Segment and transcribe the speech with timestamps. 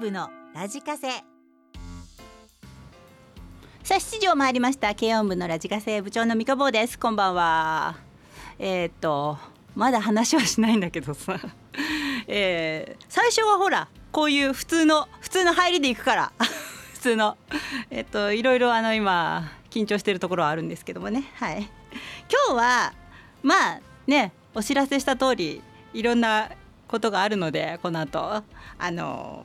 [0.00, 1.08] 部のラジカセ。
[3.82, 4.94] さあ7時を回りました。
[4.94, 6.98] 軽音部のラジカセ部長の三日坊です。
[6.98, 7.98] こんばんは。
[8.58, 9.36] えー、っと
[9.74, 11.38] まだ話はしないんだけどさ。
[12.26, 16.32] えー、最初はほらこういう普通の普通の入りでいくから。
[16.94, 17.36] 普通の。
[17.90, 21.30] えっといろいろあの今緊張してるところはあるんですけどもね。
[21.34, 21.68] はい。
[22.48, 22.94] 今日は
[23.42, 26.48] まあねお知らせした通りいろんな
[26.88, 28.42] ことがあるのでこの後。
[28.82, 29.44] あの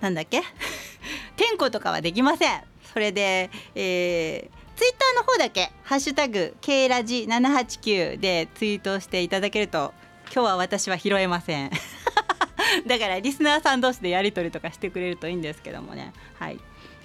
[0.00, 0.42] なんだっけ？
[1.36, 2.62] 点呼とかはできません。
[2.92, 9.92] それで、えー、ツイッターの方だけ「ハッシュタグ K ラジ789」でツイートしていただけると
[10.32, 11.70] 今日は私は拾えません。
[12.86, 16.12] だからリスナーさん同士でやり取りとかしてくれるといいんですけどもね。
[16.38, 16.58] はい。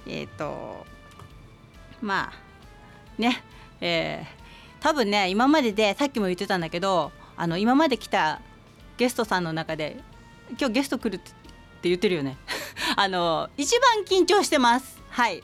[0.07, 0.85] えっ、ー、と
[2.01, 3.43] まあね
[3.79, 8.41] えー、多分ね今まででさっきも言ってたんだけどあの今まで来た
[8.97, 9.97] ゲストさんの中で
[10.59, 11.31] 今日ゲスト来るって
[11.81, 12.37] って言ってるよね。
[12.95, 15.01] あの一番緊張してます。
[15.09, 15.43] はい。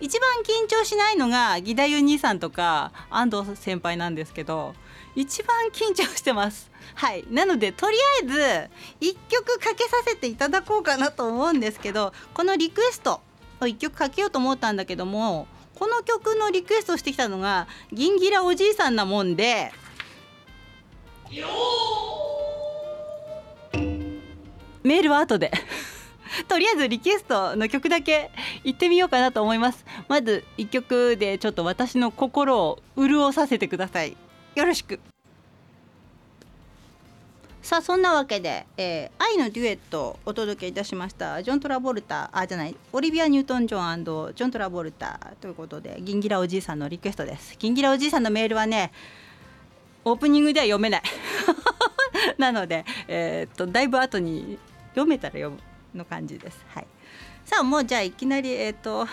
[0.00, 4.74] 一番緊張しないのが義太夫兄さんとか安藤先輩なんですけど
[5.14, 6.70] 一番緊張してます。
[6.94, 7.24] はい。
[7.30, 13.20] なのでとりあえず1曲かけさせていただこうかなと思うんですけどこのリクエスト
[13.60, 19.70] を1曲かけようと思ったんだけどもこの曲のリクエストしてきたのがギンギラおじいさんなもんで
[24.84, 25.50] メールは後で。
[26.48, 28.30] とりあえずリクエストの曲だけ
[28.64, 29.84] 行ってみようかなと思います。
[30.08, 34.16] まず1曲でちょっと私の心を潤させてください。
[34.54, 35.00] よろしく。
[37.62, 41.42] さあそんなわけで、えー、愛のデュエットをお届けいたしました。
[41.42, 47.56] ジョン・トラボルタあじゃないオリビア・ニュートン・ジョンジョン・トラボルタということでギンギラおじいさんのリクエストです。
[47.58, 48.92] ギンギラおじいさんのメールはね
[50.04, 51.02] オープニングでは読めない。
[52.36, 54.58] なので、えー、っとだいぶ後に
[54.94, 55.58] 読めたら読む
[55.94, 56.64] の感じです。
[56.68, 56.86] はい、
[57.44, 59.06] さあもうじゃあいきなり、えーと、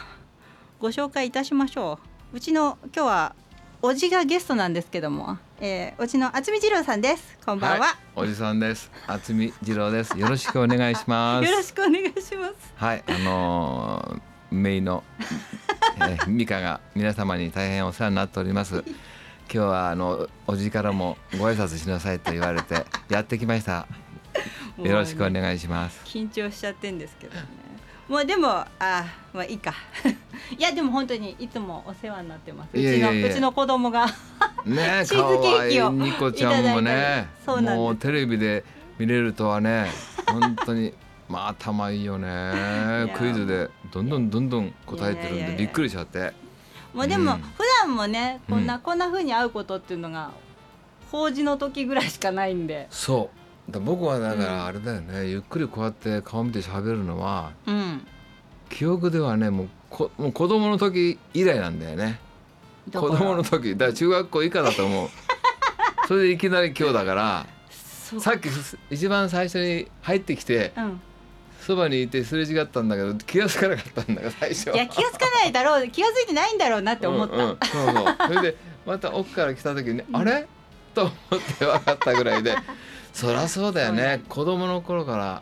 [0.79, 1.99] ご紹介いたしましょ
[2.33, 2.37] う。
[2.37, 3.35] うちの今日は
[3.81, 7.37] おじがゲストなんですけども、えー、おじの渥美二郎さんです。
[7.43, 7.87] こんばんは。
[7.87, 8.91] はい、おじさんです。
[9.07, 10.17] 渥美二郎です。
[10.17, 11.45] よろしくお願いします。
[11.49, 12.73] よろしくお願いします。
[12.75, 15.03] はい、あのー、メイの、
[15.97, 18.83] えー、ミカが皆様に大変お世話になっております。
[19.53, 23.87] 今日はあのおじからもご挨拶しなさいと言われてやってきました。
[24.77, 26.01] よろしくお願いします。
[26.05, 27.45] 緊張しちゃってんですけどね。
[28.07, 28.67] もうでもあ
[29.33, 29.73] まあいいか。
[30.57, 32.69] いやでも本当にいつもお世話になってます。
[32.73, 34.05] うちのうちの子供が。
[34.65, 38.63] ね チーズケーキをニコちゃんもね、もうテレビで
[38.97, 39.87] 見れるとはね、
[40.27, 40.93] 本当に。
[41.31, 43.13] まあ頭いいよね。
[43.15, 46.33] クイズでどんどんどんどん答えてるんでびっくりしちゃって。
[46.93, 50.31] もうでも、普段もねこんな、こんなふうに会うことっていうのが
[51.09, 52.87] 法事の時ぐらいしかないんで。
[52.89, 53.37] そう。
[53.37, 53.40] だ
[53.79, 58.05] 僕はだからあれだよね、うん、ゆっくりこうやって顔見て喋るのは、うん、
[58.69, 62.19] 記憶ではねもうこもう子供の時以来なんだよね。
[62.91, 63.73] 子供の時。
[63.73, 65.09] だから中学校以下だと思う。
[66.07, 67.45] それでいきなり今日だから
[68.19, 68.49] さっき
[68.89, 71.01] 一番最初に入ってきて、うん。
[71.61, 75.87] そばにいてすれ違ったんだけど気が付かなかったんだが最初いや気が付かないだろう。
[75.89, 78.15] 気が付いてないんだろうなって思った、うんうん、そうそう。
[78.27, 80.47] それでまた奥から来た時に、うん、あれ？
[80.93, 81.13] と思っ
[81.57, 82.55] て分かったぐらいで
[83.13, 84.23] そりゃそうだよね。
[84.29, 85.41] 子供の頃から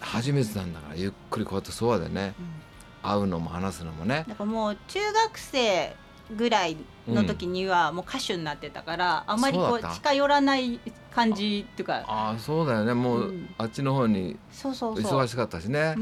[0.00, 4.24] 初めてなんだからゆっくりこうやってそうだよね、うん、会うのも話すのもね。
[4.28, 5.96] だからもう中学生
[6.36, 6.76] ぐらい
[7.06, 10.80] の時にはもう歌手になってたから、うん、あまりこう近寄らない
[11.10, 12.04] 感じっていうか。
[12.06, 12.94] ああそうだよね。
[12.94, 15.96] もう、うん、あっちの方に忙しかったしね。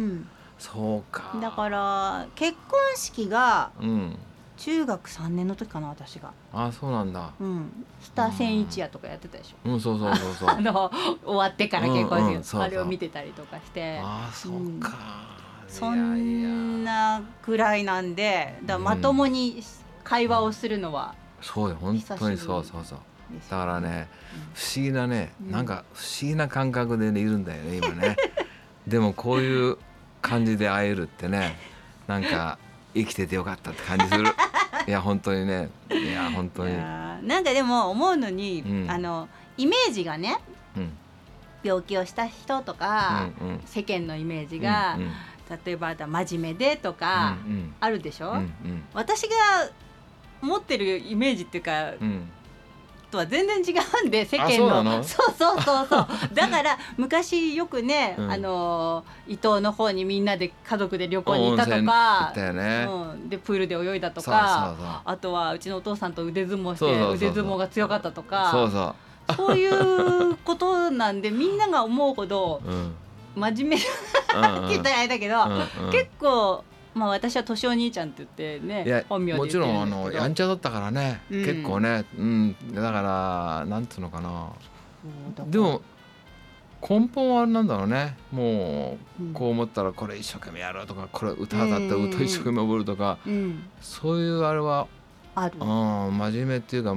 [0.58, 1.36] そうか。
[1.40, 4.16] だから結婚式が、うん
[4.56, 6.32] 中学3年の時かな私が。
[6.52, 7.32] あそうなんだ。
[7.40, 7.84] うん。
[8.02, 9.70] 北千一夜とかやってたでしょ。
[9.70, 9.80] うん。
[9.80, 10.48] そうそうそうそう。
[10.50, 10.90] あの
[11.24, 14.00] 終わってから結婚式、あれを見てたりとかして。
[14.02, 14.90] あそうか、
[15.68, 19.62] そんなくらいなんでだまともに
[20.04, 22.98] 会話をするのは、そうよ本当にそうそうそう
[23.50, 24.08] だからね、
[24.54, 28.16] 不思議なね、なんか不思議な感覚で、ね、いるんだよね今ね。
[28.86, 29.78] でもこういう
[30.20, 31.56] 感じで会えるってね
[32.06, 32.58] なんか
[32.94, 34.24] 生きててよかったって感じする。
[34.86, 35.70] いや本当にね。
[35.90, 36.76] いや本当に。
[36.76, 40.38] なんかでも思うのに、うん、あのイメージがね、
[40.76, 40.92] うん、
[41.62, 45.10] 病気をした人とか、うんうん、世間のイメージが、うんうん、
[45.64, 47.36] 例えば真面目でとか、
[47.80, 49.34] あるでしょ、うんうん、私が
[50.40, 52.28] 持ってるイメージっていうか、うん
[53.12, 55.04] とは全然違うんで世間の。
[55.04, 65.02] そうそうそうそう だから昔よくね、うん、あの伊東の方にみんなで家族で旅行に行ったとか、ね、うん、でプールで泳いだとか。
[65.04, 68.48] あとはうちのお父さんと腕相撲して腕相撲が強かったとか。
[68.50, 68.94] そうそう。
[69.36, 72.94] そういうことなんでみんなが思うほど、うん、
[73.36, 73.86] 真面目って
[74.68, 76.64] 言ったらあれだけど、うんうん、結構
[76.94, 84.50] まあ私は年お兄ちゃんって言ってね本名もちろんあのやんちゃだったからね、うん、結構ね、うん、だからなんつうのかな。
[85.48, 85.82] でも
[86.88, 88.16] 根本はあれなんだろうね。
[88.32, 93.32] もうこう思ったらこれ一生懸命やるとかこれ歌だったら歌一生懸命覚えるとか、うん。
[93.32, 94.88] うん、そういうあれは
[95.34, 96.94] ある、うん、真面目っていうか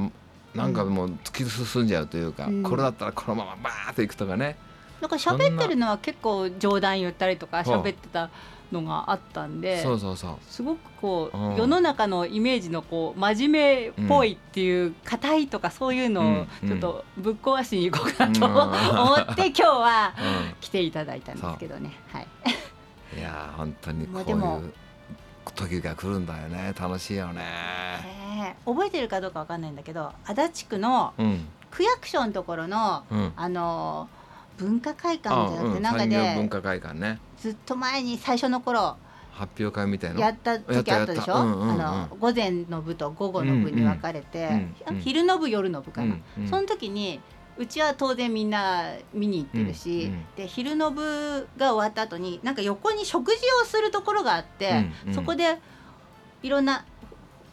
[0.56, 4.58] なんかもう突き進んじゃうというか、うん、これだったらこのままバーッといくとかね。
[5.02, 8.30] なんか喋ってるのは結構冗談言ったりとか喋ってた
[8.72, 10.36] のがあったんでそうそうそう。
[10.50, 18.46] すごくこう、うん、世の中のイメージのこう真面目っぽいっていう硬、いとかそういうのをちょっとぶっ壊しに行こうかなと、
[19.04, 20.14] 思って今日は
[20.62, 21.92] 来ていただいたんですけどね。
[22.12, 22.28] はい、
[23.18, 24.74] いや本当にこういう
[25.54, 26.74] 時が来るんだよね。
[26.80, 28.26] 楽しいよね、え。
[28.66, 31.14] ー、覚えてるかどうかわかんないんだけど足立区の
[31.72, 34.10] 区役所のところの、うん、あの
[34.58, 37.20] 文化会館じゃなくて、なんかで文化会館ね。
[37.40, 38.98] ずっと前に最初の頃
[39.32, 47.20] 発表会みたいなやった時あったでしょ、うんうんうん、あの午前の部と午後の部に分かれて、うんうん、昼の部夜の部かな、うんうん、その時に
[47.58, 54.70] うちは当然みんな見に行ってるし、うんうん、で昼の部が終わった後になんか横に食事をするところがあって、
[55.06, 55.60] うんうん、そこで
[56.42, 56.86] いろんな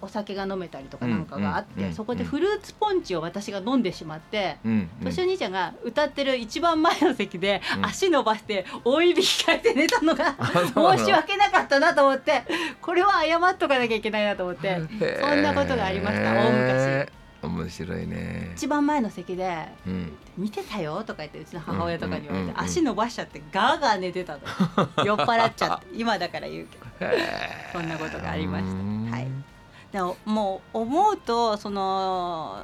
[0.02, 4.58] お酒が飲めたりとかなんかがあって、そこでフルーツポンチを私が飲んでしまって、
[5.00, 10.34] 年お兄ちゃんが歌ってる一番前の席で足伸ばして大いびきかいて寝たのが
[10.98, 12.42] 申し訳なかったなと思って
[12.80, 14.80] これは謝っとかなきゃいけないなと思って
[15.20, 17.12] そんなことがありました大昔。
[17.42, 18.52] 面白いね。
[18.54, 24.40] 一番前の席で「うん、見てたよ」とか言ってうちの母親とかに言われて、足伸ばしちゃってガーガー寝てたの
[25.04, 26.82] 酔っ払っちゃって今だから言うけど。
[27.72, 29.16] そんなことがありました。
[29.16, 29.24] はい。
[29.24, 29.51] で
[30.00, 32.58] ももう思うとその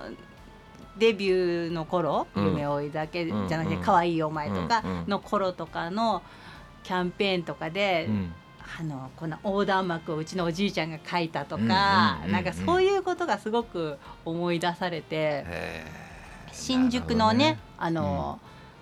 [0.99, 6.23] デビューの頃、うん、夢追いだけじゃなくて可愛いお前とかの頃とかの
[6.83, 8.35] キャンペーンとかで、うん、
[8.81, 15.45] あのこの横断幕をうちのおじいちゃんが書いたとか、なんかそういうことがすごく思い出されて、
[16.53, 18.41] 新宿のね、ね、あの、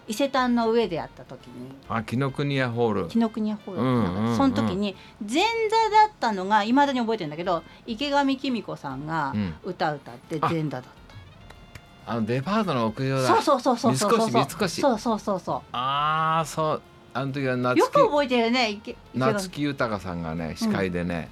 [0.09, 1.75] 伊勢丹の上でやった時に。
[1.89, 3.09] あ紀ノ国屋ホール。
[3.09, 13.27] 紀ノ国屋ホール、うんうんうん、その時に前座だったのがいまだに覚えてるんだけど池上紀美子さんが歌歌って前座だった、うん、あのデパートの屋上だ。
[13.27, 15.61] そうそうそうそうそう三越そうそうそうそう。
[15.73, 16.83] ああそう。
[17.13, 18.79] あの時は夏よく覚えてるね
[19.15, 21.31] 夏木豊さんがね司会でね、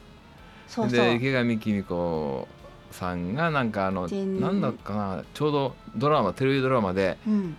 [0.68, 0.98] うん、そうそう。
[0.98, 2.48] で池上紀美子
[2.90, 7.56] さんがなんかあのなんだかなちょうどドラマテレビドラマで、うん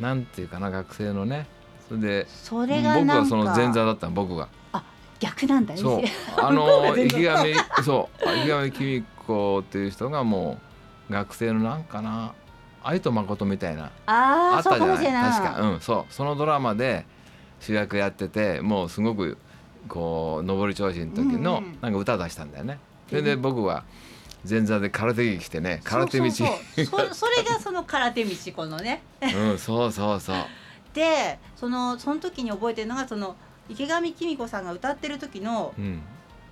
[0.00, 1.46] なんていうかな学生のね。
[1.88, 4.48] それでそれが僕はその前座だった僕が。
[4.72, 4.82] あ
[5.20, 6.02] 逆なんだそう。
[6.40, 7.54] あの池上
[7.84, 8.38] そう。
[8.42, 10.58] 池上紀美子っていう人がも
[11.10, 12.32] う学生のなんかな
[12.82, 15.32] 愛と誠みたいなあったじゃない。
[15.32, 15.60] 確か。
[15.60, 16.12] うんそう。
[16.12, 17.06] そのドラマで
[17.60, 19.38] 主役やっててもうすごく
[19.88, 23.84] こう上り調子の時のなんか歌出したんだよね、それで僕は
[24.48, 26.30] 前座で空手着着てね空手道。
[26.30, 26.44] そ
[27.14, 29.02] それがその空手道このね。
[29.22, 30.36] うんそうそうそう。
[30.94, 33.36] でそのその時に覚えてるのがその
[33.68, 36.02] 池上紀美子さんが歌ってる時の、うん、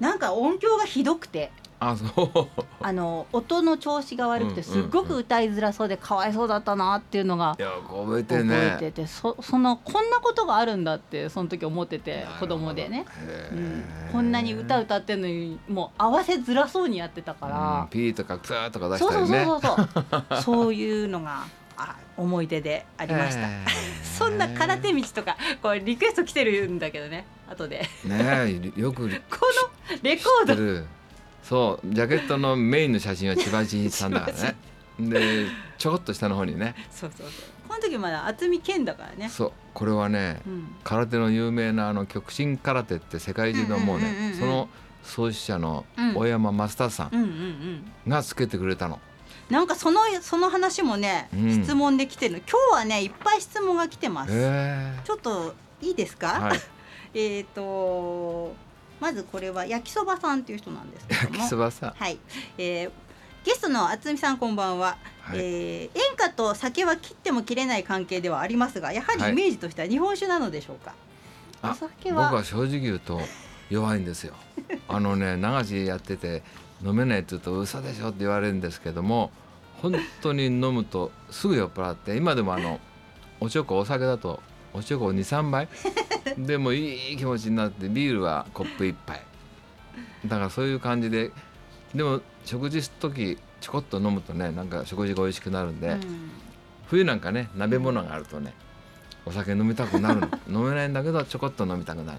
[0.00, 1.52] なんか音響がひどくて
[1.90, 2.64] あそう。
[2.80, 8.54] あの音の調子が悪くてすっごく歌いづらそうでかわいそうだったなっていうのが覚えてね。
[8.54, 13.04] 覚えててそそのこんなことがあるんだってその時思ってて子供でね、
[13.52, 19.44] うん、こんなに歌歌ってんのにもう合わせづらそうにやってたから、うん、ピーとかクーとか出したりね。
[19.44, 20.74] そうそうそうそうそう。
[20.82, 21.44] いうのが
[21.76, 23.48] あ思い出でありました。
[24.04, 27.88] そんな空手道とかこれリクエスト来てるんだけどね後で。
[28.04, 29.40] ねよく こ
[29.90, 30.86] のレコード
[31.52, 34.56] そうジャケットのメインの写真は千葉真一さんだからね。
[34.98, 35.44] で
[35.76, 36.74] ちょこっと下の方にね。
[36.90, 37.68] そうそうそう。
[37.68, 39.28] この時まだ渥美健だからね。
[39.28, 44.70] そうこれはね、うん、空手の有名なあの極真空手って世界中のもうねその
[45.02, 48.98] 創始者の大山増田さんがつけてくれたの。
[49.50, 54.32] なんかそのその話もね、うん、質問で来てる今日はねいっぱい質問が来てます。
[55.04, 56.28] ちょっといいですか？
[56.28, 56.60] はい、
[57.12, 58.54] えっと
[59.02, 61.26] まずこれは焼きそばさんっていう人なんですけども。
[61.30, 61.90] 焼きそばさん。
[61.90, 62.20] はい、
[62.56, 62.90] えー、
[63.44, 70.94] ゲストの渥美さんこんばんは、はい、えー、演歌と酒は切っても切れない関係ではありますがやはりイメージとしては日本酒なのでしょうか、
[71.62, 72.26] はい、お酒は。
[72.26, 73.20] 僕は正直言うと
[73.70, 74.34] 弱いんですよ。
[74.86, 76.44] あのね流しやってて
[76.84, 79.32] 飲めないって言うと嘘でしょって言われるんですけども
[79.78, 82.78] 本当に飲むとすぐ酔っ払って今でもあの
[83.40, 84.40] おちょこお酒だと
[84.74, 85.68] おちょこ23杯？
[86.38, 89.20] でもいい気持ちになってビールはコップ1杯。
[90.26, 91.30] だからそういう感じで
[91.94, 96.30] でも食事する時ちょこっと飲むとねなんか食事が美味しくなるんで、うん、
[96.86, 98.54] 冬なんかね鍋物があるとね
[99.24, 100.28] お酒飲みたくなるの。
[100.62, 102.18] 飲めないんだけどちょこっと飲みたくなる。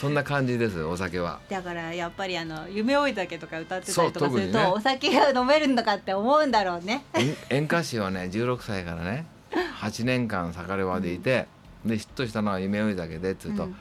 [0.00, 1.40] そんな感じですお酒は。
[1.48, 7.04] だからやっぱりあの夢追い酒とか歌ってたりとかすると、ね、お酒が飲めるのかって思うんだろうね。
[7.50, 9.26] 演歌師はね16歳からね
[9.80, 11.46] 8年間盛れ場でいて、うん、
[11.86, 13.76] でヒットしたのは夢追い酒でっつうと、うん、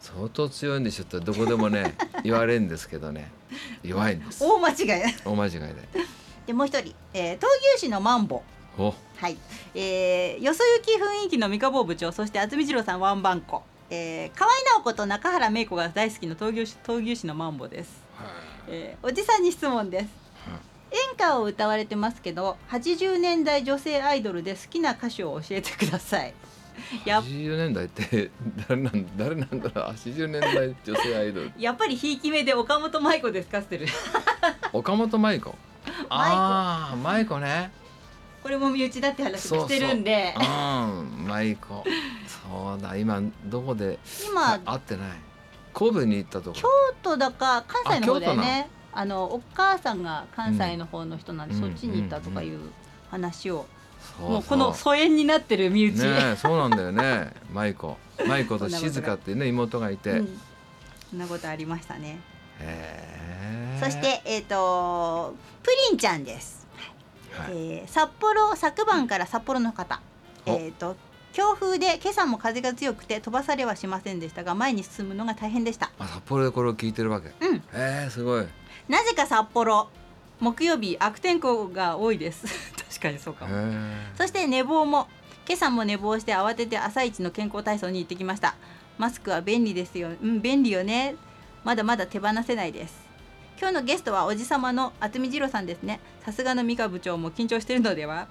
[0.00, 1.94] 相当強いんでしょってどこでもね
[2.24, 3.30] 言われるんですけどね。
[3.82, 4.44] 弱いんです。
[4.44, 5.14] 大間違い。
[5.24, 5.74] 大間違いで。
[6.46, 8.42] でもう一人、えー、闘牛士のマンボ。
[8.76, 9.36] はい、
[9.74, 13.62] えー、よそ行き雰囲気の三河部長そして渥美二郎さんワンバンコ。
[13.90, 18.02] えー、河合直子と中原芽子が大好きな闘牛士闘牛士のマンボです、
[18.66, 20.22] えー、おじさんに質問です。
[20.92, 26.34] 演歌を歌われてますけど80年代女性アイドルで好きな歌手を教えてください
[27.04, 28.30] 80年代って
[28.68, 29.92] 誰なん誰なんだろう。
[29.92, 31.52] 80年代女性アイドル。
[31.58, 33.86] やっぱりひいき目で岡本舞子ですかってる
[34.72, 35.54] 岡本舞子。
[36.08, 37.72] ああ舞子ね。
[38.42, 40.34] これも身内だって話してるんで。
[40.36, 41.84] うん舞子。
[42.26, 43.98] そうだ今どこで
[44.28, 45.08] 今会ってない。
[45.74, 46.58] 神戸に行ったとこ。
[46.58, 46.68] 京
[47.02, 48.68] 都だか関西の方だよね。
[48.92, 49.24] あの？
[49.24, 52.60] お母さんが関西の方の人なんで、うん、そっちに行ったとかいう
[53.10, 53.66] 話を、
[54.20, 55.98] もうこの疎遠になってる身内。
[56.00, 57.32] ねそうなんだよね。
[57.52, 60.40] 舞子舞子と静香ってね妹がいて、うん、
[61.10, 62.20] そんなことありましたね。
[63.80, 66.68] そしてえっ、ー、とプリンちゃんです、
[67.32, 70.00] はい、えー、札幌昨晩から札幌の方。
[70.46, 70.96] えっ、ー、と
[71.32, 75.90] 強風で今朝も風が強くて飛ばされはしませんでしたが前に進むのが大変でした。
[75.98, 77.32] あ札幌でこれを聞いてるわけ。
[77.40, 77.62] うん。
[77.72, 78.46] えー、すごい。
[78.88, 79.88] なぜか札幌
[80.42, 82.46] 木曜日悪天候が多いです。
[82.90, 83.54] 確かにそうかも。
[84.18, 85.06] そして寝坊も。
[85.46, 88.56] 今朝も寝坊して慌てて朝一の健康体操に行ってきました。
[88.98, 90.08] マスクは便利ですよ。
[90.20, 91.14] うん便利よね。
[91.64, 92.94] まだまだ手放せないです。
[93.60, 96.00] 今日のゲストはおじさまの渥美二郎さんですね。
[96.24, 98.26] さすがの美香部長も緊張しているのでは。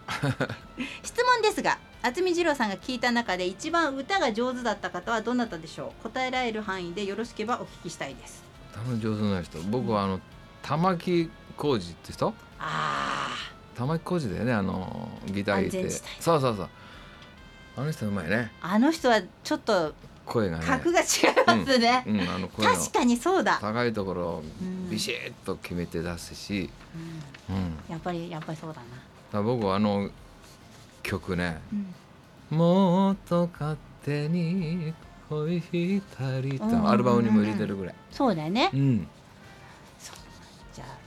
[1.03, 6.03] 質問ですが渥美二郎さんが聞いた中で一番歌が上手だった方はどなたでしょう？
[6.03, 8.43] 答えられる範囲でよろしければお聞きしたいです。
[8.73, 9.59] 歌の上手な人。
[9.69, 10.19] 僕はあの
[10.61, 12.33] 玉置浩二って人？
[12.59, 13.29] あ
[13.75, 15.89] 玉置浩二だよねあのギター弾いて。
[15.89, 16.69] そうそうそう。
[17.77, 18.51] あの人うまいね。
[18.61, 19.93] あの人はちょっと
[20.25, 20.65] 声がね。
[20.65, 21.05] 格が違い
[21.45, 23.59] ますね、うんうん、あの声確かにそうだ。
[23.61, 24.43] 高いところを
[24.89, 26.69] ビシッと決めて出すし、
[27.49, 27.77] うん。
[27.89, 28.87] やっぱりやっぱりそうだな。
[29.31, 30.09] だ僕はあの
[31.03, 31.59] 曲ね、
[32.49, 34.93] もっと勝手に
[35.29, 39.07] 恋したりとアルバムにも入れてるぐらい、そうだよね、うん、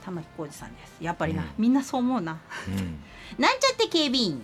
[0.05, 0.95] 玉置浩二さんです。
[1.01, 2.39] やっぱりな、みんなそう思うな、
[3.37, 4.41] なんちゃって警備員。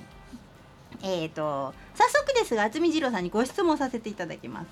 [1.03, 4.67] えーと、早速ですが渥美二郎さんにご質問させていただきます。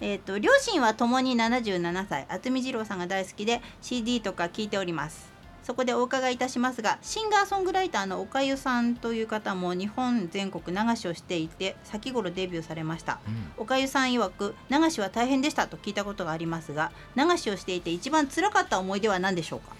[0.00, 2.26] えーと、両親はともに77歳。
[2.28, 5.34] 渥美二郎さんが大好きで CD とか聞いております。
[5.64, 19.74] そこでお伺いいたしますがシンガーソングライターのおかゆさんという方も日本全国流しをしていて先頃デビューされました、うん、おかゆさん曰く流しは大変でしたと聞いたことがありますが流しをしていて一番辛かった思い出は何でしょうか？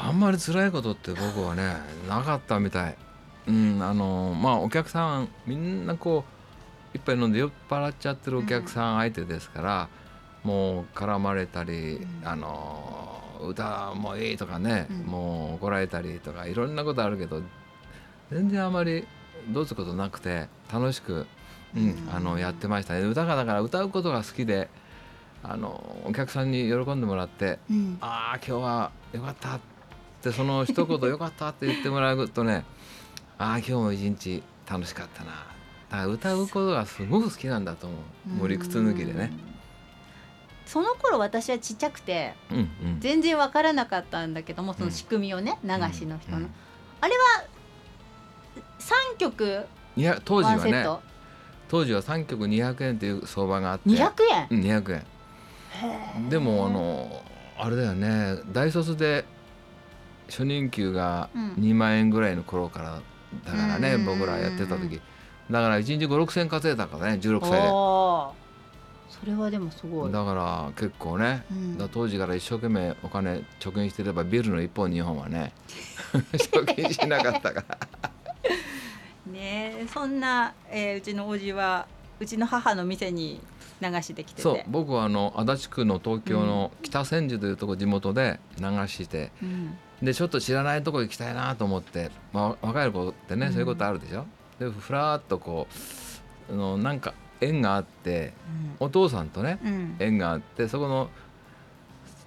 [0.00, 1.74] あんまり辛いことって僕はね
[2.08, 2.96] なかったみたい。
[3.48, 6.24] うんあのまあお客さんみんなこ
[6.94, 9.88] う一杯飲んで酔っ払っちゃってるお客さん相手ですから、
[10.44, 17.42] うん、もう絡まれたり、うん、あの歌もいいとかね、うん、もう怒られたりとかいろんなことあるけど
[18.30, 19.06] 全然あまり
[19.48, 21.26] どうすることなくて楽しく、
[21.74, 22.94] うん、あのやってました。
[22.94, 24.68] ね歌がだから歌うことが好きで
[25.42, 29.77] あのお客さんに喜んでもらって「うん、ああ今日はよかった」って
[30.32, 32.64] その一言「よかった」って言ってもらうとね
[33.38, 35.30] ああ今日も一日楽しかったな。
[35.90, 37.96] だから歌うことがすごく好きなんだと思
[38.26, 38.28] う。
[38.30, 39.32] もう理屈抜きでね。
[40.66, 46.50] その頃私はちっちゃくて、うんうん、全然分からなかったんだけどもその仕組みをね、うん、流しの人の、うんうん、
[47.00, 47.44] あれは
[49.14, 49.64] 3曲
[49.96, 50.86] いや当時はね
[51.68, 53.88] 当時は3曲200円っていう相場があって。
[53.88, 55.02] 200円、うん、200
[56.14, 56.28] 円。
[56.28, 57.22] でもあの
[57.56, 58.38] あれだよね。
[58.52, 59.24] 大卒で
[60.28, 63.02] 初任給が2万円ぐらいの頃から
[63.44, 65.00] だからね、僕らやってた時。
[65.50, 67.68] だから1日5 6千稼いだからね16歳で。
[69.08, 70.12] それはでもすごい。
[70.12, 75.52] だから結構ね、うん、当時から一生懸命お金貯金してればビルの一本日本はね
[76.12, 77.78] 貯金しなかったから。
[79.32, 81.86] ねそんな、えー、うちのおじは
[82.20, 83.40] うちの母の店に
[83.80, 94.26] 流しできてそう僕はあの足立区の東京の北千住というとこ地元で流して、うん、でちょっと知らないとこ行きたいなと思って、まあ、若い子ってね、そういうことあるでしょ？
[94.58, 95.68] でふらっとこ
[96.50, 98.32] うあのなんか縁があって、
[98.80, 101.08] うん、お父さんとね、うん、縁があってそこの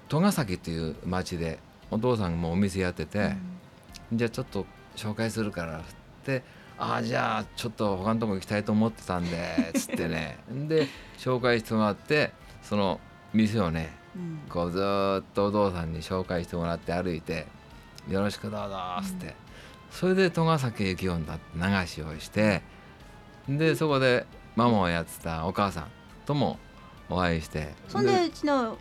[0.08, 3.36] 戸ヶ崎っていう町でお父さんもお店やってて、
[4.14, 4.66] じゃあちょっと
[4.96, 5.82] 紹介するからっ
[6.24, 6.44] て
[6.82, 10.40] ああじゃあちょっと他のとこ行きたいと思ってたんで つってね。
[10.50, 10.88] で
[11.20, 12.34] 紹介してもらって
[12.64, 13.00] その
[13.34, 17.46] 店をね、うん、こうずっとお父さんに紹介してもらって歩いて
[18.10, 19.34] 「よろしくどうぞ」っつって、うん、
[19.92, 22.64] それで戸ヶ崎幸音だって流しをして
[23.48, 25.88] でそこでママをやってたお母さん
[26.26, 26.58] とも
[27.10, 27.76] お会いして。
[27.90, 28.76] そんでうちの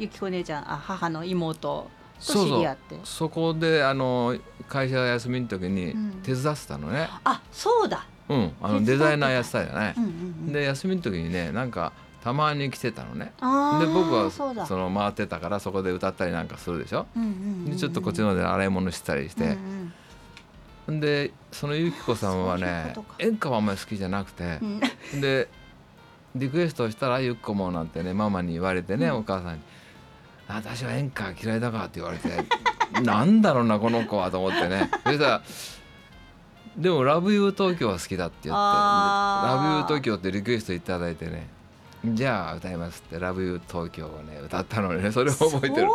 [0.00, 1.88] ゆきこ姉ちゃんあ母の妹。
[1.88, 4.36] と知り合ってそこであの
[4.68, 8.06] 会社休みの時に手伝ってたのね、うん、あそうだ。
[8.28, 8.52] うん。
[8.62, 10.12] あのデザイナーやってたじゃない、うんうんう
[10.50, 13.34] ん、で休みの時にねなんかたまに来てたのね。
[13.36, 17.36] で僕はその回ってたからそこで歌ったりなんかするでしょ、うんうんうんう
[17.68, 19.92] ん、でちょっとこっちので洗い物したりして、うん
[20.86, 25.48] うん、でそのゆきこさんはね演歌はあんまり好きじゃなくて、うん、で
[26.34, 29.60] リクエストしたら「ゆっこも」なんてねママに言われてね、お母さんに。
[30.48, 32.28] 私は演歌嫌いだからって言われて
[33.02, 34.90] なんだろうなこの子はと思ってね。
[35.04, 35.42] そしたら
[36.76, 41.48] でも「ラブユー東京は好きだって言って「ラブユー東京ってリクエストいただいてね。
[42.04, 45.74] じゃあ歌いますって「ラブユー東京をね歌ったのねそれを覚えてる。
[45.74, 45.88] そういう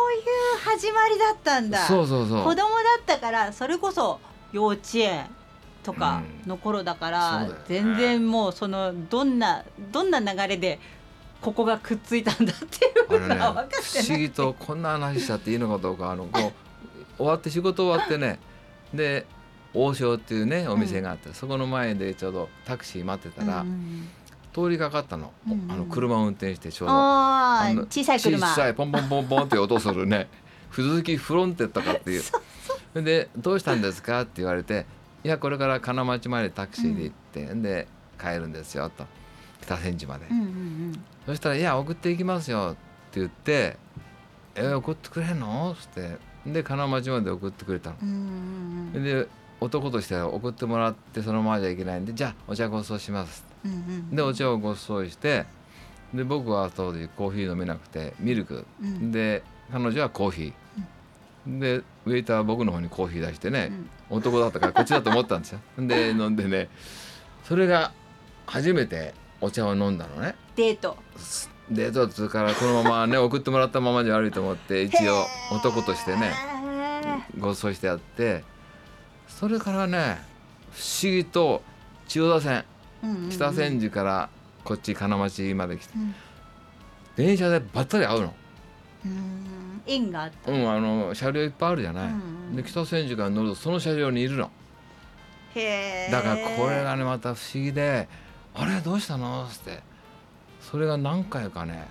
[0.64, 1.78] 始まりだったんだ。
[1.86, 2.44] そうそうそう。
[2.44, 2.64] 子供だ
[3.00, 4.20] ったからそれこそ
[4.52, 5.26] 幼稚園
[5.82, 10.78] とかの頃だから、うんね、全然もうそのどんなどんな流れで
[11.40, 16.52] ここがくっついたんだっていうのは分かってない、ね、不思議とこんな話しちゃっていいのかどうかあのこう
[17.16, 18.38] 終わって仕事終わってね
[18.94, 19.26] で
[19.72, 24.08] 王将っていうねお店があって、うん、そこの前でちょうどタクシー待ってたら、うん、
[24.52, 25.32] 通りかかったの,、
[25.68, 26.94] あの車を運転してちょうど。
[27.84, 28.48] 小さい車。
[28.48, 30.28] 小さいポンポンポンポンって音するね。
[30.72, 32.22] 鈴木フロンテットかっていう。
[33.02, 34.86] で「どうしたんですか?」って言われて
[35.22, 37.86] 「いやこれから金町までタクシーで行って、うん、で
[38.20, 39.06] 帰るんですよ」と。
[39.60, 42.76] 北千住まで、うんうんうん、そしたら「いや送っていきますよ」
[43.10, 43.76] って言って
[44.54, 46.30] 「え送ってくれんの?」って。
[46.46, 47.96] で金町まで送ってくれたの。
[48.02, 49.28] うんうん、で
[49.60, 55.44] 男としては送ってもらってそのままじゃいけないんで「じゃあお茶ごちそうします」うんうん、でお茶をごちそうして
[56.14, 61.60] で僕は当時コーヒー飲めなくてミルク、うん、で彼女はコーヒー。
[61.60, 63.70] でウェイターは僕の方にコーヒー出してね、
[64.10, 65.60] うん、男だったからこっちだと思ったんですよ。
[65.78, 66.70] で飲んでね
[67.44, 67.92] それが
[68.46, 70.34] 初めてお茶を飲んだのね。
[70.56, 70.96] デート。
[71.70, 76.32] デートっつうからこのままね 送ってもらったままじゃ悪いと思って一応男としてね
[77.38, 78.42] ご馳走してやって
[79.28, 80.20] それからね
[80.72, 81.62] 不思議と
[82.08, 82.64] 千代田線、
[83.30, 84.28] 北千住から
[84.64, 86.14] こっち金町まで来て、うん、
[87.14, 88.34] 電車でばったり会うの。
[89.04, 89.82] うん。
[89.86, 90.50] 縁があった。
[90.50, 92.16] うんあの車両いっぱいあるじゃない、うんう
[92.52, 94.50] ん、で北千住から乗るとその車両にいるの。
[95.54, 98.08] へえだからこれがねまた不思議で
[98.60, 99.82] あれどうしたの?」って。
[100.60, 101.88] それが何回かね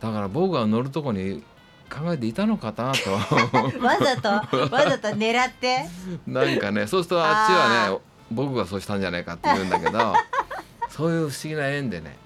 [0.00, 1.42] だから僕が乗るとこに
[1.90, 3.12] 考えていたのかなと。
[3.84, 4.28] わざと？
[4.28, 5.88] わざと狙って？
[6.26, 7.98] なんかねそうするとあっちはね
[8.30, 10.14] 僕がそうしたんじゃないかって言うんだけど
[10.90, 12.16] そういう不思議な縁でね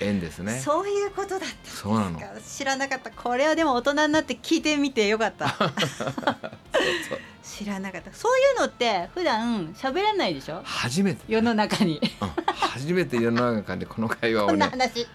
[0.00, 0.58] 縁ですね。
[0.60, 2.20] そういうことだったそうなの。
[2.46, 3.10] 知らなかった。
[3.10, 5.48] これはでも大人になって聞いてみてよかった。
[5.48, 5.68] そう
[5.98, 7.18] そう
[7.56, 8.12] 知らなかった。
[8.12, 10.60] そういうのって普段喋らないでしょ？
[10.62, 11.22] 初めて。
[11.26, 15.06] 世の中に、うん、初めて世の中でこの会話を、ね、こんな話。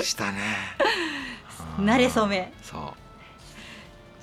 [0.00, 0.38] したね。
[1.80, 2.52] 慣れ初め。
[2.62, 2.80] そう。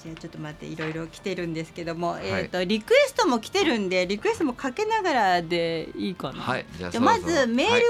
[0.02, 6.40] じゃあちょっと待っていろいろ来てるんですけども、はい、えっ、ー、とリクエストも来てるんでリクエストもかけながらでいいかな。
[6.40, 6.66] はい。
[6.78, 7.84] じゃあまずメール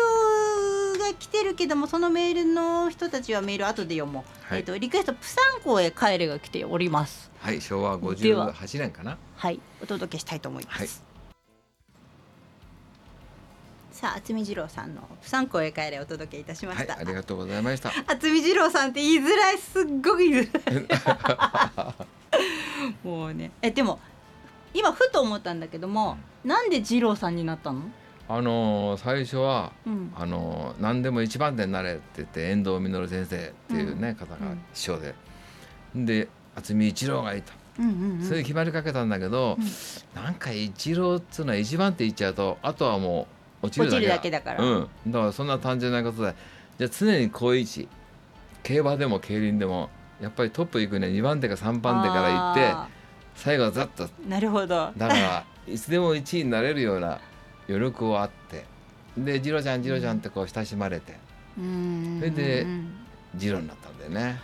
[0.99, 4.23] が来てるけども、はい、そのメールの人たちはメール後で読もう。
[4.49, 7.31] はい、えっ、ー、とリクエストプサンコへ帰れが来ております。
[7.39, 9.17] はい昭和58年かな。
[9.35, 10.79] はいお届けしたいと思います。
[10.79, 10.87] はい、
[13.91, 17.89] さあ渥美二郎さんの「プサンコへ帰れ」お届けいたしました、はい、ありがとうございました。
[17.89, 19.57] 渥美二郎さんって言いづらい。
[19.57, 21.95] すっごく言いづらい。
[23.03, 23.51] もうね。
[23.61, 23.99] えでも
[24.73, 27.81] 今ふと思ったんだけども、うん、なんで二郎さんになったの？
[28.31, 34.37] あのー、最初は、うん、あのー、何でも一番手になれって言って遠藤実先生っていうね、うん、方が
[34.75, 35.15] 師匠で、
[35.95, 37.53] で渥美一郎がいた。
[38.27, 43.27] それ決まりかけたんだけど、うん、なんか一郎っつうのは一番って言っちゃうとあとはも
[43.63, 44.29] う落ちるだけ。
[44.29, 46.35] だから、うん、だからそんな単純なことで。
[46.77, 47.87] じゃあ常に好位置
[48.63, 49.89] 競馬でも競輪でも
[50.21, 52.93] やっぱりトップ行くには2番手か3番手から行って
[53.35, 54.07] 最後はざっと。
[54.27, 54.91] なるほど。
[54.95, 57.19] だからいつでも1位になれるような
[57.69, 58.65] 余力をあって
[59.17, 61.17] で「次郎ちゃん次郎ちゃん」ってこう親しまれて
[61.55, 61.61] そ
[62.23, 62.65] れで
[63.37, 64.39] 次郎になったんだよね。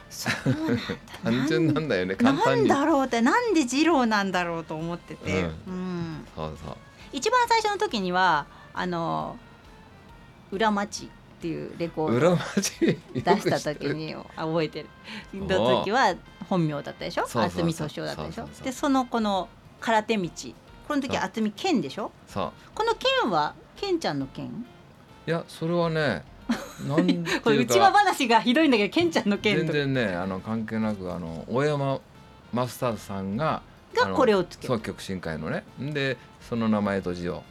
[1.24, 2.70] 単純なんだよね簡単に。
[2.70, 5.50] なんだろうってなんで次郎なんだろうと思ってて。
[5.68, 5.74] うん。
[5.74, 6.78] うん、そうそう。
[7.12, 9.38] 一番最初の時にはあの
[10.52, 11.08] 裏町っ
[11.42, 12.38] ていうレコード
[13.14, 14.90] 出した時に覚えてる。
[15.34, 16.14] の時は
[16.48, 17.24] 本名だったでしょ？
[17.24, 18.48] 渥美敏夫だったでしょ？
[18.64, 20.30] でそのこの空手道
[20.88, 22.12] この時厚み剣でしょ？
[22.28, 22.52] そう。
[22.74, 22.94] この
[23.24, 24.66] 剣は剣ちゃんの剣
[25.28, 26.24] いやそれはね
[26.88, 32.00] なんていうこれ内輪話がひどいんだけど剣ちゃんの剣全然ねあの関係なくあの大山
[32.54, 33.64] マスターさんが
[33.96, 35.64] がこれをつけそう極真会のね。
[35.80, 37.42] でその名前と字を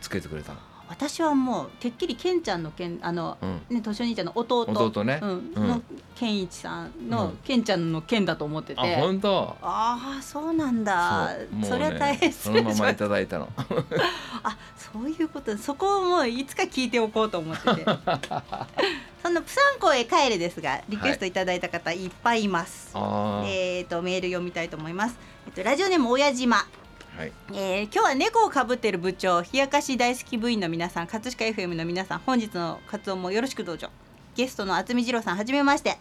[0.00, 0.58] つけてくれたの
[0.90, 5.52] 私はもうてっきりケンちゃんのけんあの、うん、ね年お兄ちゃんの弟弟ね、うん。
[5.54, 5.82] うん、の
[6.16, 8.80] 健一さんの、ケンちゃんの健だと思ってて。
[8.80, 9.56] あ本当？
[9.62, 11.30] ああそうなんだ。
[11.62, 13.48] そ,、れは大変そのままいただいたの。
[14.42, 15.56] あそういうこと。
[15.56, 17.84] そこをもういつか聞いておこうと思ってて。
[19.22, 25.18] そのプサンコへ帰れですがリクエストいただいた方いっぱいいます、はい、えっ、ー、とメール読みたいと思います。
[25.46, 26.66] えっとラジオネーム親島
[27.20, 33.90] はい、えー、今日は猫をかぶってる部長冷やかし大好き部員の皆さん葛飾 FM の皆さん本日の活動もよろしくどうぞ。
[34.34, 35.90] ゲストの渥美二郎さんはじめまして。
[35.90, 35.96] は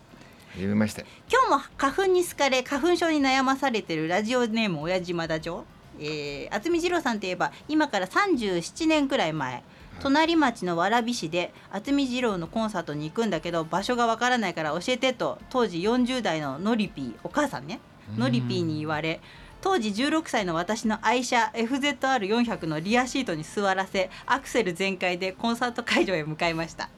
[0.57, 1.05] じめまして。
[1.29, 5.65] 今日も花粉に好かれ花粉症に悩まされてるラジオネーム親島田城。
[5.99, 9.61] えー、渥美二郎さんといえば今から37年くらい前
[9.99, 17.81] 隣町の蕨市で渥美二郎のコンサートに行くんだけど場所がわからないから教えてと当時40代のノリピーお母さんね。
[18.17, 19.19] ノリピーに言われ
[19.61, 26.89] 当時16歳の私の愛車 FZR400 のリアシートに座らせアクセル全開でコンサート会場へ向かいました。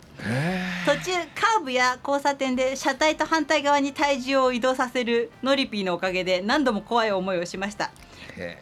[0.86, 7.92] 途中カーブや交差点で車体と反対側に体重を移動させるノリピーのおかげで何度も怖い思いをしました。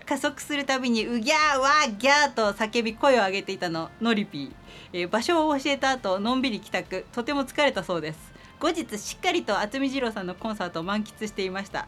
[0.06, 4.52] 加速するたびにうぎゃーわーギャーと叫び声を上げていたのノリピー、
[4.94, 7.06] えー、場所を教えた後のんびり帰宅。
[7.12, 8.40] とても疲れたそうです。
[8.60, 11.88] 後日しっかりと渥美二郎さんのコンサートを満喫していました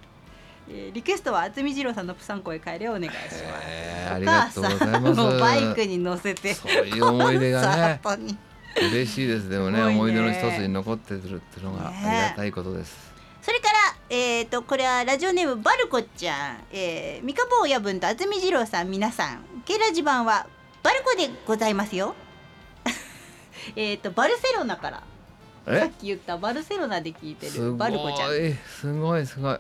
[0.69, 3.43] えー、リクエストは渥美二郎さんのプサンコへ帰れお願いします。
[4.13, 5.39] ありがとうございます。
[5.39, 6.54] バイクに乗せて。
[6.54, 8.02] そういう思い出がね。
[8.91, 13.12] 嬉しいですでもね、ね、思い出の一つに残ってるっていうのがありがたいことです。
[13.41, 13.74] それから、
[14.10, 20.45] えーと、これはラジオネームバルコちゃん、えー、三日坊親分と渥美二郎さん皆さんケラジ版は
[20.84, 22.13] バルコでございますよ
[23.76, 25.04] えっとバルセロナから
[25.65, 28.32] さっき言ったバルセロナで聞いてるバルコちゃん
[28.80, 29.60] すごいすごい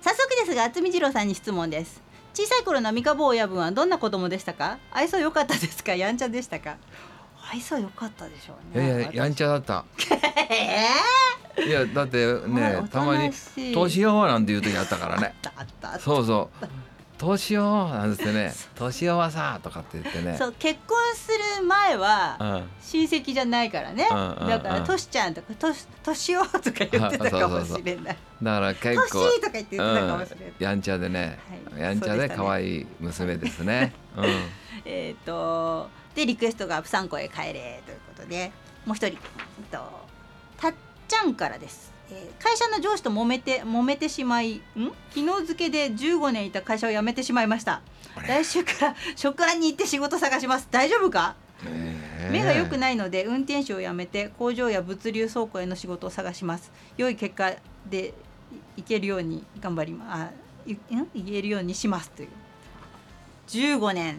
[0.00, 2.00] 早速ですが渥美二郎さんに質問です。
[2.34, 4.78] 小さい頃の三日坊親分はどんな子供でしたか？
[4.92, 5.94] 愛想良かったですか？
[5.94, 6.76] やんちゃでしたか？
[7.52, 9.84] 愛想良かったでしょうねいやいややんちゃだった。
[11.56, 13.30] えー、いやだってねたまに
[13.74, 15.34] 「年よ」なんて言う時あったからね。
[15.98, 16.66] そうそう
[17.18, 20.36] 年男なんですね年男はさとかって言ってね。
[20.38, 25.68] そう結婚する前は親戚じゃないからね、うん、だからとしちゃんとかと
[26.04, 28.16] 年男とか言ってたかもしれない。
[28.42, 31.38] だから結構とか言ってたかもしれない、うん、やんちゃでね、
[31.72, 34.24] はい、やんちゃで可愛い娘ですね、 うん、
[34.84, 38.52] えっとでリクエストが「プサンコへ帰れ」ということで
[38.86, 39.16] もう一人、えっ
[39.70, 39.78] と、
[40.56, 40.74] たっ
[41.08, 44.62] ちゃんからですえー、会社の上司と揉めて揉めてしまいん？
[45.14, 47.82] 昨日付けで15年いた会社を辞めてしまいました。
[48.26, 50.68] 来週から 職案に行って仕事探します。
[50.70, 51.34] 大丈夫か？
[52.30, 56.70] 目が良くないので運転手を辞めて工場や物流倉庫への仕事を探します。
[56.96, 57.52] 良い結果
[57.88, 58.14] で
[58.76, 60.28] いけるように頑張りま
[60.66, 60.70] す。
[60.70, 60.76] い
[61.14, 62.10] 言えるようにします。
[62.10, 62.28] という。
[63.48, 64.16] 15年。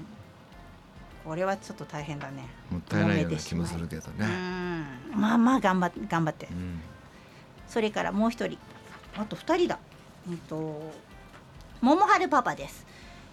[1.24, 2.48] これはちょっと大変だね。
[2.72, 4.26] もったいないような気もするけどね。
[5.14, 6.82] まあまあ頑張って頑張って、うん
[7.70, 8.58] それからもう一人
[9.18, 9.80] あと2人だ。
[10.30, 10.92] えっと
[11.82, 12.86] 桃春パパです。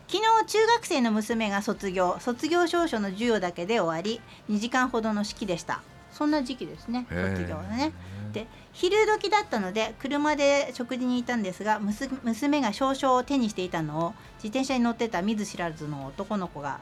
[0.09, 2.17] 昨日中学生の娘が卒業。
[2.21, 5.83] 卒業証書の授与だけで終わり2時間ほどの式でした。
[6.13, 7.07] そんな時期ですね。
[7.11, 7.93] 卒業はね。
[8.33, 11.81] で昼時だったので車で食事に行ったんですが
[12.23, 16.81] 娘が証書を手にしていたのを自転車に乗ってた見ず知らずの男の子が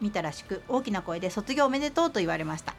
[0.00, 2.72] 見たらしく大きな声で「卒業おめでとう」と言われました。
[2.72, 2.78] うん、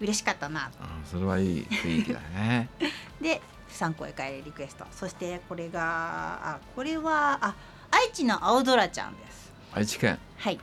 [0.00, 2.68] 嬉しかったなあそれはいい雰囲気だね。
[3.20, 4.84] で3個へ帰りリクエスト。
[4.90, 7.54] そしてこれがあこれはあ
[7.90, 9.52] 愛知の青空ちゃんです。
[9.72, 10.18] 愛知県。
[10.38, 10.58] はい。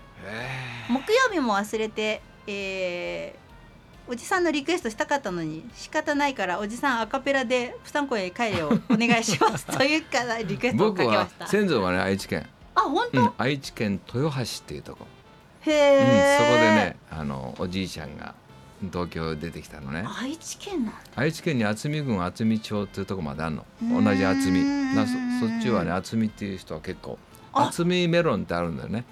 [0.90, 9.66] 木曜日も忘れて、えー、おじさんのリクエストしたかったのに仕方ないからおじさんアカペラで不参考へ帰れをお願いします。
[9.78, 11.48] というかリクエストをかけました。
[11.48, 12.48] 先祖はね愛知県。
[12.76, 15.06] あ本当、うん、愛知県豊橋っていうとこ。
[15.62, 18.34] へえ、うん、そこでねあのおじいちゃんが
[18.92, 20.06] 東京出てきたのね。
[20.22, 23.66] 愛知県なん愛知県に渥美郡渥美町っていうとこまであるの。
[23.82, 24.64] 同じ渥美
[24.96, 25.14] なそ
[25.48, 27.18] そっちはね渥美っていう人は結構。
[27.54, 29.06] 渥美メロンってあるんだよね。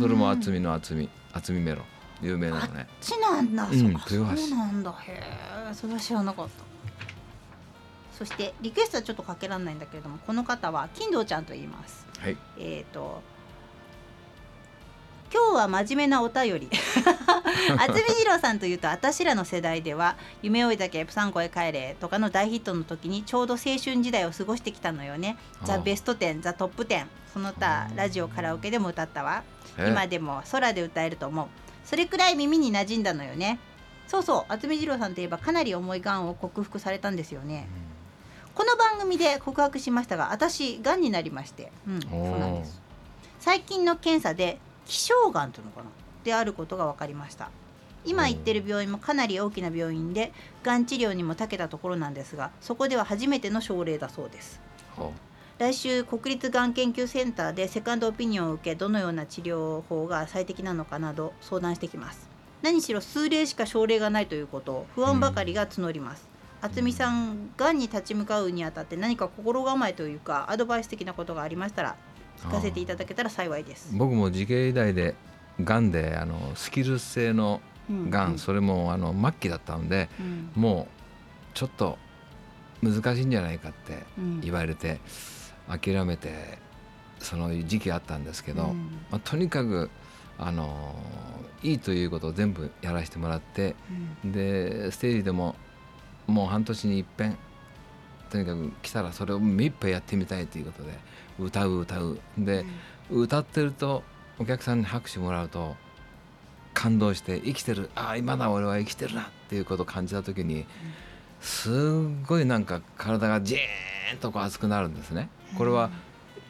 [0.00, 1.84] それも渥美の渥美渥美メロン。
[2.22, 2.80] 有名なのね。
[2.80, 4.36] あっちなんだ、うん、豊橋。
[4.36, 4.90] そうなんだ。
[5.02, 5.22] へ
[5.70, 6.64] えそれは知らなかった。
[8.16, 12.06] そしてリクエストはちょっとかけられないんだけれどもこの方は金堂ちゃんと言います。
[12.18, 12.36] はい。
[12.58, 13.22] えっ、ー、と
[15.36, 16.70] 今日は真面目なお便り。
[17.76, 29.42] 渥美二郎さんというと私らの世代では「夢追いだけプサンコへ帰れ」とかの大ヒットの時にちょうど青春時代を過ごしてきたのよね「ザ・ベスト10」「ザ・トップ10」その他ラジオカラオケでも歌ったわ。
[29.78, 31.46] 今でも空で歌えると思う。
[31.84, 33.58] それくらい耳に馴染んだのよね。
[34.06, 37.66] そうそう渥美二郎さんといえばかなり重いがんを克服されたんですよね、
[38.46, 41.72] うん、この番組で告白しましたが私がんになりまして。
[41.86, 42.80] うんそうなんです。
[43.38, 45.86] 最近の検査で希少がんというのかな？
[46.24, 47.50] であることが分かりました。
[48.04, 54.60] 今行ってる病院もかなり大きな病院でがん治療にも長けたところなんですがそこでは初めての症例だそうです。
[55.58, 62.28] 来週国立がん研究センターでセカンドオピニオンを受けどのような治療法が最適なのかなど相談してきます。
[62.62, 66.26] 何しろ数例しか症例がないということ不安ばかりが募ります、
[66.62, 71.96] うん、渥美さんがんに立ち向かうにあたって何か心構えというかアドバイス的なことがありましたら
[72.36, 73.90] 聞かせていただけたら幸いです。
[73.96, 75.14] 僕も時系医大で
[75.62, 77.60] がんであのスキル性の
[78.10, 81.98] がん、うん、それもあの末期だったので、うん、もうちょっと
[82.82, 84.04] 難しいんじゃないかって
[84.42, 85.00] 言われて、
[85.68, 86.58] 諦めて
[87.18, 88.74] その時期あったんですけど、
[89.10, 89.90] まあ、とにかく
[90.38, 90.94] あの
[91.62, 93.74] いいということを全部やらせてもらって、
[94.24, 95.56] でステージでも
[96.26, 97.38] もう半年にいっぺん
[98.30, 100.90] とにかく来たらそれを目いっぱいやってみたいということで
[101.38, 102.18] 歌う歌う。
[102.38, 102.64] で、
[103.10, 104.02] うん、歌ってると
[104.38, 105.76] お客さんに拍手もらうと
[106.74, 107.90] 感動して生きてる。
[107.94, 110.66] ああ今だ俺は生きてるなっていうことを感じた時に、
[111.40, 111.72] すっ
[112.26, 115.28] ごいなんか体がジーンとこう熱くなるんですね。
[115.56, 115.90] これは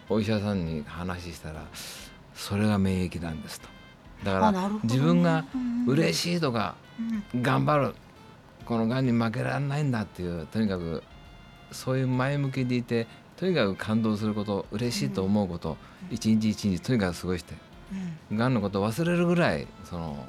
[0.08, 1.64] お医者さんに話したら
[2.34, 3.68] それが免疫なんですと。
[4.24, 5.44] だから自分が
[5.86, 6.76] 嬉しいとか
[7.40, 7.94] 頑張る。
[8.64, 11.04] このがんに負けられないんだっていうとにかく
[11.70, 15.76] そういう前向きでいてとにかく感動すること嬉しいと思うこと、
[16.08, 17.54] うん、一日一日とにかく過ごして、
[18.30, 20.26] うん、がんのことを忘れるぐらいその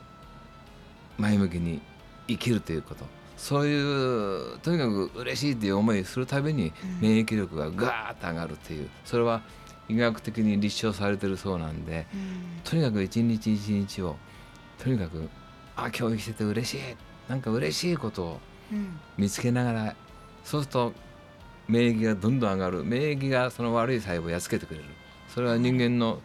[1.18, 1.82] 前向きに
[2.28, 3.06] 生きるということ。
[3.38, 9.44] そういうとにかく嬉しいっていう思いするたびに免疫力がガーッと上がるっていうそれは
[9.88, 14.16] 医学的に立証されてるそうなんで、うん、とにかく一日一日を
[14.80, 15.30] とにかく
[15.76, 16.80] あ今日生きてて嬉しい。
[17.30, 18.40] なんか嬉しいことを
[19.18, 19.96] 見つけながら、
[20.44, 20.94] そうすると
[21.68, 22.84] 免疫がどんどん上がる。
[22.84, 24.86] 免疫がその悪い細胞をやっつけてくれる。
[25.28, 26.22] それは人間の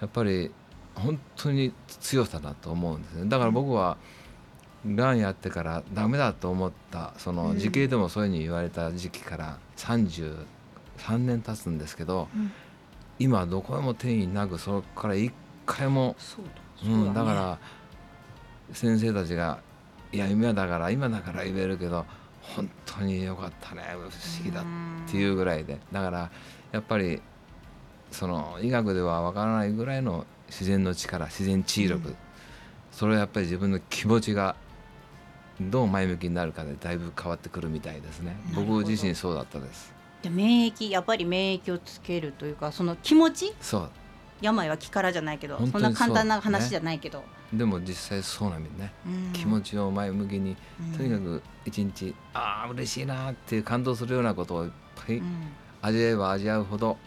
[0.00, 0.50] やっぱり
[0.94, 3.28] 本当に強さだと思うんですね。
[3.28, 3.96] だから僕は
[4.86, 10.36] がんやってからダメだと思ったその時系でもそういうふうに言われた時期から33
[11.18, 12.28] 年経つんですけど、
[13.18, 15.32] 今どこへも転移なくそこから一
[15.64, 16.16] 回も
[16.84, 17.58] うん、だから
[18.72, 19.60] 先生たちが
[20.12, 22.04] 「いや今だから今だから言えるけど
[22.56, 23.82] 本当によかったね。
[23.92, 24.10] 不思
[24.44, 24.64] 議だっ
[25.10, 25.78] ていうぐらいで。
[25.90, 26.30] だから
[26.72, 27.20] やっぱり
[28.10, 32.16] その医学ではわからないぐらいの自然の力自然治癒力、うん、
[32.92, 34.56] それはやっぱり自分の気持ちが
[35.60, 38.36] どう前向きになるかでだいぶ変わってくるみたいですね。
[38.54, 39.92] 僕自身そうだったです。
[40.22, 43.54] で免疫やっぱり免疫をつけるというかその気持ち？
[43.60, 43.90] そう
[44.44, 50.56] 病は気からじゃないけどそんな簡単な話じゃないけど、でも実際そうなんね、うん、気持ちを前向きに、
[50.96, 55.22] とにかく一日ああ嬉しいなっていう感動するようなことをいっぱい
[55.80, 56.98] 味わえば味わうほど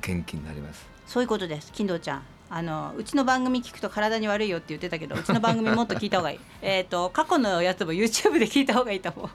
[0.00, 0.86] 元気になります。
[1.06, 1.72] そういうことです。
[1.72, 2.22] 金堂ちゃん。
[2.52, 6.40] あのうちの番組聞くと体に悪いよって言ってたけどうちの番組もっと聞いた方がいい。
[6.62, 9.30] えと過去のやつも YouTube で聞いた方がいいと思う。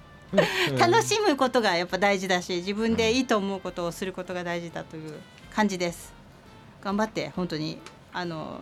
[0.78, 5.14] 楽しむことがやっぱ大事だし自分でいいと思うことをすることが大事だという
[5.54, 6.15] 感じです
[6.86, 7.80] 頑張って本当に
[8.14, 8.60] あの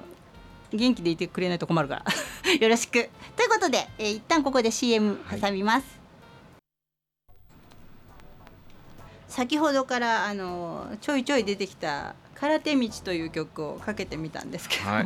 [0.72, 2.06] 元気でいてくれないと困るから。
[2.60, 3.10] よろしく。
[3.36, 6.00] ということで、えー、一旦ここで CM 挟みます、
[9.00, 15.06] はい、先ほどからあのちょいちょい出てきた「空手道」という曲をかけてみたんですけど、はい、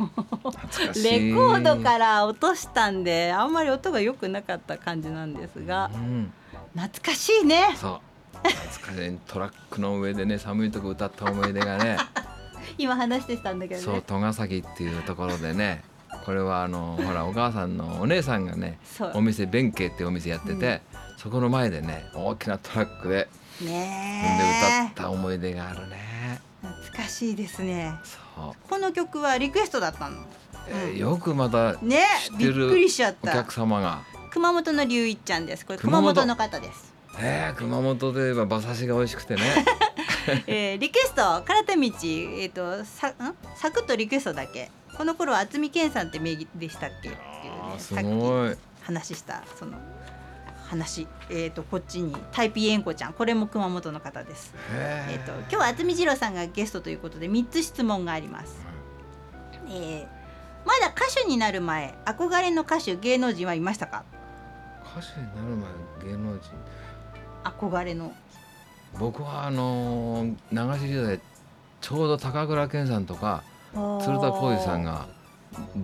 [1.02, 6.32] レコードから落としたんであんまり音が良くなかった感じなんですが、うん、
[6.76, 7.74] 懐かしいね。
[7.76, 8.00] そ
[8.44, 8.48] う。
[8.48, 9.18] 懐かしい。
[9.26, 11.96] トラックの上でね寒いとこ歌った思い出がね
[12.76, 15.82] 今話してたんだけど、ね、そう戸ヶ崎っていうところでね
[16.24, 18.78] これはあの ほらお母さんのお姉さんがね
[19.14, 23.28] お店弁慶ってお店やってて、うん、そこの前でね大きなトラックで
[23.62, 26.40] ねで歌った思い出があるね。
[26.60, 27.94] 懐かしいですね。
[28.02, 28.68] そう。
[28.68, 30.24] この曲はリクエストだったの、
[30.68, 32.04] えー、よくまたね
[32.36, 33.30] びっくりしちゃった。
[33.30, 34.00] お客様が。
[34.30, 35.64] 熊本の龍一ちゃんです。
[35.64, 36.92] これ熊本の方です。
[37.20, 39.42] えー、熊本で言えば馬刺しが美味しくてね
[40.46, 43.14] えー、リクエスト空手道、えーと、さん？
[43.56, 44.70] サクッとリクエストだけ。
[44.96, 47.08] この頃は渥美健さんって名義でしたっけ？
[47.10, 48.56] っていう、ね、すごい。
[48.82, 49.72] 話したその
[50.66, 53.12] 話、えーと、こっちにタイピーエンコちゃん。
[53.12, 54.54] これも熊本の方です。
[54.72, 58.56] えーと、今日は渥美二郎さんがゲストということで3つ質問があります。
[59.68, 60.06] えー、
[60.66, 64.04] まだ歌手になる前憧れの歌手芸能人はいましたか？
[64.84, 65.40] 歌手になる
[66.02, 66.50] 前芸能人。
[67.44, 68.12] 憧れの
[68.98, 71.20] 僕はあのー、流し時代
[71.80, 75.06] ちょうど高倉健さんとか鶴田浩二さんが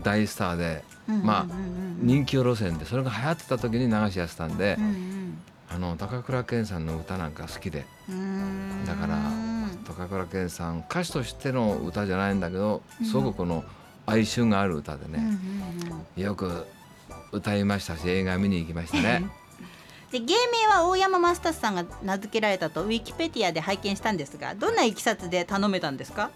[0.03, 0.85] 大スターで、
[1.23, 1.55] まあ
[2.01, 4.79] 人気路線でそれが流行ってた時に流しやってたんで、
[5.71, 7.85] あの高倉健さんの歌なんか好きで。
[8.87, 9.19] だから
[9.87, 13.65] 高倉健さん歌手としての歌じゃないんだけどすごくこの
[14.07, 15.39] 哀愁がある歌でね、
[16.17, 16.67] よく
[17.33, 19.27] 歌いましたし映画見に行きましたね。
[20.15, 20.35] で芸
[20.69, 26.31] 名は大山マスタスさんが名付けられたとウィキペディアで拝見したんですがどんないきさつで頼めたんですか？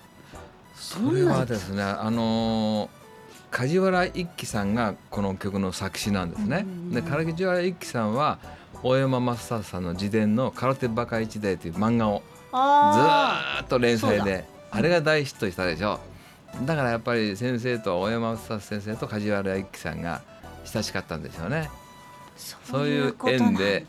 [0.75, 2.91] それはですねあの
[3.53, 6.67] 梶原一騎さんがこの曲の作詞なんですね。
[6.91, 8.41] で梶原一騎さんは
[8.83, 12.23] 大山マスターさんの自伝の「空手バカ一代」という漫画を
[13.61, 16.01] ずっと連載であれが大ヒットしたでしょ。
[16.65, 20.21] だからやっぱり先生と大山マスター先生と梶原一騎さんが
[20.65, 21.71] 親しかったんでしょうね。
[22.65, 23.85] そういう縁で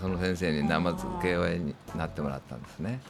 [0.00, 3.00] その先生に生付け親になってもらったんですね。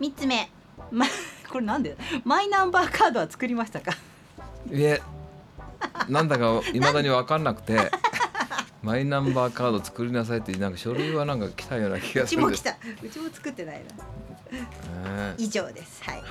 [0.00, 0.50] 三つ目、
[0.90, 1.06] ま、
[1.50, 1.96] これなんで？
[2.24, 3.92] マイナンバーカードは作りましたか？
[4.70, 5.00] いえ
[6.08, 7.90] なんだかいまだに分かんなくて
[8.82, 12.76] マイナンバーカード作りなさいってなんか書類はなんか来たような気がするうちも来た。
[13.02, 13.82] うちも作ってない
[15.04, 16.02] な、以上です。
[16.04, 16.30] はい、はい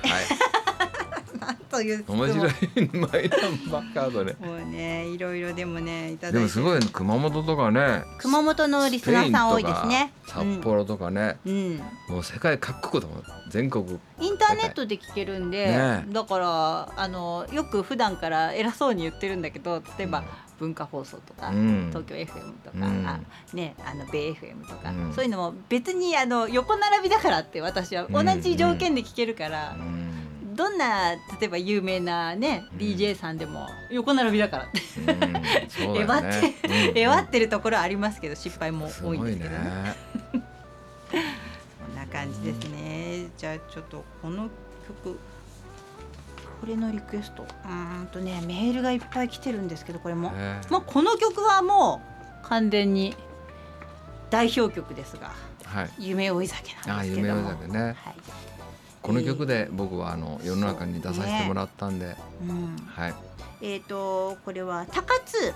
[1.40, 2.50] なんという面白い
[2.92, 4.36] マイナンバーカードね。
[4.40, 6.38] もうねいろいろでもねいただいて。
[6.38, 10.12] でもすごい熊本とかね熊本のリスナーさん多いですね。
[10.26, 11.76] 札幌とかね、うん、
[12.08, 13.98] もう世界各国とも全国。
[14.20, 20.24] インターネットで聞けるんで、ね、だからあのよく普段から偉そうに言ってるんだけど例えば、うん。
[20.58, 23.20] 文化放送とか、うん、東京 FM とか、うん、あ
[23.52, 28.06] ねあの米 FM とか、うん、そういうのも別にあの横並びだからって私は。
[28.08, 29.76] 同じ条件で聞けるから、
[30.54, 34.80] どんな例えば有名なね、DJ さんでも横並びだからって、
[36.00, 36.54] えわって、
[36.94, 39.94] えわってるところありますけど失敗も多いんですけどね。
[41.12, 43.26] こんな感じですね。
[43.36, 44.48] じゃあちょっとこの
[45.04, 45.18] 曲
[46.60, 47.46] これのリクエスト。
[47.66, 50.32] うんとねメールがいっぱい来てるんですけどこれも、
[50.70, 52.00] まあ、この曲はも
[52.42, 53.16] う完全に
[54.30, 55.32] 代表曲ですが
[55.64, 57.50] 「はい、夢追い酒」なんですけども。
[57.50, 57.94] あ夢追い酒ね、はい
[59.04, 62.16] この曲で僕はあの世の中に出させてもらったんで、ね
[62.48, 62.52] う。
[62.52, 63.14] ん、はい。
[63.60, 65.52] えっ、ー、とこれは高津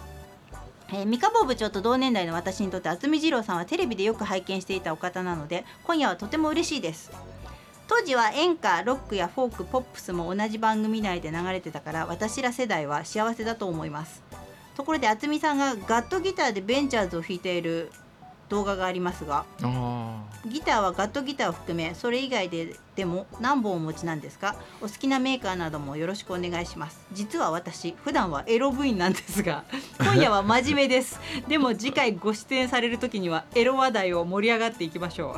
[0.90, 7.10] えー、三河部長と同年代の私にとって渥美二郎さんはテレビでよく拝見していたお方なので今夜はとても嬉しいです。
[7.88, 14.22] 当時は演歌ロックやフォークポップスも同じ番組内で流れてたから私ら世代は幸せだと思います。
[14.76, 17.90] ところで渥美さんがガットギターでベンチャーズを弾いている
[18.48, 19.44] 動画がありますが
[20.46, 24.56] ギターはガットギターを含めそれ以外ででも何本お持ちなんですか？
[24.80, 26.98] お好きなメーカーなどもよろしくお願いします。
[27.12, 29.64] 実は私普段はエロ部員なんですが
[30.00, 31.20] 今夜は真面目です。
[31.48, 35.36] でも次回ご出演される時にはエロ話題を盛り上がっていきましょ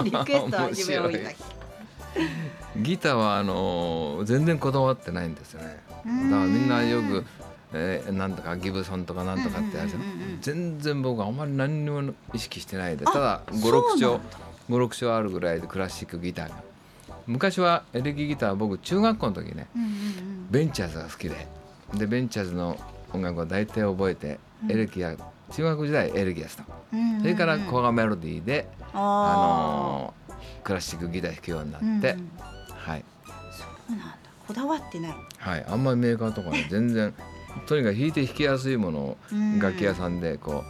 [0.00, 0.02] う。
[0.04, 5.78] リクエストは夢を抱きギターはあのー、全然こだわってないんですよね。
[5.88, 6.10] だから
[6.46, 7.24] みんなよく
[7.72, 9.96] えー、なんとかギブソンとかなんとかってやつ、
[10.40, 14.20] 全然僕はあんまり何にも意識してないでただ56兆
[14.70, 16.56] 56兆あるぐらいでクラシックギターが
[17.26, 19.68] 昔はエレキギター僕中学校の時ね、
[20.50, 21.46] ベンチャーズが好きで。
[21.94, 22.76] でベンチャーズの
[23.12, 25.16] 音楽は大体覚えて、エレキや
[25.52, 26.64] 中学時代エレキやってた、
[27.20, 32.16] それからコアメロディーであのー、クラシックギター弾くようになって、
[32.74, 33.04] はい。
[33.52, 34.14] そうなんだ。
[34.46, 35.14] こだわってない。
[35.38, 35.66] はい。
[35.68, 37.14] あんまりメーカーとかね全然
[37.66, 39.16] とにかく弾いて弾きやすいものを
[39.60, 40.64] 楽器屋さんでこ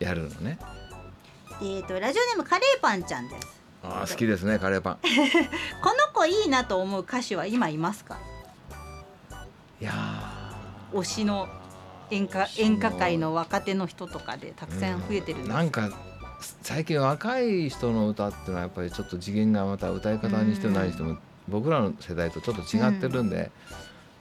[0.00, 0.58] うやるのね。
[1.62, 3.60] えっ、とラジオネームカレーパンちゃんです。
[3.82, 4.98] あ好きですねカレーパン。
[5.82, 8.18] この子いいなと思う歌手は今いますか？
[9.80, 9.92] いや
[10.92, 11.48] 推しの
[12.10, 15.90] 演歌演歌界の若手の人とかでたくさん増えてるんです、なんか
[16.62, 23.50] 最近若い人の歌っていうのはやっぱりちょっと次元がまた歌い方にしてもない人も僕らの世代とちょっと違ってるんで、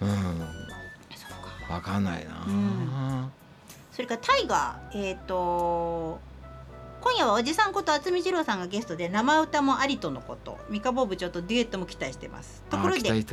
[0.02, 0.77] うん、うん
[1.70, 3.32] わかんないな、うん、
[3.92, 6.20] それからタイガーえっ、ー、と
[7.00, 10.58] 今夜はおじさんこと渥美二郎さんがゲストで生歌もありとのこと。
[10.70, 12.64] 三河部長とデュエットも期待してます。
[12.70, 13.24] ところで K ラ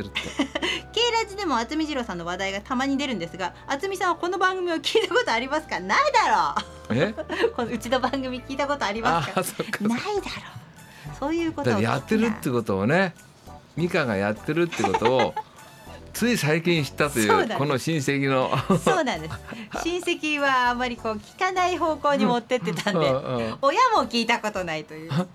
[1.28, 5.80] ジでも渥美二郎さんの話題がたまに出るんですが渥美さんはこの番組を聞いたことありますか？
[5.80, 6.54] ないだ
[6.90, 6.98] ろう。
[6.98, 7.12] え？
[7.56, 9.40] このうちの番組聞いたことありますか？
[9.88, 11.16] ないだろう。
[11.18, 13.14] そういうことをやってるってことをね
[13.76, 15.34] 美香がやってるってことを
[16.14, 18.48] つい最近知ったというこの親戚の。
[18.78, 19.34] そうなんです。
[19.82, 23.00] 親戚はあまりこう聞かない方向に持ってってたんで
[23.60, 25.10] 親も聞いたことないという。
[25.10, 25.26] 旦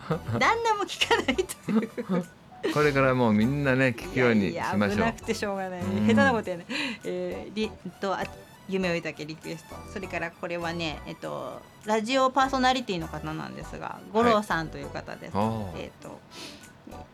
[0.63, 2.25] 那も聞かないという。
[2.73, 4.97] これからもうみんなね聞くようにしましょう。
[4.97, 6.65] いやなくてしょうがない、下手なことやね。
[7.03, 8.23] えー、りとあ
[8.67, 9.75] 夢をいたけリクエスト。
[9.91, 15.35] それからこれはねえっとラジオパーソナリティの方なんですが五郎さんという方です。
[15.35, 16.19] はい、えっと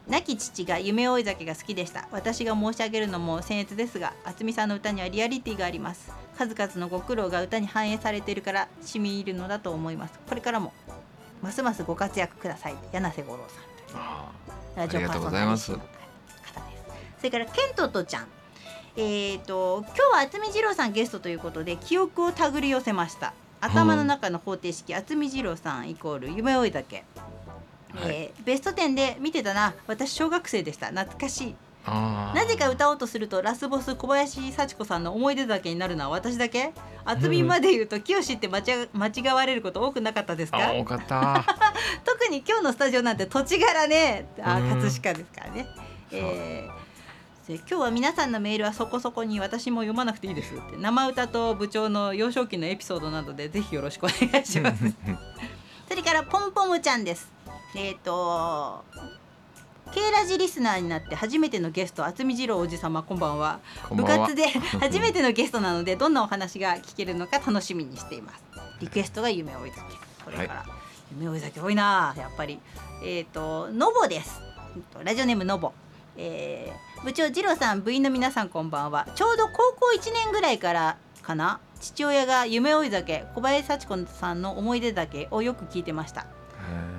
[0.07, 2.07] 亡き父が夢追い酒が好きでした。
[2.11, 6.11] 私が申し上げるのも僭越ですが渥美さんの歌にはリアリティがあります。
[6.37, 10.19] 数々のご苦労が歌に反映されているから染み入るのだと思います。
[10.29, 10.73] これからも
[11.41, 12.75] ますますご活躍ください。
[12.91, 14.79] 柳瀬五郎さん。
[14.79, 15.95] ラジオパーソナリティの方です。
[17.17, 18.27] それからケントとちゃん。
[18.97, 23.33] えーと、今日は渥美二郎さんゲストということで記憶を手繰り寄せました。
[23.59, 26.71] 頭の中の方程式渥美二郎さんイコール夢追い
[28.05, 29.73] えー、ベスト10で見てたな。
[29.87, 30.87] 私小学生でした。
[30.87, 31.55] 懐かしい。
[31.87, 36.73] なぜか歌おうとするとラスボス小林幸子さんの思い出だけになるのは私だけ？
[37.05, 40.73] 厚みまで言うと清って間違間違われること多くなかったですか？
[40.73, 41.45] 多かった。
[42.03, 44.25] 特に今日のスタジオなんて土地柄ね。
[44.41, 45.67] あ葛飾ですからね、
[46.11, 50.77] えー、今日は皆さんのメールはそこそこに私も読まなくていいですって。
[50.77, 54.83] 生歌と部長の幼少期のエピソードなどでぜひよろしくお願いします。
[55.87, 57.31] それからポンポムちゃんです
[57.75, 58.83] えっ、ー、と
[59.93, 63.59] K ラジリスナーになって初めてのゲスト渥美二郎おじ様こんばんは。
[63.91, 64.47] 部活で
[64.79, 68.43] 初めてのゲストなのでどんなお話が聞けるのか楽しみにしています。
[68.79, 69.81] リクエストが夢追い酒。
[70.25, 70.69] これから、はい、
[71.19, 72.59] 夢追い酒多いなやっぱり。
[73.03, 74.41] えっ、ー、とノボです。
[75.03, 75.73] ラジオネームノボ。
[76.17, 79.07] えー、部長二郎さん部員の皆さんこんばんは。
[79.15, 81.59] ちょうど高校1年ぐらいからかな。
[81.79, 86.25] 父親が夢追い酒小林幸子さんの思い出酒をよく聞いてました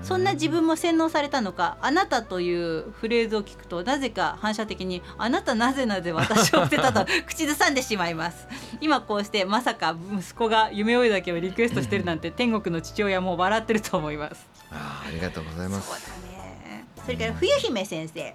[0.03, 8.47] そんな自分も洗脳されたのか「あなた」というフレーズを聞くとなぜか反射的に「あなたなぜなぜ私を捨てた」と 口ずさんでしまいます。
[8.81, 14.47] 今こうしてまさか息子が夢追いだけをリクエストしてるなんて天国の父親も笑ってると思います。
[14.71, 15.89] あありがとうございます。
[15.89, 16.85] そうだね。
[17.05, 18.35] それから冬姫先生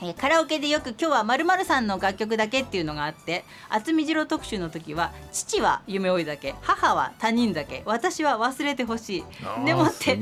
[0.00, 9.24] えー、カラオケでよく今日はまるさんの楽曲だけっていうのがあって渥美次郎特集の時は父は夢追い酒母は他人酒私は忘れてほしい。
[9.64, 10.18] でもって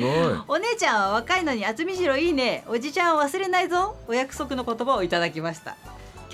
[0.48, 5.76] お姉ちゃんは若いのに渥美次郎いいねおじちゃんは忘れないぞお約束の言葉をいただきました。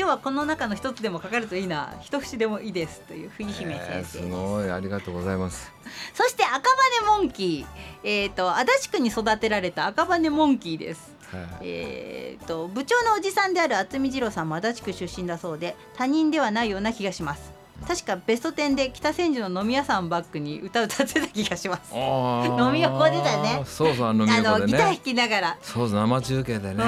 [0.01, 5.71] 今日はこの中の一つでも書かれるといいな一節でもいいですという冬姫先生、えー、すごいありがとうございます。
[6.15, 6.71] そして赤
[7.05, 7.67] 羽モンキー。
[8.03, 11.20] えっ、ー、と足立区に育てられた赤羽モンキーです
[11.63, 17.60] えーと、部長のおじさんである渥美二郎さんも足立区出身だそうで他人ではないような気がします。
[17.87, 21.95] 確かベスト10で北千住の飲み屋さんバックに歌歌ってた気がします。
[21.95, 23.63] 飲み横でだね。
[23.65, 25.59] そうそう飲み横で、ね、あのギター弾きながら。
[25.63, 26.85] そう生中継でね、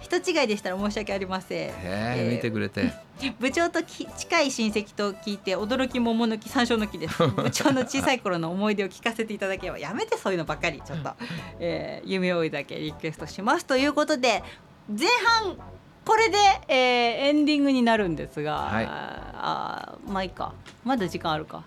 [0.00, 1.68] 人違いでしたら申し訳ありません。
[1.68, 2.92] へえー、見てくれて。
[3.40, 7.26] 部長とき近い親戚と聞いて驚き桃の木山椒の木です。
[7.26, 11.10] 部長の小さい頃の思い出を聞かせていただければやめてそういうのばっかりちょっと、
[11.58, 13.66] えー、夢追いだけリクエストします。
[13.66, 14.42] ということで
[14.88, 15.08] 前
[15.42, 15.56] 半
[16.08, 16.38] これで、
[16.68, 16.76] えー、
[17.28, 20.54] エンディングになるんですが、はい、あまあいいか。
[20.82, 21.64] まだ時間あるか。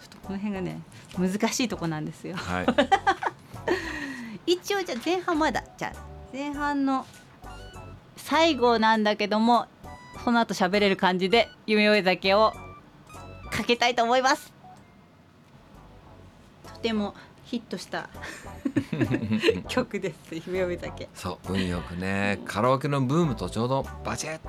[0.00, 0.80] ちょっとこの辺がね
[1.18, 2.62] 難しいとこなんですよ、は
[4.46, 5.62] い、 一応じゃあ前半まだ。
[5.76, 5.98] じゃあ
[6.32, 7.04] 前半の
[8.16, 9.66] 最後なんだけども
[10.24, 12.54] その後喋れる感じで夢追い酒を
[13.50, 14.50] かけたいと思います。
[16.72, 17.14] とても
[17.54, 18.08] ヒットした
[19.68, 20.34] 曲です。
[20.34, 21.08] 夢追い酒。
[21.14, 24.40] そう運よくねカラオケのブームとちょうどバチッ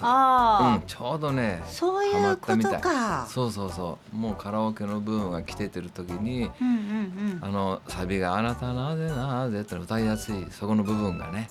[0.00, 3.26] ああ、うん、ちょうどねそういうことか。
[3.28, 4.16] そうそうそう。
[4.16, 11.48] もうカラオケのブームが来ててる時に、うんうんうん、あのサビが「あなたなぜなぜ」って歌いやすいそこの部分がね。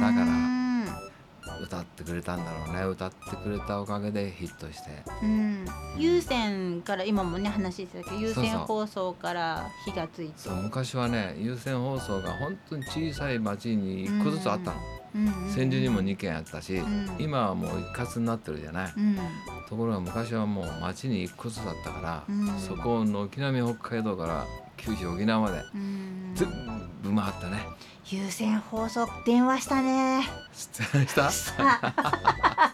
[0.00, 0.26] だから
[1.62, 2.84] 歌ってくれたんだろうね。
[2.84, 4.90] 歌ってくれたおかげでヒットして、
[5.22, 5.66] うん、
[5.96, 10.32] 有線から今もね話してたけど有線放送から火がついて。
[10.36, 14.76] そう昔はね有線放送が本当に小さい町に1個ずつあったの。
[15.54, 19.16] 千住にも2軒あったし、うん、今はもう一括になってるじゃない、うん、
[19.66, 24.44] ところが昔はもう町に1個ずつだったから、うん、そこを軒並み北海道から
[24.76, 25.62] 九州沖縄まで、
[26.34, 26.48] 全
[27.02, 27.66] 部回ったね
[28.12, 30.22] 有線放送電話したね。
[30.54, 30.66] し
[31.14, 32.70] た？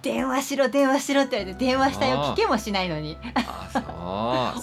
[0.00, 2.22] 電話しろ電話しろって言われて電話したよ。
[2.34, 3.16] 聞けもしないのに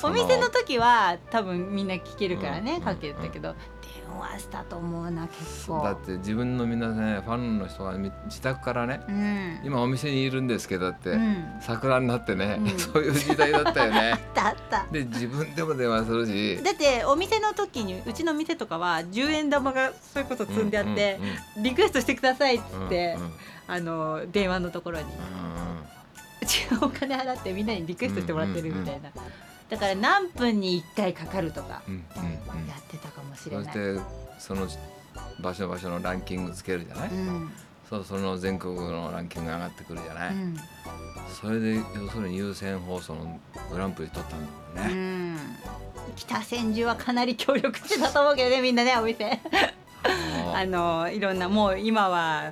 [0.04, 3.56] お店の時は多分みんな聞けるからね、かけたけど、
[4.20, 5.84] はしたと思うな結構。
[5.84, 14.12] だって自分の皆ねファンの人が自宅からね、うん、今お店にいるんですけどって、うん、桜になってね、うん、 そういう時代だったよね。
[14.12, 14.48] あった。
[14.48, 16.62] あったで自分でも電話するし。
[16.64, 21.20] だってお店の時にうちの店とかは10円玉がそういうこと積んであって、
[21.58, 23.18] リクエストしてくださいっつって、
[23.68, 25.06] あの電話のところに、
[26.42, 29.10] う ちお金払ってみんなにリクエストしてもらってるみたいな。
[29.70, 33.66] だから何分に1回かかるとかやってたかもしれない。
[33.66, 34.02] そして
[34.38, 34.68] その
[35.40, 37.52] 場所場所のランキングつけるじゃない、うん、
[37.90, 40.58] そうその全国のランキングが上がってくるじゃない、うん、
[41.42, 43.40] それで要するに優先放送の
[43.72, 44.40] グランプリ取ったん
[44.76, 45.40] だもんね、
[46.18, 49.40] 北千住はかなり協力してたと思うけどねみんなねお店。
[50.54, 52.52] あ のいろんなもう今は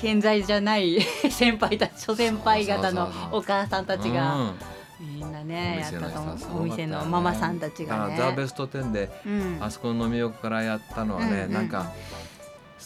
[0.00, 4.52] 健在じゃない 先輩たち諸先輩方のお母さんたちが。
[5.00, 6.60] みんなねやったと思う。
[6.60, 8.16] お店のママさんたちがね。
[8.18, 11.90] ザ・ベスト10で、うん、あそこの飲み横からやったのはね、うんうん、なんか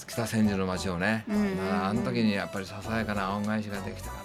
[0.06, 4.16] 北千住の街をね、うんうんうん、あの時にやっぱりささやかな恩返しができたか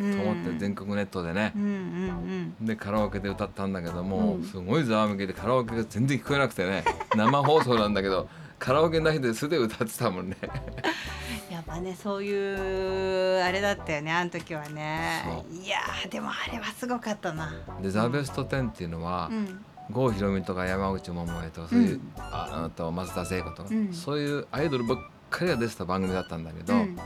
[0.00, 6.84] なと思って全国ネットでね、うんうんうん、でカラオケで歌ったんだけども、うん、すごいざわめきでカラオケが全然聞こえなくてね。
[7.14, 8.28] 生放送なんだけど
[8.58, 10.36] カラオケの中で素で歌ってたもんね。
[11.50, 15.24] やっぱねそういうあれだったよねあの時はね。
[15.50, 15.78] いや
[16.10, 17.52] でもあれはすごかったな。
[17.80, 19.64] で「ザ・ベスト10」っていうのは、うん。
[19.90, 24.98] 郷ひろみとか山口百恵とかそういう、うん、ああと松田聖子とか、うん、そういうアイドルばっ
[25.30, 26.98] かりが出てた番組だったんだけど、うん、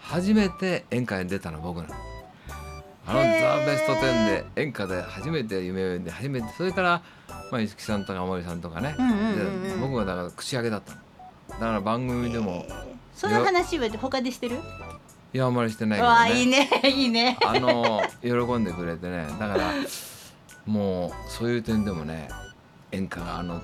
[0.00, 1.94] 初めて演歌に出たの僕なの。
[3.06, 7.02] あの「ザ・ベスト10」で演歌で初めて夢を読んで初めてそれから
[7.50, 10.98] まあ、五木さんとか森さんとかね、うんうんうんうん、僕はだから口上げだったの。
[11.50, 14.56] だから番組でも、えー、その話は他でしてる？
[15.32, 17.38] いやあんまりしてないけど、ね、わいいね いいね。
[17.44, 19.26] あの喜んでくれてね。
[19.38, 19.72] だから
[20.66, 22.28] もうそういう点でもね
[22.92, 23.60] 演歌があの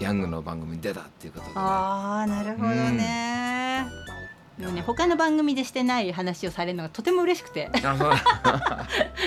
[0.00, 4.17] ヤングの番組に出たっていうことで、ね、ああなるほどね、うん
[4.58, 7.70] でもね他の番組でしてない話をされるのがとても嬉しくて。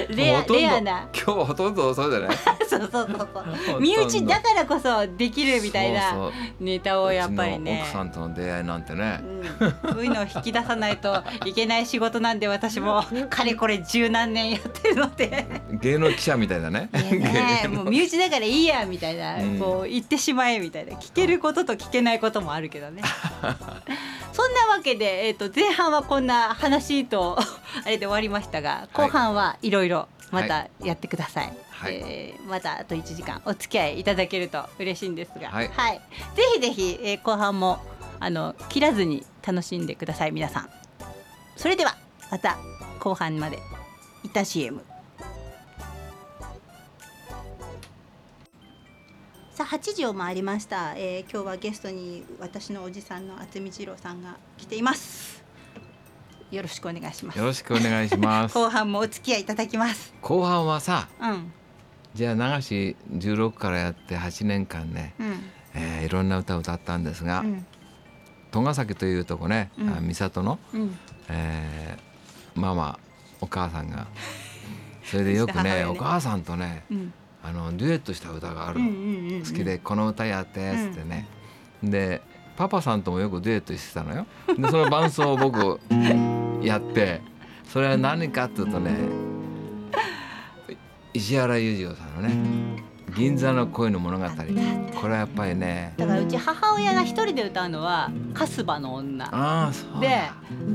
[0.09, 1.07] レアレアな。
[1.13, 2.37] 今日はほとんどそうじゃない？
[2.67, 3.29] そうそうそう
[3.65, 7.81] そう身内だからこそできるみたいなネタをやっぱりね。
[7.83, 9.21] 奥さんとの出会いなんてね、
[9.59, 13.03] うん、そういうのを引き出さないといけない仕事なんで私も。
[13.29, 15.47] かれこれ十何年やってるので。
[15.81, 16.89] 芸能記者みたいだね。
[16.91, 20.93] ねもう身内だからいいやみたいな、うん、こう言ってしまえみたいな。
[20.97, 23.01] 聞けることと聞けないこともあるけどね。
[24.33, 27.37] そんなわけで、えーと、前半はこんな話と
[27.85, 36.01] あれで終わりましたが後半はいろいろまたやってください、はい、えー、またあと1時間お付き合いいただけると嬉しいんですが、はい、はい、
[36.35, 37.79] ぜひぜひ、えー、後半も
[38.19, 40.69] あの切らずに楽しんでください皆さん。
[41.55, 41.95] それでは
[42.31, 42.57] また
[42.99, 43.59] 後半まで。
[44.23, 44.83] 一旦 CM
[49.61, 55.43] さあ8時を回りました、えー、今日はゲストに私のおじさんの渥美二郎さんが来ています。
[56.49, 57.37] よろしくお願いします。
[57.37, 58.53] よろしくお願いします。
[58.57, 60.15] 後半もお付き合いいただきます。
[60.19, 61.53] 後半はさ、うん、
[62.15, 65.43] じゃあ流し16からやって8年間ね、うん、
[65.75, 67.63] えー、いろんな歌を歌ったんですが、うん、
[68.49, 70.97] 戸ヶ崎というとこね、うん、三郷の、うん、
[71.29, 72.97] えー、ママ
[73.39, 74.07] お母さんが。
[75.03, 75.85] それでよくね ね。
[75.85, 77.13] お母さんとね、うん
[77.43, 81.27] あのデュエットした歌があるの、好きでこの歌やってっつってね、
[81.83, 82.21] で
[82.55, 84.27] パパさんともよくデュエットしてたのよ。
[84.47, 85.79] でその伴奏を僕
[86.61, 87.21] やって
[87.65, 88.95] それは何かっていうとね
[91.13, 92.83] 石原裕次郎さんのね
[93.15, 94.25] 銀座の恋の物語。
[94.25, 95.93] これはやっぱりね。
[95.97, 100.21] だからうち母親が一人で歌うのは「春日の女」あそうで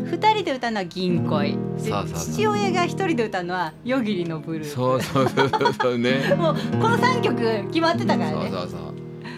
[0.05, 6.35] 二人で歌うのは「銀恋」父親が一人で歌うのは「夜霧のブルー」そうそうそうそうね。
[6.37, 8.49] もうこの三曲決まってたからね。
[8.51, 8.81] そうそうそう。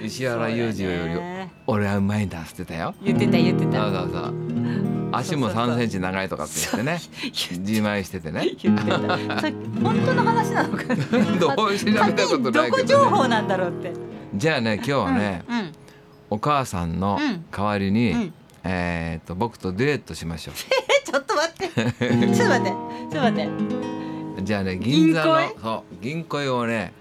[0.05, 2.95] 石原裕次郎より俺はうまいんだっつってたよ。
[3.03, 3.83] 言ってた言ってた。
[3.83, 7.01] そうそうそう足も3センチ長いとかって言ってね。
[7.33, 8.57] 自慢しててね。
[8.63, 9.39] 言ってた。
[9.41, 9.53] それ
[9.83, 10.85] 本当の話なのか
[11.39, 13.93] どう調べたことないけど、ね、情報なんだろうって。
[14.35, 15.73] じゃあね今日はね、うんうん、
[16.31, 17.19] お母さんの
[17.51, 18.35] 代わりに、うん、
[18.65, 20.55] えっと僕とデュエットしましょう。
[21.11, 21.69] ちょっと待って。
[21.69, 22.71] ちょっと待って。
[22.71, 23.47] ちょっと待っ
[24.37, 24.43] て。
[24.43, 26.93] じゃあね銀座のそう銀恋をね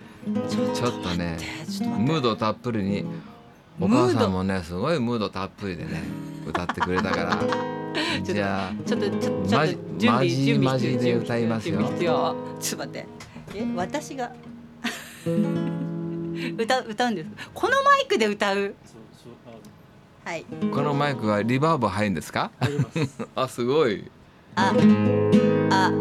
[0.50, 1.38] ちょっとね
[2.00, 3.06] ムードたっぷりに。
[3.80, 6.02] お母さんもねすごいムードたっぷりでね
[6.48, 7.40] 歌ってくれたから。
[8.24, 9.48] じゃあちょっとちょっと
[9.98, 11.80] 準備準備マジで歌いますよ。
[11.80, 13.06] ちょっと待って。
[13.56, 14.32] え私が？
[16.58, 18.76] 歌歌うんですこのマイクで歌う？
[20.24, 20.46] はい。
[20.72, 22.52] このマイクはリバーブ入るんですか？
[23.36, 24.10] あすごい。
[24.56, 24.74] あ
[25.72, 25.92] あ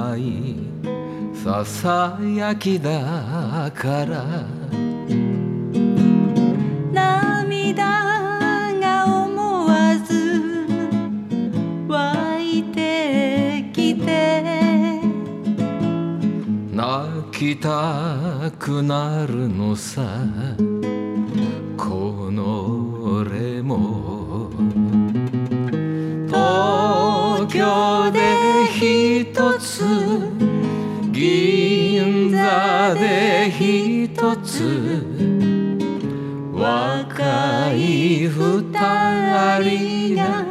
[0.00, 0.56] ない
[1.34, 4.46] ささやきだから」
[6.92, 7.82] 「涙
[8.80, 10.66] が思わず
[11.88, 14.42] 湧いてきて」
[16.72, 20.02] 「泣きたくなるのさ」
[27.52, 28.20] 京で
[28.72, 29.82] 一つ
[31.10, 35.04] 銀座で一つ
[36.52, 38.62] 若い二
[39.64, 40.44] 人が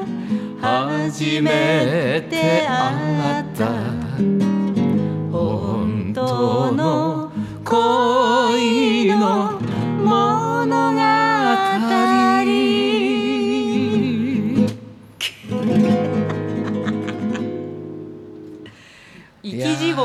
[0.62, 3.49] 初めて会った。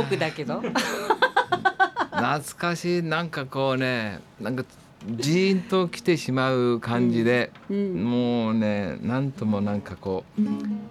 [0.02, 0.60] 生き地獄だけど
[2.10, 4.64] 懐かしいなんかこうねなんか
[5.06, 10.40] ジーンと来てしまう感じで、うん、もうねなんともなんかこう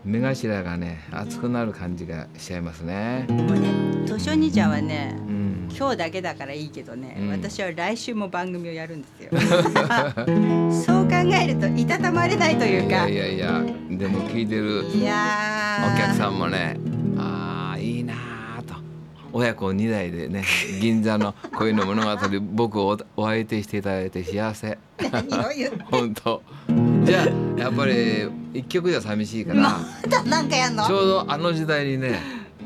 [0.05, 3.25] 目頭がね熱くなる感じがしちゃいますね。
[3.29, 3.69] もうね
[4.05, 9.31] 図書兄ちゃんはね、うん、今日だけだからいいけどね、うん、私は来週も番組をやるんですよ。
[10.85, 13.09] そう考えるといたたまれないというか。
[13.09, 16.77] いやいやいやでも聞いてるお客さんもね
[19.33, 20.43] 親子2代でね
[20.79, 22.09] 銀座の恋の物語
[22.53, 24.77] 僕をお相手していただいて幸せ。
[25.89, 26.41] 本当。
[27.03, 29.79] じゃあやっぱり一曲じゃ寂しいから。
[30.07, 32.19] ちょうどあの時代にね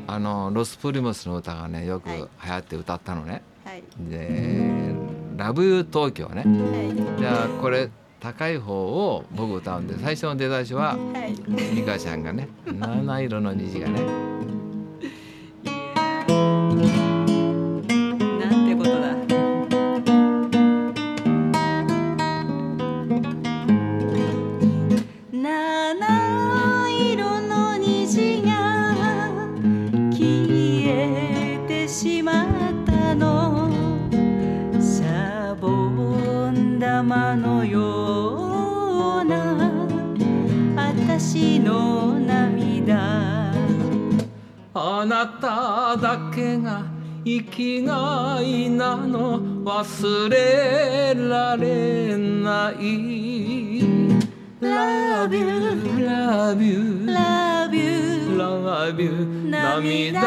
[0.06, 2.14] あのロス・プリモスの歌がねよく流
[2.50, 4.94] 行って歌ったのね、はい、で
[5.36, 11.34] 「ラブ・ユー東京ね」はい、じゃあこれ高い方を僕歌うんで最初の出だしは、はい、
[11.74, 14.00] 美香ちゃんがね「七色の虹」がね
[47.24, 49.40] 生きがいなの。
[49.64, 52.74] 忘れられない。
[54.60, 55.44] Love you,
[56.06, 59.50] love you, love you, love you.
[59.50, 60.20] 涙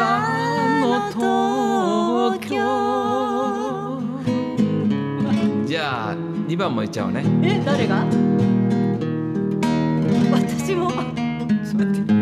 [0.80, 2.52] の東京。
[5.66, 6.14] じゃあ
[6.46, 7.24] 2番もいっちゃおうね。
[7.42, 8.04] え誰が？
[10.32, 11.04] 私もちょっ
[11.72, 12.21] と待って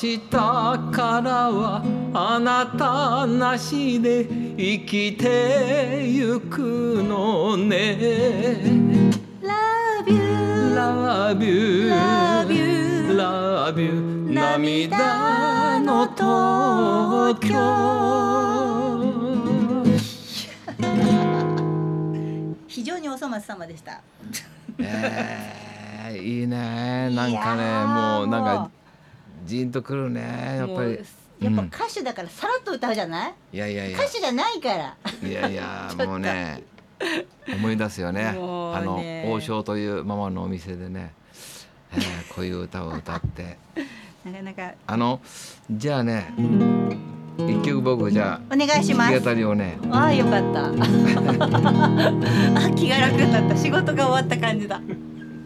[0.00, 1.82] 日からは
[2.14, 4.26] あなたなしで
[4.56, 8.60] 生きてゆくのね。
[9.42, 10.22] Love you.
[10.76, 11.90] Love you.
[11.90, 13.16] Love you.
[13.16, 14.32] Love you.
[14.32, 17.58] 涙の東京
[22.68, 24.00] 非常におそ松様でした。
[24.78, 27.10] えー、いいね。
[27.10, 28.70] なんかねもうなんか
[29.48, 30.20] ジンとくるね
[30.58, 31.00] やっぱり。
[31.40, 33.98] やっぱ歌手だからさらっと歌うじゃない、いやいやいや。
[33.98, 34.96] 歌手じゃないから。
[35.22, 36.64] いやいや もうね
[37.54, 38.26] 思い出すよね。
[38.26, 41.12] あの王将というママのお店でね、
[41.92, 43.56] えー、こういう歌を歌って。
[44.24, 44.72] なかなか。
[44.86, 45.20] あの
[45.70, 46.34] じゃあね
[47.38, 49.12] 一曲僕じゃあお願いします。
[49.12, 49.78] 弾き語りをね。
[49.92, 50.66] ああよかった。
[50.66, 50.72] あ
[52.74, 53.56] 気が楽になった。
[53.56, 54.80] 仕事が終わった感じだ。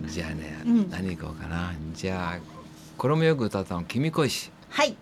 [0.07, 1.75] じゃあね、うん、何行こうかな。
[1.95, 2.52] じゃあ
[3.03, 4.53] これもよく歌ったの君恋し。
[4.69, 4.97] はい。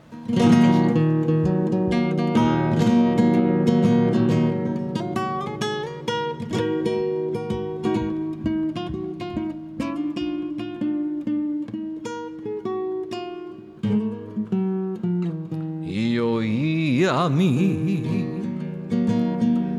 [16.14, 18.24] よい闇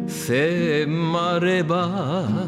[0.08, 2.41] 迫れば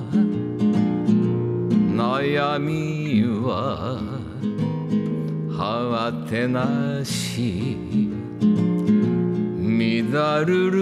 [6.03, 7.77] 果てなし
[9.61, 10.81] 乱るる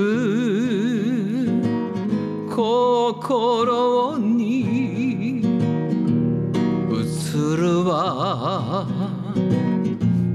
[2.50, 5.44] 心に
[6.90, 6.96] 映
[7.56, 8.88] るは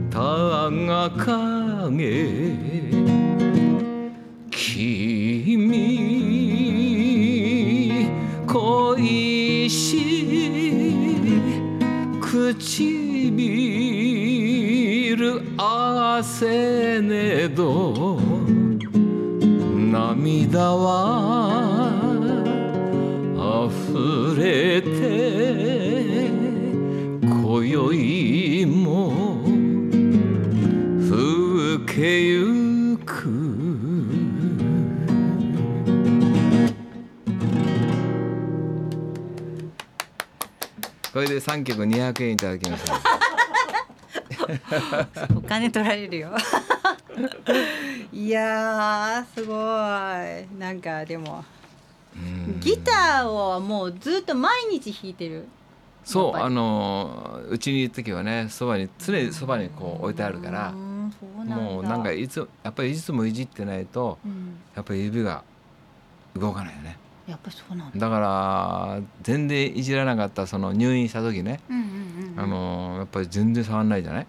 [0.09, 0.21] た
[0.71, 2.55] が影
[4.53, 5.26] 君
[20.57, 22.01] 涙は
[23.69, 26.31] 溢れて
[27.21, 29.45] 今宵も
[31.11, 33.29] 更けゆく。
[41.13, 42.95] これで3曲200円いただきました。
[45.37, 46.31] お金取られるよ。
[48.13, 49.57] いやすごい。
[50.59, 51.45] なんかでも
[52.61, 55.47] ギターをもうずっと毎日弾いてる。
[56.05, 65.43] そうあのうちにいる時はねそばに常にそばにこう置いてあるからもうなんかいつやっぱりいつもいじってないと、うん、やっぱり指が
[66.37, 66.97] 動かないよね。
[67.27, 68.09] やっぱそうなんだ。
[68.09, 71.59] から全然いじらなかったその入院した時ね、
[72.37, 74.27] あのやっぱり全然触んないじゃない？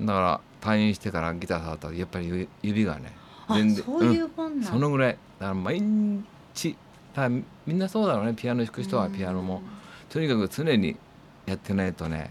[0.00, 3.12] だから退院してからギター触ったらやっぱり指がね
[3.50, 5.12] 全然そういうもん、うん、そのぐらい。
[5.12, 6.76] だから毎日
[7.14, 7.44] だみ
[7.74, 8.34] んなそうだろうね。
[8.34, 9.62] ピアノ弾く人はピアノも、
[10.08, 10.96] とにかく常に
[11.44, 12.30] やってないとね、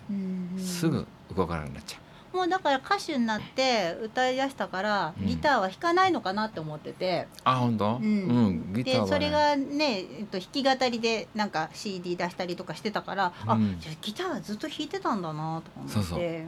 [0.57, 1.05] すぐ
[1.35, 2.03] 動かなくなっちゃう。
[2.33, 8.09] もうだから歌手になって歌いだしたからギターは弾かないのかなって思ってて、うん、あ本当、うん、う
[8.49, 15.93] ん、ギターは、ね、でそれがね、えっと、弾き語りでなんか CD 出したりとかしてたから、うん、あじゃあギターはずっと弾いてたんだなと思って。
[15.93, 16.47] そうそう、うん、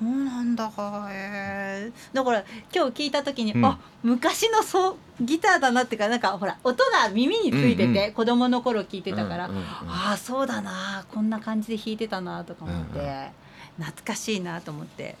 [0.00, 0.70] そうなんだ
[1.10, 2.44] へえだから
[2.74, 15.16] 今日聞いた時に、うん、あ昔のそうギターだなっていうかなんかほら音が耳についてて、うんうん、子供の頃聞いてたから、うんうんうん、ああそうだなこんな感じで弾いてたなとか思って、うんうん、懐かしいなと思って、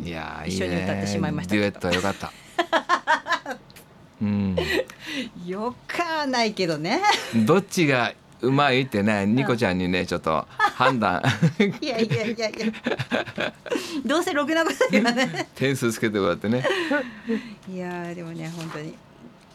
[0.00, 1.54] うん、いや一緒に歌ってしまいました。
[1.54, 2.32] デュエットよかった。
[4.20, 4.56] うん、
[5.46, 7.00] よかないけどね。
[7.46, 11.22] どっちがうまいってねニコちゃんにねちょっと判断。
[11.80, 12.72] いやいやいやいや。
[14.06, 15.48] どうせろくなこと言わね。
[15.54, 16.64] 点数つけてもらってね。
[17.68, 18.94] いやでもね本当に。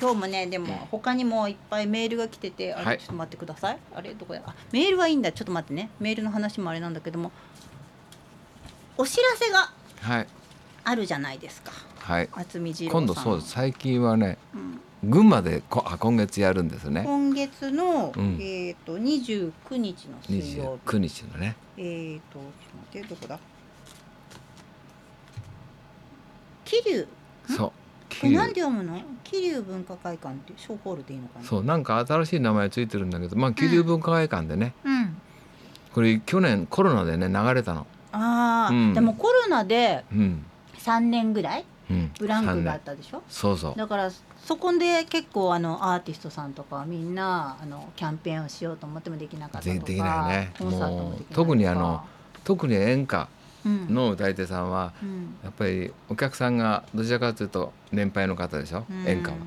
[0.02, 3.78] 今日もねでも他にもいっぱいメールが来ててあれ、はい、ちょっと待ってください。
[3.96, 4.42] あれどこや？
[4.46, 5.32] あメールはいいんだ。
[5.32, 5.90] ちょっと待ってね。
[6.00, 7.32] メールの話もあれなんだけども
[8.98, 9.72] お知らせが
[10.84, 17.04] あるじゃないですか、はい、厚み今度そう最近はね、うん群馬でこあ今月やるんですね。
[17.06, 20.92] 今月の、うん、えっ、ー、と二十九日の水曜日。
[20.92, 21.56] 九日のね。
[21.78, 23.40] えっ、ー、とちょっと待ってどこだ？
[26.66, 26.82] 桐
[27.48, 27.56] 生？
[27.56, 27.72] そう。
[28.22, 29.02] これなんで読むの？
[29.24, 31.46] 桐生文化会館って小ホールでいいのかな？
[31.46, 34.74] そうなんか新しい名前ついてるんだけど、まあ桐生文化会館でね。
[34.84, 35.18] うん。
[35.94, 37.86] これ去年コロナでね流れたの。
[38.12, 40.06] ああ、うん、でもコロナで
[40.78, 43.22] 三年ぐらい、うん、ブランクがあったでしょ？
[43.28, 43.76] そうそう。
[43.76, 44.12] だから
[44.46, 50.54] そこで結構あのアーティストさんとかみんなあのキャンペーンをしようと思ってもできなかったとかできないね。
[50.60, 52.04] もう特にあの
[52.44, 53.30] 特に演歌
[53.66, 59.38] の歌い手さんは、うん、やっぱりお客さんがどちらかというと年配の方でしょ、うん、演歌は。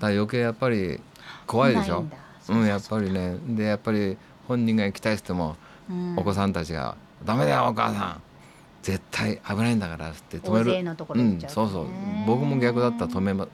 [0.00, 1.00] だ余計やっぱり
[1.46, 2.06] 怖いでしょ？
[2.48, 3.36] うんやっぱりね。
[3.46, 4.16] でやっぱり
[4.48, 5.56] 本人が行きたい人も、
[5.90, 6.96] うん、お子さんたちが
[7.26, 8.22] 「ダメだよお母さん。
[8.82, 11.86] 絶対危ないんだから」って止める、うん、そうそう。
[12.26, 13.46] 僕も逆だったら止めま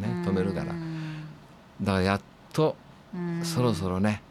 [0.00, 0.66] ね止めるから。
[0.66, 2.20] だからやっ
[2.52, 2.76] と
[3.42, 4.22] そろそろね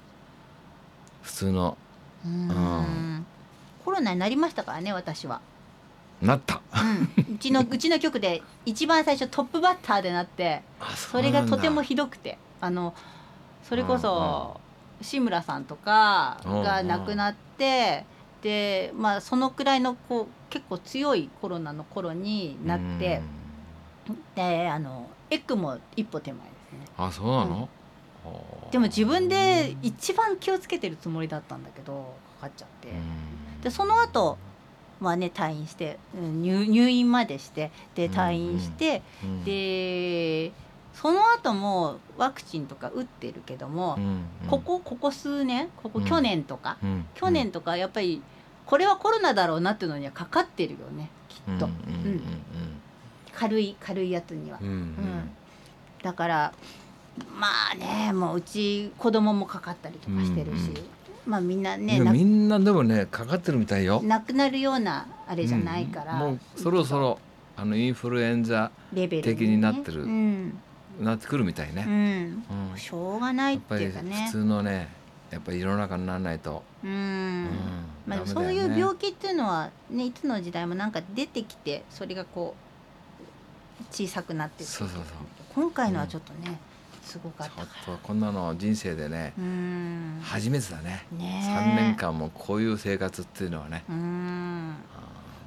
[1.22, 1.78] 普通の
[2.26, 3.26] うん。
[3.86, 5.42] コロナになりましたからね私は。
[6.22, 6.62] なった、
[7.18, 10.64] うん、うちの うちの局で一番最初トップバッターでなって
[10.96, 12.94] それがとてもひどくてあの
[13.64, 14.60] それこそ
[15.02, 18.06] 志村さんとかが亡くなって
[18.42, 23.22] でまあそのくらいのこう結構強いコロナの頃になって
[24.36, 26.86] であのエッグも一歩手前ですね。
[26.98, 27.70] あそうなの、
[28.26, 28.68] う。
[28.68, 32.90] ん、でも自分で一番気をつけてるつもりだったんだけどかかっちゃって。
[33.64, 34.38] でその後
[35.00, 40.52] まあね退院して入入院までしてで退院して、うんうん、で
[40.94, 48.22] その後もワクチンとか打ってるけども、うんうん、ここここ数年ここ去年とか、うん、去年とかやっぱり
[48.66, 51.66] これはコロナだろうなっていうのにはかかってるよねきっと。
[51.66, 52.22] うん
[53.40, 55.30] 軽い軽いやつには、うん、うん、
[56.04, 56.54] だから
[57.40, 60.74] まあねもううち子供もかかったりとかしてるし、うんうん、
[61.26, 64.02] まあみんなねみんなでもねかかってるみたいよ。
[64.04, 67.18] なくなるようなあれじゃないから、うん、もうそろそろ
[67.56, 70.60] あのインフルエンザ的になってる、ねうん、
[71.00, 72.78] なってくるみたいね、うん。
[72.78, 74.26] しょうがないっていうかね。
[74.28, 74.90] 普通のね
[75.32, 77.48] やっぱり世の中にならないと、うん。
[78.06, 82.69] まあ、そういう病気っていうのは、ね、いつの時代もなんか出てきてそれがこう
[83.92, 85.06] 小さくなってそうそうそう。
[85.54, 87.62] 今回のはちょっとね、うん、すごかった。
[87.64, 89.34] ちょっとこんなの人生でね
[90.22, 91.06] 初めてだね。
[91.12, 91.42] ね。
[91.44, 93.84] 3年間もこういう生活っていうのはね。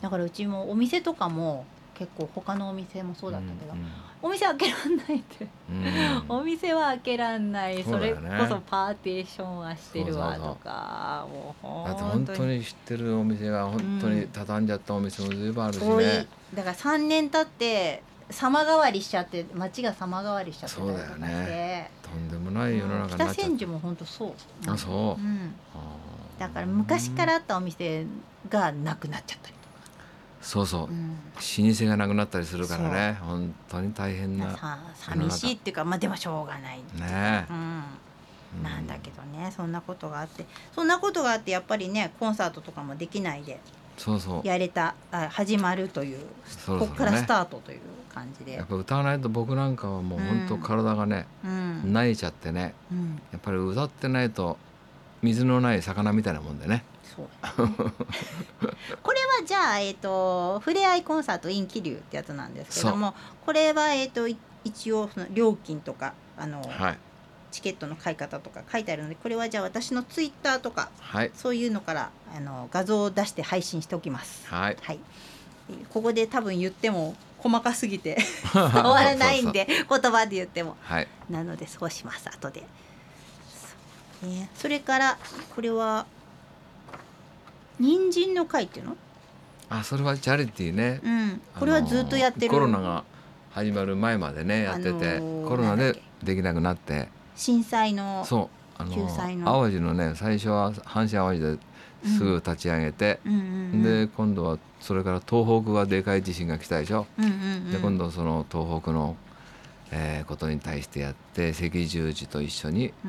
[0.00, 1.64] だからうちもお店とかも
[1.94, 3.86] 結構他のお店もそうだったけど、うんうん、
[4.22, 7.84] お店開けらんないって、うん、お店は開けらんない。
[7.84, 11.28] そ,、れこそパーテーションはしてるわとか
[11.62, 18.02] もうだって本当に知ってるお店が本当に畳んじゃったお店も随分あるしね、だから3年経って
[18.32, 24.32] 様変わりしちゃって街が様変わりしちゃってたりとかして、ね、とんでもない世の中になっちゃ北千住も本当そう。
[24.70, 25.54] あそう、うん、
[26.38, 28.06] だから昔からあったお店
[28.48, 29.72] がなくなっちゃったりとか。
[30.40, 33.18] そうそう、うん、老舗がなくなったりするからね。
[33.20, 34.56] 本当に大変な
[34.96, 37.84] 寂しいっていうかまあでもしょうがないねうん。
[38.62, 39.50] なんだけどね。
[39.56, 40.44] そんなことがあって。
[40.74, 43.60] そんなことがあってやっぱりねコンサートとかもできないで
[43.96, 44.46] そうそう。
[44.46, 46.18] やれたあ始まるという。
[46.46, 47.80] そこからスタートという
[48.12, 48.52] 感じで。
[48.52, 54.58] やっぱ歌わないと僕なんかはもう本当体がね、うん、泣いちゃってね、うん、やっぱり歌ってないと
[55.22, 56.84] 水のない魚みたいなもんでね。
[57.16, 57.28] そう。
[59.02, 64.28] これはじゃあ、えーと、ふれあいコンサート in 桐生ってやつなんですけどもこれは、えーと、
[64.64, 66.98] 一応その料金とかあの、はい、
[67.50, 74.46] チケットの買い方とか書いてあるのでこれはじゃあ私のツイッターとか、はい、そういうのからあの画像を出して配信しておきます。
[74.48, 74.98] はい、はい、
[75.90, 78.16] ここで多分言っても細かすぎて
[78.54, 82.64] 伝わらないんで言葉で言っても、はい、なのでそうします後で。
[84.20, 85.18] そ,、ね、それから
[85.54, 86.06] これは
[87.80, 88.96] 人参の会っていうの？
[89.68, 92.50] あそれはチャリティーね、うん、これはずっとやってる。
[92.50, 93.04] コロナが
[93.50, 97.08] 始まる前までねやってて、あのー、コロナでできなくなって。
[97.34, 98.82] 震災のそう。
[98.82, 99.44] あの。
[99.44, 101.72] 淡路のね最初は阪神・淡路で
[102.08, 109.16] すぐ立ち上げて、うんうんうんうん、で今度はそれから東北がでかい地震が来たでしょ、うんうんうん、で今度その東北の、
[109.90, 113.08] えー、ことに対してやって赤十字と一緒に、え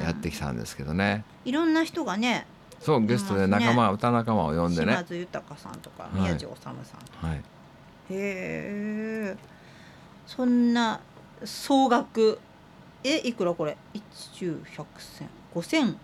[0.00, 1.24] ー、やってきたんですけどね。
[1.44, 2.46] いろんな人がね
[2.80, 4.92] そうゲストで仲間、ね、歌仲間を呼んでね。
[4.92, 6.82] 島津豊さんとか宮地治さんと
[7.20, 7.42] か、はい、へ
[8.10, 9.36] え
[10.26, 11.00] そんな
[11.44, 12.38] 総額
[13.02, 13.76] えいくらこれ？
[13.92, 14.02] 一
[14.34, 15.96] 中百千五千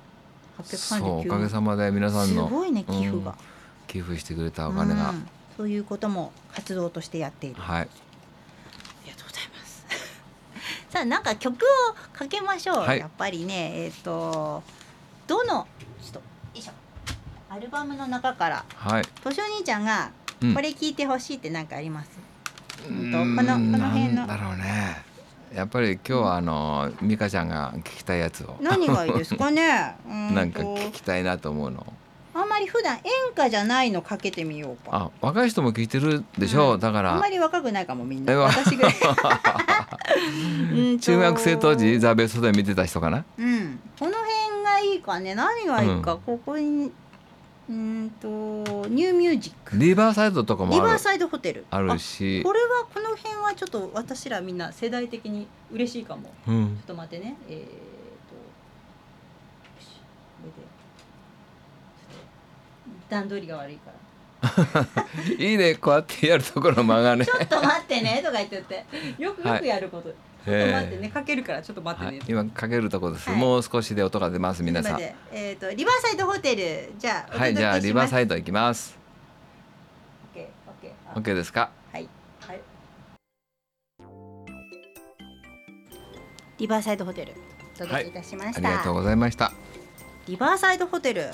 [0.64, 3.36] そうおかげさまで皆さんのすごいね寄付が、うん、
[3.92, 7.60] 寄付してくれたお金が、うん、そういうことも活動としてやっている。
[7.60, 7.82] はい。
[7.82, 7.86] あ
[9.04, 9.86] りがとうございます。
[10.88, 11.58] さあなんか曲を
[12.16, 14.62] かけましょう、はい、やっぱりねえっ、ー、と
[15.26, 15.66] どの
[16.02, 16.24] ちょっとよ
[16.54, 16.72] いしょ。
[17.50, 18.64] アルバムの中から。
[18.74, 19.02] はい。
[19.22, 22.10] としお兄ちゃんがこれ聞いてほしいって何かあります、
[22.88, 24.26] うん、とこのこの辺の。
[24.26, 25.04] だろうね。
[25.54, 28.56] やっぱり今日はあの美香ちゃんが聞きたいやつを。
[28.62, 29.96] 何がいいですかね。
[30.32, 31.92] なんか聞きたいなと思うの
[32.34, 33.02] あんまり普段演
[33.32, 34.90] 歌じゃないのかけてみようか。
[34.90, 37.14] あ若い人も聞いてるでしょう、うん、だから。
[37.14, 38.34] あんまり若くないかもみんな。
[38.38, 38.92] 私ぐらい。
[40.98, 43.24] 中学生当時ザ・ベストで見てた人かな？
[43.38, 43.80] うん。
[43.98, 45.34] この辺がいいかね。
[45.34, 46.90] 何がいいか、うん、ここに
[47.68, 49.76] うんとニューミュージック。
[49.76, 51.66] リバーサイドとかもリバーサイドホテル。
[51.70, 52.42] あるし。
[52.42, 57.36] これはこの辺はちょっと私らみんな世代的に嬉しいかも、うん、ちょっと待ってね。
[57.48, 57.62] えー、と
[60.42, 60.54] これで
[63.12, 63.96] 段取りが悪いから
[65.38, 68.84] いいねこうやってやるところ間がねちょっと待ってねとか言ってて
[69.18, 72.18] よくよくやること、はいちょっと待ってね、かけるから、ちょっと待ってね。
[72.18, 75.00] はい、今かけるところです、はい、もう少しで音が出ます、皆さん。
[75.00, 75.14] え
[75.54, 77.38] っ、ー、と、リバーサイドホテル、じゃあ。
[77.38, 78.98] はい、じゃあ、リバーサイド行きます。
[80.32, 81.16] オッケー、オッケー。
[81.16, 81.70] オッケーですか？
[81.92, 82.08] はい。
[82.40, 82.60] はい。
[86.58, 87.34] リバーサイドホテル。
[87.76, 89.52] お届けいたしました、はい、ありがとうございました。
[90.26, 91.30] リバーサイドホテル。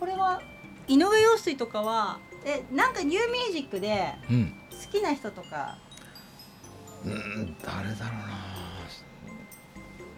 [0.00, 0.40] これは。
[0.88, 4.14] 井上陽水とかは、え、なんかニューミュージックで。
[4.28, 5.76] 好きな人とか。
[7.04, 8.50] うんうん誰だろうな。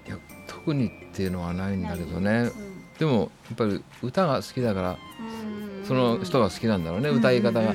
[0.07, 0.19] いや
[0.49, 4.99] 特にっていうのはないんだけどね、うん、でもやっぱり歌が好きだから
[5.87, 7.09] その人が好きなんだろうね。
[7.11, 7.75] 歌い方が。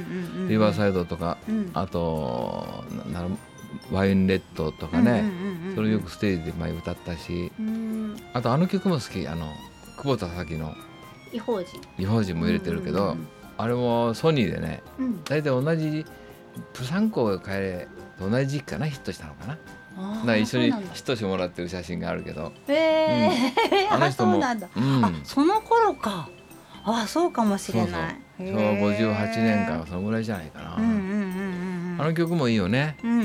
[0.49, 3.25] リバーサイドとか、うん、あとな
[3.91, 5.23] ワインレッドとかね。
[5.75, 7.51] それをよくステージで前歌ったし。
[8.33, 9.27] あとあの曲も好き。
[9.27, 9.53] あの
[9.97, 10.75] 久保田早紀の
[11.31, 13.15] 「異邦人」異邦人も入れてるけど、
[13.57, 14.83] あれもソニーでね、
[15.25, 16.05] 大体同じ
[16.73, 17.87] プサンコを変え
[18.19, 19.57] 同じ時期かなヒットしたのかな。
[20.25, 22.51] な一緒にヒットしてもらってる写真があるけど。
[22.67, 24.37] へえー、うん、 あの人も。
[24.37, 26.29] うん、あその頃か。
[26.85, 28.15] あそうかもしれない。
[28.39, 30.75] 昭和58年かそのぐらいじゃないかな。
[30.75, 30.79] あ
[32.03, 32.97] の曲もいいよね。
[33.03, 33.19] うんうん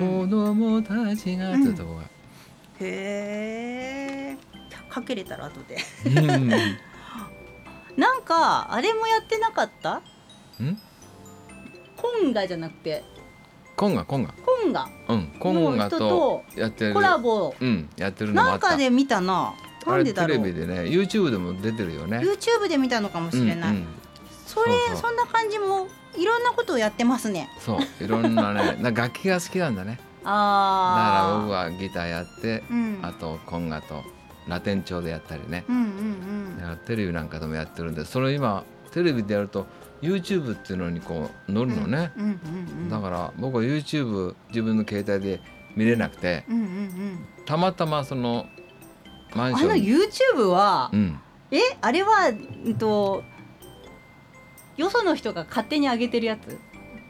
[0.00, 2.02] うん、子供たちがってとこが。
[2.02, 2.06] へ
[2.80, 4.36] え。
[4.88, 5.76] かけれたら後で。
[7.96, 9.96] なんかあれもやってなかった？
[10.62, 10.78] ん？
[11.96, 13.04] コンガじゃなくて。
[13.76, 14.32] コンガコンガ。
[14.32, 14.88] コンガ。
[15.08, 16.94] うんコンガとやってる。
[16.94, 17.54] コラボ。
[17.60, 19.54] うんやってるのなんかで見たな。
[19.86, 20.38] なんでだろう。
[20.38, 22.18] テレビでね YouTube でも出てるよね。
[22.18, 23.86] YouTube で見たのかもしれない、うんうん、
[24.46, 27.48] それそんな感じもいろんなことをやってますね。
[27.60, 29.98] そういろんなね 楽器が好きなんだね。
[30.24, 34.02] あだから僕はギターやって、うん、あとコンガと
[34.48, 35.82] ラテン調でやったりね、うんうん
[36.70, 39.66] うん、テレビなんかでもやってるんでそれ今テレビでやると
[40.02, 45.40] YouTube っていうのにこう載るのね、うんうんうんうん、だから僕は YouTube 自分の携帯で
[45.76, 48.46] 見れなくて、うんうんうん、たまたまその
[49.34, 49.70] マンション。
[49.70, 51.18] あの YouTube は、うん、
[51.50, 53.24] えあれは、えっと、
[54.76, 56.58] よその人が勝手に上げてるやつ？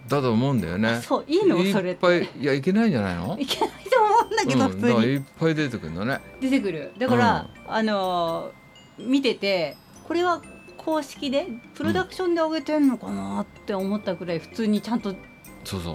[0.09, 1.01] だと思うんだよね。
[1.03, 3.37] そういいのそれいっぱいいやいけないんじゃないの？
[3.41, 5.13] いけないと思うんだけど、うん、普通に。
[5.15, 6.21] いっぱい出てくるのね。
[6.41, 6.93] 出てくる。
[6.99, 9.77] だから、うん、あのー、見てて
[10.07, 10.43] これは
[10.77, 15.15] 公式でプロダクションで上げてんのかなって思ったぐらい普通にちゃんと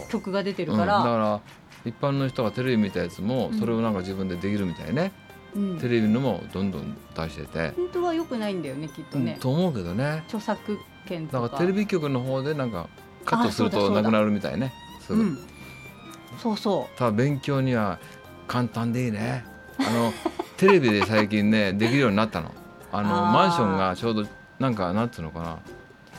[0.09, 0.97] 曲が出てるから。
[0.97, 1.41] だから
[1.85, 5.11] 一般の人がテレビ見たやつもそれをなんか自分でできるみたいね。
[5.55, 12.87] うん、テレビのもどんどん出してて本当は良くないんだよねきっとね、と思うけどね著作権とかだからテレビ局の方でなんか
[13.25, 14.73] カットするとなくなるみたいね。
[15.01, 15.39] すぐ、うん、
[16.37, 16.97] そうそう。
[16.97, 17.99] ただ勉強には
[18.47, 19.45] 簡単でいいね。
[19.79, 20.13] あの
[20.57, 22.51] テレビで最近ねできるようになったの。
[22.91, 24.27] あのマンションがちょうど
[24.59, 25.57] なんかなんつうのかな。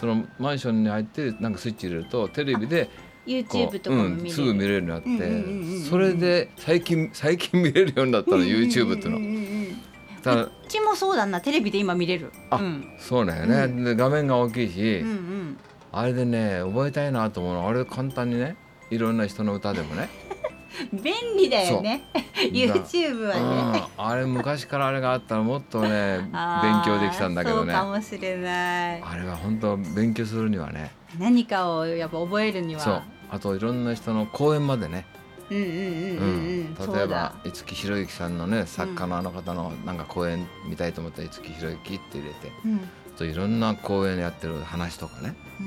[0.01, 2.88] そのマンションに入ってなんかスイッチ入れるとテレビで
[3.26, 9.80] YouTube とかもうん、すぐ見れるようになって、それで最近 最近見れるようになったの、YouTube っていうの。
[10.22, 11.40] だうちもそうだな。
[11.40, 12.32] テレビで今見れる。
[12.51, 15.57] あ、うん、そうだよね、うん、で画面が大きいし、うんうん、
[15.93, 17.68] あれでね覚えたいなと思うの。
[17.68, 18.57] あれ簡単にね
[18.91, 20.09] いろんな人の歌でもね。
[20.93, 22.03] 便利だよね。
[22.53, 26.30] YouTube はね、あれ昔からあれがあったらもっとね
[26.62, 27.72] 勉強できたんだけどね。
[27.72, 29.03] かもしれない。
[29.03, 30.93] あれは本当勉強するにはね。
[31.18, 32.80] 何かをやっぱ覚えるには。
[32.80, 33.03] そう。
[33.30, 35.05] あといろんな人の講演までね。
[35.51, 42.80] 例えば五木ひろゆきさんのね作家のあの方のなんか講演見たいと思ったら五木ひろゆきって入れて、うん、
[43.20, 45.34] といろんな講演やってる話とかね。
[45.58, 45.66] そう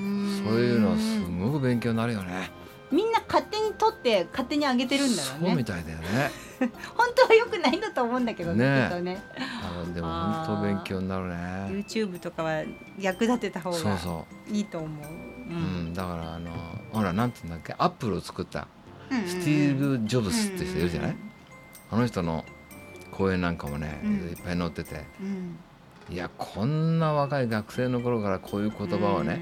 [0.55, 2.49] いうのすごく勉強になるよね。
[2.91, 5.47] みんな勝手に撮って勝手に上げてるんだろうね。
[5.49, 6.31] そうみたいだよね。
[6.97, 8.89] 本当は良くないんだと思うんだけどね。
[8.89, 9.23] ねね。
[9.37, 11.35] あでも本当勉強になるね。
[11.69, 12.63] YouTube とかは
[12.97, 14.89] 役立てた方がいいと思う。
[14.89, 16.49] そうそううん、うん、だからあの
[16.91, 17.75] ほらなんていうんだっけ？
[17.77, 18.67] アップルを作った
[19.27, 21.15] スティーブ・ジョブスって人いるじゃない、
[21.91, 22.43] あの人の
[23.11, 24.01] 講演なんかもね、
[24.31, 25.05] いっぱい載ってて、
[26.09, 29.39] いやこんな若い学生の頃からこういう言葉をね、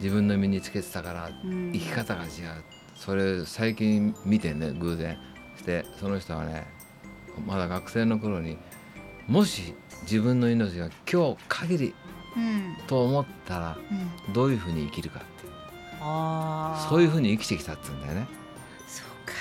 [0.00, 1.30] 自分の身につけてたから
[1.72, 2.30] 生き方が違う、
[2.94, 5.18] それ最近見てね偶然
[5.56, 6.66] してその人はね
[7.46, 8.58] まだ学生の頃に
[9.26, 11.94] もし自分の命が今日限り
[12.86, 13.78] と思ったら
[14.34, 15.22] どういうふうに生きるか
[16.88, 18.26] そういうふうに生きてきたって言うんだよね。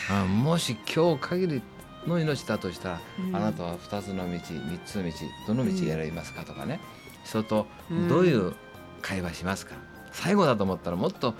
[0.10, 1.62] あもし今日限り
[2.08, 5.12] の命だとしたら、うん、あなたは2つの道3つの道
[5.48, 6.80] どの道選びますかとかね、
[7.24, 7.68] 人と
[8.10, 8.54] どういう
[9.02, 9.76] 会話しますか、
[10.12, 11.34] 最後だと思ったらもっと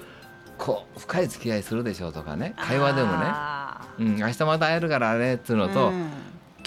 [0.58, 2.54] こう深い付き合いするでしょうとかね。
[2.58, 3.34] 会話でもね、
[4.00, 6.10] うん、明日また会えるからねっていうのと、うん、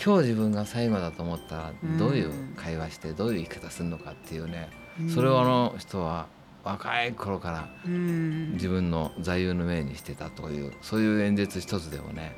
[0.03, 4.71] 今日自分が最後だと思ったらどういう会話してどういう生き方するのかっていうね、
[5.15, 6.27] それをあの人は
[6.65, 12.37] 若い頃から自分の座右の銘にしてたというそういう演説一つでもね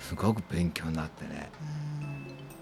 [0.00, 1.50] すごく勉強になってね。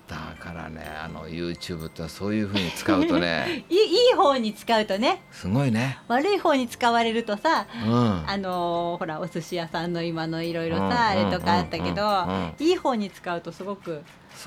[0.06, 3.78] だからねあの YouTube ってそういうふうに使うとね いい
[4.12, 5.22] い方に使うとね。
[5.32, 5.98] すごいね。
[6.06, 14.04] 悪い方に使われるとさ、うん、あのほらお寿司屋さんの今のいろいろさ、あれとかあったけど、いい方に使うとすごく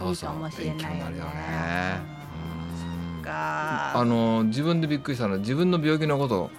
[0.08, 2.20] いいかもしれないよね。
[3.30, 4.00] か。
[4.00, 6.50] あの自分でびっくりしたのは自分の病気のこと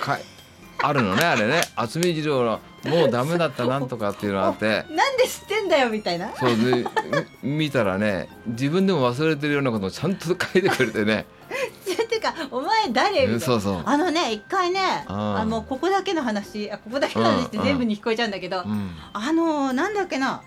[0.00, 0.18] か
[0.82, 1.62] あるのねあれね。
[1.76, 4.84] 渥美二郎のもうダメだったなんとかっていうのがあって。
[4.90, 6.34] なんで知ってんだよみたいな。
[6.36, 6.84] そうで
[7.42, 11.26] 見たらね自分でも忘れてるようなことをちゃんと書いてくれてね。
[12.04, 13.26] っていうかお前誰？
[13.26, 13.82] みそうそう。
[13.84, 18.70] あのね一回ねあのここだけの話あここだけの話って全部に聞こえちゃうんだけど、うん。
[18.70, 20.42] うん、あのなんだっけな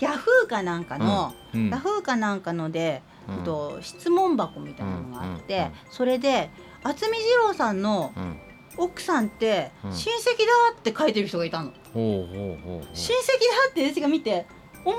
[0.00, 3.02] ヤフーかなんかの、うん、ヤフーかなんかので
[3.38, 6.50] と質問箱みたいなのがあって、それで
[6.82, 8.12] 渥美二郎さんの
[8.76, 11.72] 奥さんって親戚だって書いてる人がいたの。
[11.94, 13.16] 親戚だ
[13.70, 14.46] って私が見て
[14.84, 14.98] 「お前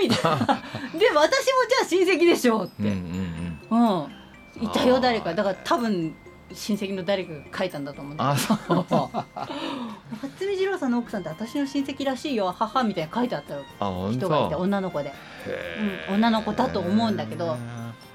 [0.00, 0.62] 誰?」みたいな。
[0.98, 3.58] で私もじゃあ親戚でしょって、うん、
[4.60, 5.34] いたよ誰か。
[5.34, 6.14] だから多分
[6.54, 9.10] 親戚の誰かが書いたんだと思うんだけど。
[10.20, 12.54] 初見二郎さんの奥さんって私の親戚らしいよ。
[12.56, 13.56] 母みたいな書いてあった
[14.12, 15.12] 人がいて女の子で、
[16.08, 17.56] うん、女の子だと思うんだけど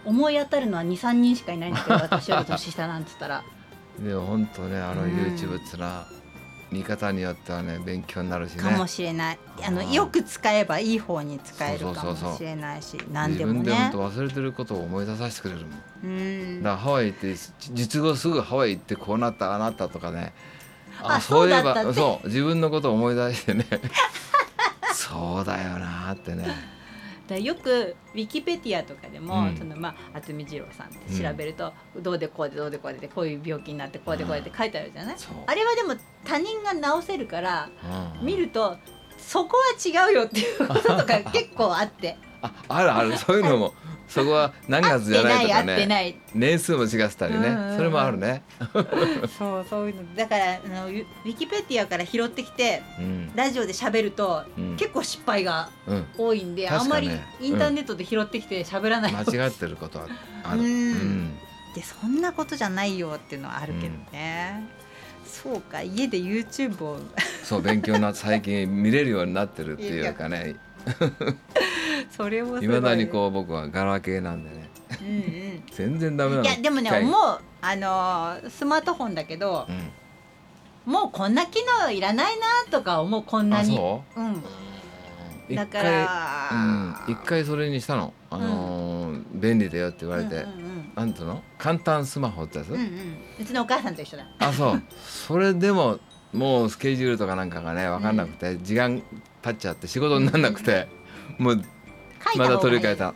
[0.05, 3.43] 思い当たるのは23人しかいないんだけど私より年下なんつったら。
[3.99, 6.07] でも本当ねあの YouTube ってのは、
[6.71, 8.63] 見方によってはね勉強になるしね。
[8.63, 9.39] かもしれない。
[9.65, 13.59] あのよく使えばいい方に使えるかもしれないし何でもね。
[13.59, 15.71] 自分で本当忘れてることを思い出させてくれるもん、
[16.03, 16.07] う
[16.59, 17.35] ん、だからハワイ行って
[17.73, 20.33] 術後すぐハワイ行ってこうなったあなったとかね。
[21.01, 23.65] あそういえばそう自分のことを思い出してね。
[24.93, 26.76] そうだよなってね
[27.27, 35.15] だよくウィキペディアとかでも、うん、そのまあ渥美二郎さんって調べると、うん、どうでこうでどうでこうでこういう病気になってこうでこうでって書いてあるじゃない、
[35.45, 37.69] あれはでも他人が治せるから、
[38.21, 38.77] 見ると
[39.17, 43.17] そこは違うよっていうこととか結構あってああるある。
[43.19, 43.73] そういうのも。
[44.07, 46.17] そこは何月じゃないとかね。
[46.33, 48.41] 年数も違ってたりね、それもあるね。
[49.37, 50.15] そうそういうの。
[50.15, 55.69] だからあのウィキペディアから拾ってきて、うん、ラジオで喋ると、うん、結構失敗が
[56.17, 57.11] 多いんで、うん、あんまり
[57.41, 60.07] インターネットで拾ってきて喋らない、間違ってることは
[60.43, 60.61] ある、
[61.75, 64.63] でそんなことじゃないよっていうのはあるけどね、
[65.25, 66.99] そうか家で YouTube を。
[67.43, 70.55] そう勉強な最近見れるようになってるっていうかね
[72.09, 74.69] それもいまだにこう僕はガラケーなんでね、
[75.01, 76.43] うんうん、全然ダメなの。
[76.43, 79.67] いやでもね思うあのスマートフォンだけど、
[80.85, 83.77] うん、もうこんな機能いらないなとか思うこんなに。
[83.77, 86.49] う、ん、だから
[87.07, 91.41] 一、うん、回それにしたの、あのーうん、便利だよって言われて、うんうんうん、なんうの？
[91.57, 94.27] 簡単スマホってやつ、うんうん、うちのお母さんと一緒だ。
[94.39, 94.83] あそう。
[95.03, 95.99] それでも
[96.33, 99.01] もうスケジュールとかなんかがね分かんなくて、時間
[99.47, 100.87] 経っちゃって仕事にならなくて、
[101.37, 101.63] もう
[102.37, 103.13] まだ取り替えた。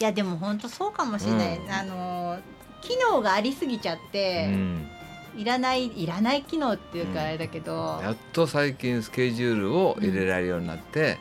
[0.00, 2.38] いやでも本当そうかもしれない、うん、あの
[2.80, 4.88] 機能がありすぎちゃって、うん、
[5.36, 11.18] いらないいらない機能っていうかあれだけど、うん、やっと最近スケジュールを入れられるようになって、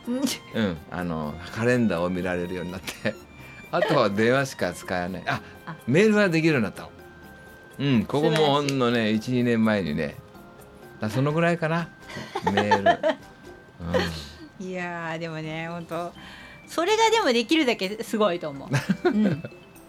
[0.54, 0.78] うん。
[0.92, 3.14] あのカレンダーを見られるようになって。
[3.72, 5.24] あとは 電話しか使えない。
[5.28, 5.42] あ
[5.88, 6.90] メールはできるようになった
[7.80, 10.16] うんここもほんのね12年前にね。
[11.00, 11.90] だそのぐらいかな。
[12.46, 13.00] メール、
[13.82, 14.33] うん、
[14.64, 16.12] いやでもね本当
[16.68, 18.70] それがでもできるだけすごいと思う。
[19.10, 19.44] うん。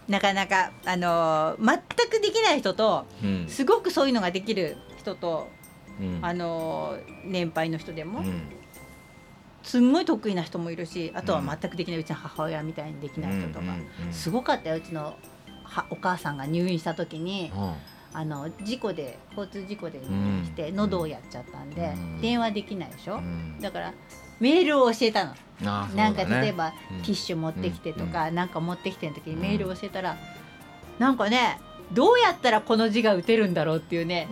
[0.07, 5.49] なかなか、あのー、全くできない人と、うん、すごくそういうのができる人と、
[5.99, 8.43] うん、あのー、年配の人でも、うん、
[9.63, 13.65] すんごい得意な人もいるしあとは全くできないうちの母親みたいにできない人とか、
[14.11, 15.15] すごかったようちの
[15.63, 17.51] はお母さんが入院した時に。
[18.17, 23.19] あの事故で交通事故で入院して、喉をやっちゃったんで、電話できないでしょ、
[23.59, 23.93] だから
[24.39, 25.33] メールを教えたの。
[25.61, 26.71] なんか例えば、
[27.03, 30.17] ティッシュ持ってきてとか、なんか持ってきての時にメールを教えたら、
[30.99, 31.59] なんかね
[31.93, 34.27] どうやったらこの字が打てるんだろうっていうね、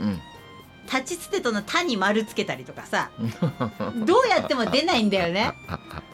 [0.85, 3.09] 立ちつてとの「た」に丸つけたりとかさ
[4.05, 5.51] どうやっても出ないんだよね。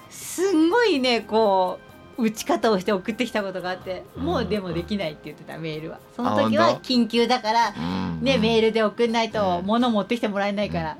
[0.09, 1.79] すんごいねこ
[2.17, 5.99] う打ち方をして送ってきたことがあってもうでもできないって言ってたメールは。
[6.15, 7.71] その時は緊急だから
[8.21, 10.97] ねメールで送んないと物持ってきてもらえないから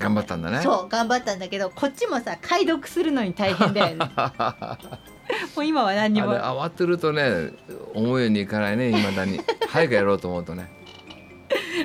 [0.00, 0.60] 頑張ったんだね。
[0.62, 4.10] そう頑張ったんだけどこっちもさ解読するのに大変だよね。
[5.54, 6.34] もう今は何にも。
[6.34, 7.50] 慌てるとね
[7.94, 9.40] 思うようにいかないねいまだに。
[9.68, 10.70] 早くやろうと思うとね。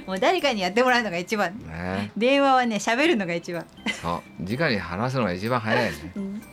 [0.07, 3.65] もう誰かにやってもらうのが一番、ね、電話はね喋るのが一番。
[4.01, 4.43] そう。
[4.43, 6.47] 直に話すのが一番早いね、うん、さ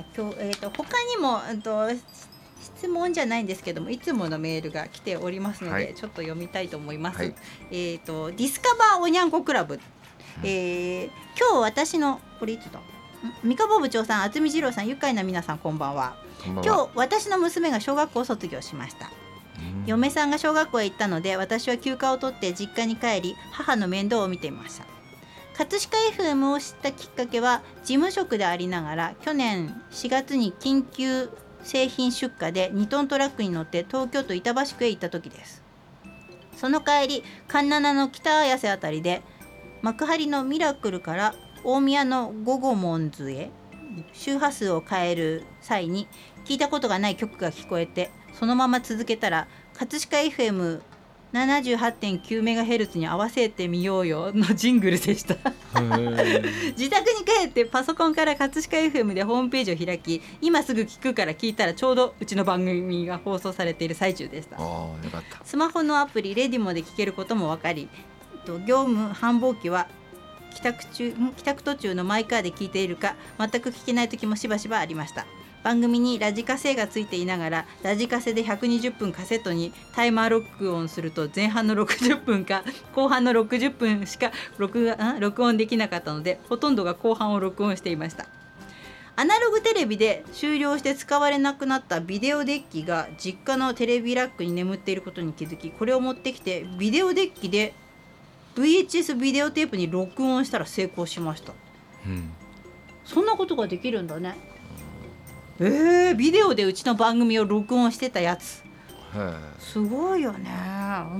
[0.00, 1.88] あ今日、えーと、他にも、うんと、
[2.76, 7.34] 質問じゃないんですけどもいつものメールが来ておりますので、はい、ちょっと読みたいと思います、はい、
[7.70, 9.80] えっ、とディスカバーおにゃんこクラブ
[10.42, 12.80] えー、今日私のこれいつだ
[13.42, 16.16] 三河部長さん渥美二郎さん愉快な皆さんこんばんは。
[16.44, 19.10] 今日私の娘が小学校を卒業しました。
[19.86, 24.84] 嫁さんが小学校へ行ったので私は休暇を取って実家に帰り母の面倒を見ていました。
[25.56, 31.30] 葛飾 FM を知ったきっかけは事務職でありながら去年4月に緊急
[31.62, 35.62] 製品出荷で2トントラックに乗って東京都板橋区へ行った時です。
[36.56, 39.22] その帰り環七の北綾瀬辺りで
[39.86, 43.50] 幕張のミラクルから大宮のゴゴモンズへ
[44.12, 46.08] 周波数を変える際に
[46.44, 50.80] 聞いたことがない曲が聞こえてそのまま続けたら葛飾 FM
[51.32, 55.36] 78.9MHz に合わせてみようよのジングルでした。
[56.76, 64.58] 自宅に帰ってパソコンから葛飾 FM でホームページを開き今すぐ聞くから聞いたらちょうどうちの番組が放送されている最中でした。
[65.44, 67.88] スマホのアプリレディモで聞けることも分かり
[68.46, 69.88] と業務繁忙期は
[70.54, 75.26] 帰宅中帰宅途中のマイカーで聞いているか全く聞けない時もしばしばありました。
[75.62, 82.62] 番組にラジカセがついていながらラジカセで120分カセットにタイマー録音すると前半の60分か
[82.94, 88.26] 後半の60分しか録録音できなかったのでほとんどが後半を録音していました。
[89.18, 97.74] アナログテレビで終了して使われなくなったビデオデッキが実家のテレビラックに眠っていることに気づきこれを持ってきてビデオデッキで
[98.56, 101.52] VHS ビデオテープに録音したら成功しました、
[102.06, 102.32] うん、
[103.04, 104.36] そんなことができるんだね。
[105.58, 108.62] えー、ビデオでうちの番組を録音してたやつ。
[109.58, 110.50] すごいよね。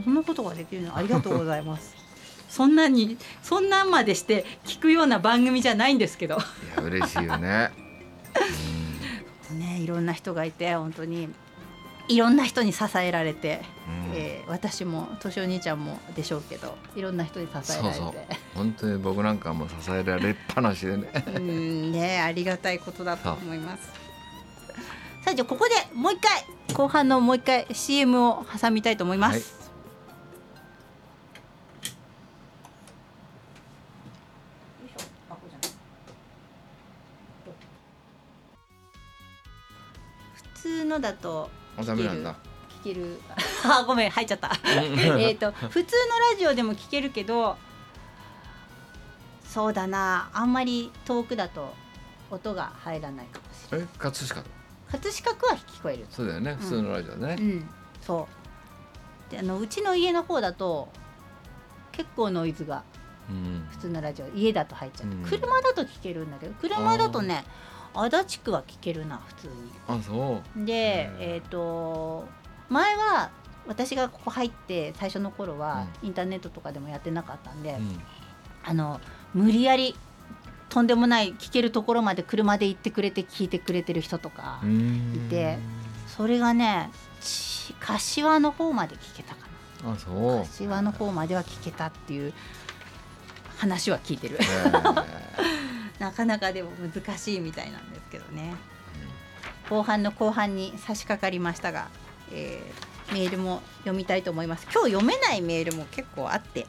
[0.05, 0.97] そんなことができるの。
[0.97, 1.95] ありがとうございます。
[2.49, 6.37] そんなにそんなんまでして聞くような番組じゃないんですけど。
[6.37, 6.39] い
[6.77, 7.71] や嬉しいよね、
[9.51, 11.29] う ん、ねいろんな人がいて本当に
[12.09, 17.73] いろんな人に支えられて、うん、えー、私も年お兄ちゃんもでしょうけどいろんな人に支えられて。
[17.73, 18.15] そうそう。
[18.55, 21.11] 本当に僕なんかも支えられっぱなしでね。
[21.35, 24.07] うんねありがたいことだと思います。
[25.25, 29.43] さあじゃあここでもう一回後半のもう一回 CM を挟みたいと思います、はい。
[40.55, 41.51] 普通のだと
[41.85, 42.35] ダメなんだ。
[42.85, 43.21] 聞ける
[43.65, 44.53] あごめん入っちゃった。
[44.65, 47.57] えっと普通のラジオでも聞けるけど
[49.45, 51.75] そうだなあんまり遠くだと
[52.31, 53.89] 音が入らないかもしれない。
[53.95, 54.45] え葛飾？
[54.91, 56.07] 葛飾区は聞こえる。
[56.11, 57.69] そうだよね、普通のラジオね、うん、
[58.01, 58.29] そ
[59.29, 59.31] う。
[59.31, 60.89] であのうちの家の方だと
[61.93, 62.85] 結構ノイズが
[63.71, 67.45] 普通のラジオ家だと入っちゃう、うん、車だと聞けるんだけど車だとね
[67.97, 69.53] 足立区は聞けるな普通に。
[69.89, 70.65] あそう。
[70.65, 72.27] でえっ、ー、と
[72.69, 73.31] 前は
[73.67, 78.01] 私がここ入って最初の頃はインターネットとかでもやってなかったんで、うん、
[78.65, 79.01] あの
[79.35, 79.95] 無理やり
[80.69, 85.59] とんでもない聞けるところまで車で行ってくれて聞いてくれてる人とかいて
[86.07, 86.91] それがね
[87.81, 89.47] 柏の方まで聞けたか
[89.85, 89.93] な。
[89.93, 90.41] あそう。
[90.41, 92.33] 柏の方までは聞けたっていう
[93.59, 94.39] 話は聞いてる
[95.99, 98.55] なかなかでも難しいみたいなんですけどね、
[99.69, 101.89] 後半の後半に差し掛かりましたが、
[102.33, 104.67] えー、メールも読みたいと思います。
[104.73, 106.67] 今日読めないメールも結構あって、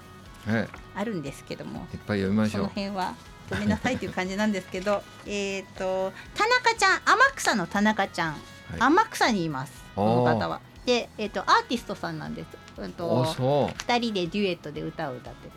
[0.96, 1.88] あるんですけども。
[1.94, 2.62] いっぱい読みましょう。
[2.64, 3.16] この辺は
[3.50, 8.40] ごめんなさいという感じなんですけど えっと田中ちゃん天草の田中ちゃん、はい、
[8.80, 10.60] 天草にいますこの方は。
[10.86, 12.48] で、えーと、アーティストさんなんです。
[12.78, 15.52] うんと2人でデュエットで歌を歌ってる。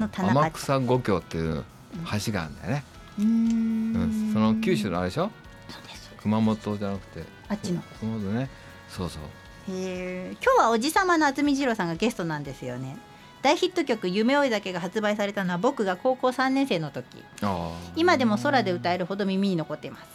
[0.00, 1.64] の田中天草五橋っていう
[2.26, 2.84] 橋があるんだよね。
[3.18, 5.30] うん、その九州のあれでしょ？
[6.20, 7.24] 熊本じゃなくて。
[7.48, 7.82] あっちの。
[8.00, 8.50] 熊本ね。
[8.88, 9.22] そうそう。
[9.72, 10.36] へえ。
[10.42, 12.96] 今日はおじさまの渥美二郎さんがゲストなんですよね。
[13.42, 17.06] 大ヒット曲「夢追い酒」が発売されたのは僕が高校3年生の時。
[17.94, 20.06] 今でも空で歌えるほど耳に残っています。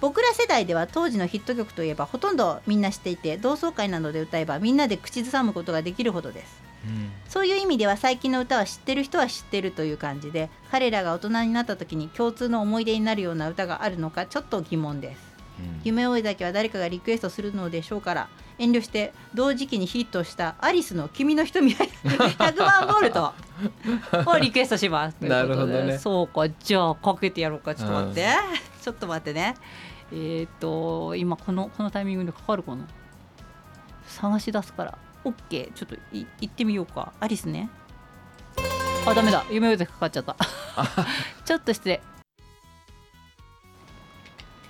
[0.00, 6.69] 僕ら世代では当時のヒット曲といえばほとんどみんな知っていて同窓会などで歌えばみんなで口ずさむことができるほどです、うん、
[7.28, 15.20] そういう意味では最近の歌は知ってる人は知ってるという感じで彼らが大人になった時に共通の思い出になるような歌があるのかちょっと疑問です、
[15.58, 18.28] うん、夢追い酒は誰かがリクエストするのでしょうから
[18.58, 23.32] 遠慮して同時期にヒットしたアリスの「君の瞳は 100万ボルト
[24.30, 25.16] 」をリクエストします。
[25.20, 25.98] なるほどね。
[25.98, 27.74] そうかじゃあかけてやろうか。
[27.74, 28.26] ちょっと待って、
[28.82, 29.54] ちょっと待ってね。
[30.12, 32.86] えっ、ー、と今このこのタイミングでかかるかな。
[34.06, 37.12] 探し出すから OK ちょっとい行ってみようか。
[37.20, 37.68] アリスね。
[39.06, 39.44] あダメだ。
[39.50, 40.36] 夢追いかかっちゃった。
[41.44, 42.00] ちょっと失礼。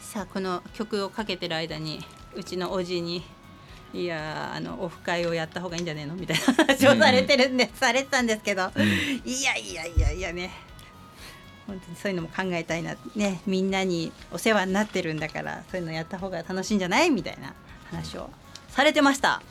[0.01, 2.05] さあこの曲をかけてる間に
[2.35, 3.23] うちのおじに
[3.93, 8.83] いやあのオフ会をやった方がいいんじゃねえのみたいな話をされてるんで、うん、されてたんですけど、うん、
[9.25, 10.51] いやいやいやいやね。
[11.67, 12.97] 本当にそういうのも考えたいな。
[13.15, 17.55] ねみんなにお世話になってるんだからそういうのやった方が楽しいんじゃないみたいな
[17.91, 18.31] 話を
[18.69, 19.43] されてました。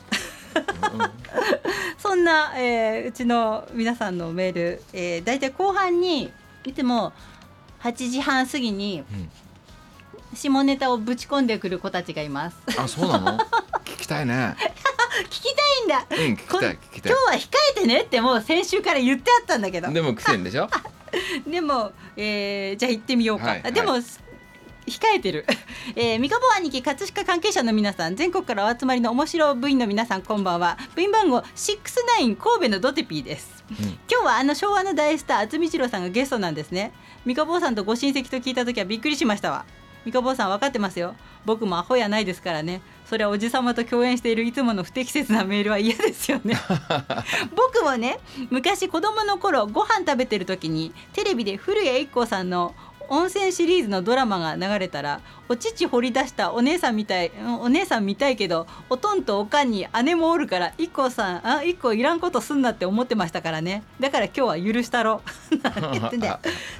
[1.98, 6.32] そんな、えー、うちの皆さんのメール、えー、大体後半に
[6.64, 7.12] いつも
[7.82, 9.04] 8時半過ぎに
[10.34, 12.56] 下ネタをぶち込んでくる子たちがいます。
[12.78, 13.38] あそうなの？
[14.10, 14.56] たいね。
[15.24, 17.12] 聞きたいんだ、うん、聞きたい聞きたい。
[17.12, 19.90] 今日は控えてねってもう先週から言ってあったんだけど。
[19.92, 20.68] でも来てんでしょ？
[21.46, 24.02] でも、えー、じゃあ行ってみようか、はい、でも、はい
[24.90, 25.46] 控えてる、
[25.96, 30.76] えー、三河兄貴葛飾関係者の皆さん全国からお集まりの面白部員の皆さんこんばんは。
[30.94, 36.92] 部員番号69神戸のドテピーです、うん、今日はあの昭和の大スター渥美二郎さんがゲストなんですね。
[37.24, 39.64] 三河さんとご親戚と聞いた時はびっくりしましたわ。
[40.04, 41.14] 三河さん分かってますよ。
[41.44, 42.80] 僕もアホやないですからね。
[43.04, 46.56] それはおじさまと共演しているいつもの不適切なメールは嫌ですよね。
[47.54, 48.18] 僕もね
[48.50, 52.74] 昔子供の頃ご飯食べてる時にテレビで古谷一行さんの
[53.10, 63.82] 温泉シリーズのドラマが流れたらお乳掘り出したお姉さんみたいお姉さん見たいけどおとんとおかんに姉もおるから一個さんあ一個いらんことすんなって思ってましたからね。
[63.98, 65.22] だから今日は許したろ。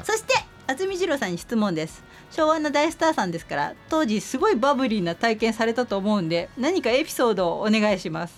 [0.05, 0.35] そして
[0.69, 2.05] 渥美二郎さんに質問です。
[2.31, 8.35] 昭和の大スターさんですから当時すごいバブリーな体験されたと思うんで何かエピソードをお願いします。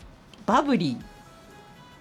[0.47, 1.12] バブリー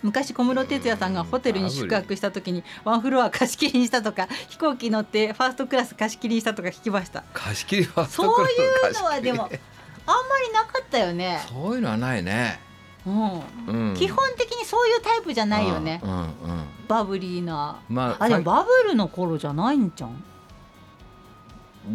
[0.04, 7.24] 昔小室哲哉さんがホテルに宿泊した時にワンフロア貸し切りにしたとか飛行機乗ってファーストクラス貸し切りにしたとか聞きました。
[7.34, 8.50] 貸し切りファーストそうい
[8.90, 9.54] うのはでもあんま
[10.48, 11.42] りなかったよね。
[11.48, 12.60] そういうのはないね。
[13.06, 16.30] うん、うん、基本的にそういうタイプじゃないよね、うんうん、
[16.88, 20.24] バブリーな、まあ、あでもバブルの頃じゃないんじゃん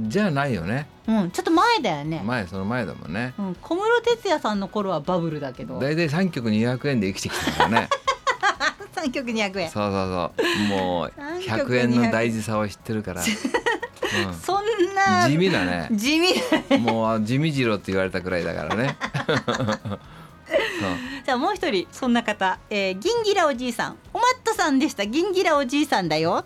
[0.08, 0.88] じゃないよね。
[1.06, 2.22] うんちょっと前だよね。
[2.24, 5.78] 前その前だもんね、うん、小室哲哉さんの頃はバブルだけど。
[5.78, 7.88] 大体3曲200円で生きてきたからね。
[8.94, 9.70] 3曲200円。
[9.70, 10.68] そうそうそう。
[10.68, 14.64] もう100円の大事さを知ってるから、うん、そん
[14.94, 15.88] な地味だね。
[15.92, 16.78] 地味だね。
[16.78, 18.96] もう地味次郎って言われたくらいだからね。
[21.24, 23.96] じゃあもう一人そんな方、えー、ギンギラおじいさん。
[24.12, 25.06] おまっとさんでした。
[25.06, 26.44] ギンギラおじいさんだよ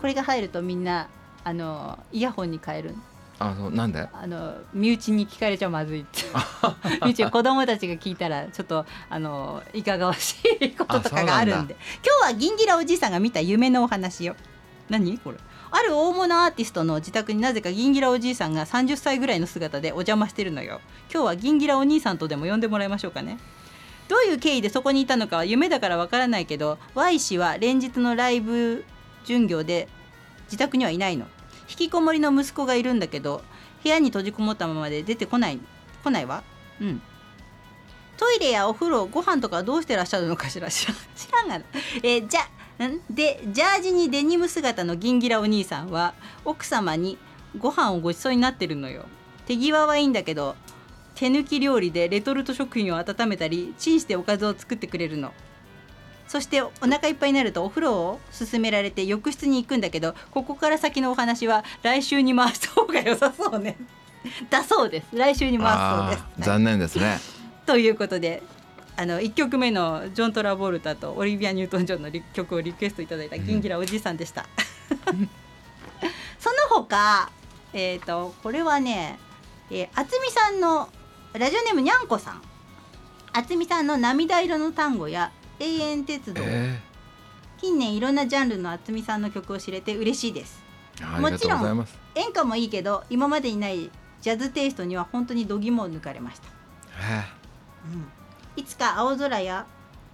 [0.00, 1.08] これが入るとみんな
[1.44, 2.94] あのイヤホンに変える
[3.38, 4.06] あそうなんで？
[4.12, 6.24] あの身内に聞かれちゃまずいって。
[7.04, 11.74] 身内子供たちが聞いたらちょっとあのいかがわしいこととかがあるんで。
[12.04, 14.36] 今日はギンギラおじいさんが見た夢のお話よ。
[14.90, 15.18] 何？
[15.18, 15.38] これ。
[15.70, 20.80] ある大物アーティストの自宅になぜかギンギラおじいさんが30歳ぐらいの姿でお邪魔してるのよ。
[21.10, 23.38] 今日はギンギラお兄さんとでも呼んでもらいましょうかね。
[24.08, 28.84] どういう経緯でそこにいたのかは夢だからわからないけど Y 氏は連日のライブ
[29.24, 29.88] 巡業で
[30.46, 31.26] 自宅にはいないの。
[31.68, 33.42] 引きこもりの息子がいるんだけど
[33.82, 35.60] 部屋に閉じこもったままで出てこない。
[36.02, 36.42] 来ないわ。
[36.80, 37.02] うん。
[38.16, 40.68] トイレやお風呂ご飯とかどうしてらっしゃるのかしら？
[40.70, 41.64] 知 ら知らんがな。
[42.02, 42.40] え、じゃ
[43.10, 46.14] でジャージにデニム姿のギンギラお兄さんは
[46.44, 47.18] 奥様に
[47.58, 49.04] ご飯をごちそうになってるのよ。
[49.46, 50.56] 手際はいいんだけど
[51.14, 55.32] 手抜き料理でレトルト食品を温めたりチンしておかずを作ってくれるの。
[56.30, 63.76] そしてお腹いっぱいになるとお風呂を勧められて浴室に行くんだけどここから先のお話は来週に回した方が良さそうね。
[64.48, 65.08] だそうです。
[65.12, 66.46] 来週に回すそうです。
[66.46, 67.18] 残念ですね。
[67.66, 68.44] ということで
[68.96, 74.46] あの1曲目のジョン・トラボルタとオリビア・ニュートン・ジョンの曲をリクエストいただいたギンギラおじいさんでした、
[75.08, 75.28] うん、
[76.38, 77.28] その他
[77.72, 79.18] えっ、ー、とこれはね、
[79.68, 80.88] えー、渥美さんの
[81.32, 82.42] ラジオネームにゃんこさん。
[83.32, 90.62] 渥美さんの涙色の単語や永遠鉄道、えー、近年いろんなジャンルの渥美さんの曲を知れて嬉しいです
[91.20, 96.48] もちろん演歌もいいけど今までにないジャズテイストには本当に度肝を抜かれました、
[96.98, 98.20] えー、うん
[98.56, 99.66] いつか青空や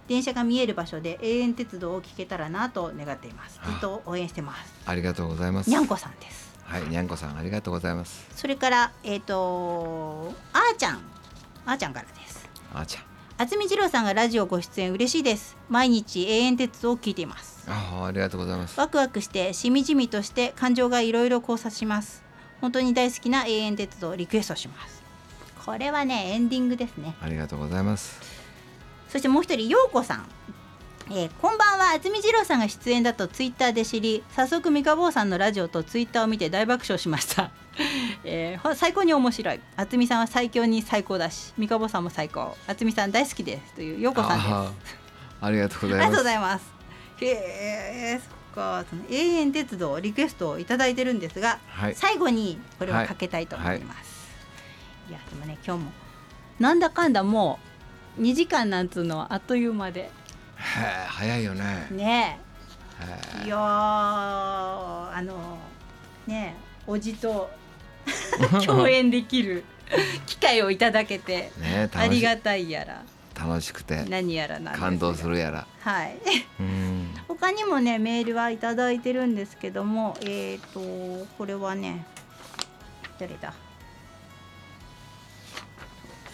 [0.07, 3.59] 電車が見える場所で永遠鉄道を聞けたらなと願っています。
[3.65, 4.73] ずっと応援してます。
[4.85, 5.69] ありがとうございます。
[5.69, 6.55] にゃんこさんです。
[6.63, 8.25] はい、にゃんこさんありがとうございます。
[8.33, 11.01] それからえっ、ー、とあーちゃん、
[11.65, 12.47] あーちゃんからです。
[12.73, 13.06] あーちゃん。
[13.37, 15.55] 渥美二郎さんがラジオご出演嬉しいです。
[15.69, 17.67] 毎日永遠鉄道を聞いています。
[17.69, 18.79] あありがとうございます。
[18.79, 22.23] ワクワクしてしみじみとして感情がいろいろ交差します。
[22.61, 25.03] 本当に大好きな永遠鉄道リクエストします。
[25.63, 27.13] これはねエンディングですね。
[27.21, 28.19] ありがとうございます。
[29.07, 30.27] そしてもう一人陽子さん
[31.11, 37.51] えー、こんばんは渥美二郎さんが出演だとツイッターで知り早速三河坊さんのラジオとツイッターを見て大爆笑しました、
[38.23, 39.59] えー、最高に面白い。
[39.75, 42.57] 渥美さんは最強に最高だし三河坊さんも最高。
[42.67, 44.97] 渥美さん大好きですという陽子さんです。
[45.41, 46.05] ありがとうございます。
[46.05, 46.65] ありがとうございます。
[47.17, 47.27] へ
[48.15, 48.85] えそっか。
[48.89, 54.27] その永遠鉄道リクエストを頂いてるんですが、はい、最後にこれをかけたいと思います、
[55.09, 55.13] はい。
[55.13, 55.91] はい、いやでもね今日も
[56.59, 57.59] なんだかんだも
[58.17, 60.01] う2時間なんつうのはあっという間で。
[60.01, 60.09] へ
[60.55, 61.87] え早いよね。
[61.91, 62.39] ね。
[63.43, 65.59] えいやあの
[66.25, 66.55] ね
[66.87, 67.49] おじと
[68.65, 69.63] 共演できる
[70.25, 73.03] 機会をいただけて、ね、ありがたいやら。
[73.35, 74.03] 楽しくて。
[74.05, 75.67] 何やらなん感動するやら。
[75.81, 76.17] はい。
[77.27, 82.05] 他にもねメールはいただいてるんですけどもえっ、ー、とこれはね
[83.19, 83.51] 誰だ？
[83.51, 83.55] ちょ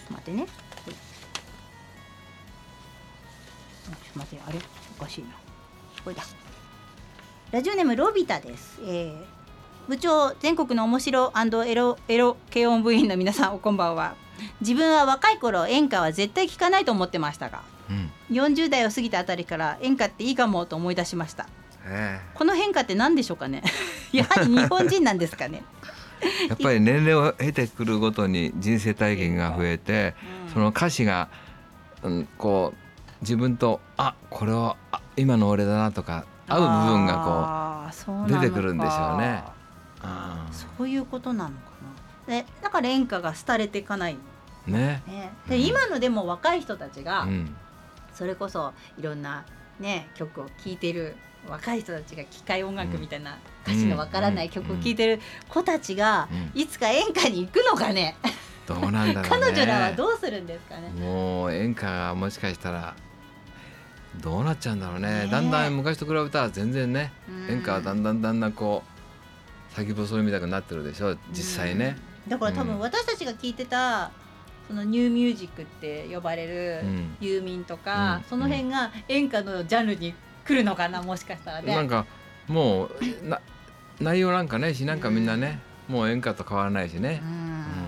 [0.04, 0.46] っと待ってね。
[4.14, 4.58] 待ってあれ？
[4.98, 5.28] おかしいな。
[6.02, 6.22] これだ
[7.50, 9.24] ラジオネームロビタです、えー、
[9.86, 11.32] 部長全国の面白
[11.66, 14.14] エロエロ軽音部員の皆さんおこんばんは。
[14.62, 21.46] 自分は若い頃演歌は絶対聞かないと思ってましたが、うん、40代を過ぎたあたりから演歌っていいかもと思い出しました。
[22.32, 23.62] この変化って何でしょうかね？
[24.10, 25.62] やはり日本人なんですかね？
[26.48, 30.14] やっぱり年齢を経てくるごとに人生体験が増えて、
[30.46, 31.28] うん、その歌詞が、
[32.02, 39.44] うん、こう自分とあこれはあ今の俺だなとか合う部分がこう出てくるんでしょうね。
[40.52, 41.70] そういうことなのか
[42.26, 42.40] な。
[42.40, 44.16] でだから演歌が廃れていかない。
[44.66, 45.02] ね。
[45.06, 45.32] ね。
[45.48, 47.56] で、うん、今のでも若い人たちが、うん、
[48.14, 49.44] それこそいろんな
[49.78, 51.16] ね曲を聴いてる
[51.48, 58.16] 若い人たちが機械音楽みたいな、歌詞のわからない曲を聴いてる子たちが、いつか演歌に行くのかね。
[58.66, 60.88] どうなんだね、 彼女らはどうするんですかね。
[60.88, 62.94] もう演歌がもしかしたら
[64.16, 67.12] どうなっちゃうんだろうね、ね、だんだん昔と比べたら全然ね、
[67.50, 68.93] 演歌はだんだんだんだんこう
[69.74, 71.96] 先細りみたくなってるでしょ実際ね、
[72.28, 74.10] だから多分私たちが聞いてた、
[74.68, 76.82] そのニューミュージックって呼ばれる
[77.20, 80.14] ユーミンとか、うん、その辺が演歌のジャンルに
[80.46, 81.74] 来るのかなもしかしたらね。
[81.74, 82.06] なんか
[82.46, 83.40] もうな
[84.00, 87.22] 内容なんかねしなんかみんなね、もう演歌と変わらないしね。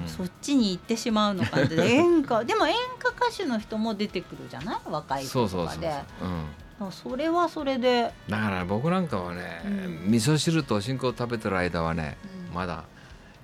[0.07, 4.77] そっちに行ってしまうのかって 演歌でも演歌歌手の人も出てくるじゃない？
[4.91, 5.89] 若い人とかで。
[6.23, 6.45] うん、
[6.91, 8.13] それはそれで。
[8.29, 12.85] だから僕なんかはね、うん、味噌汁とおしんこを食べてる間はね、うん、まだ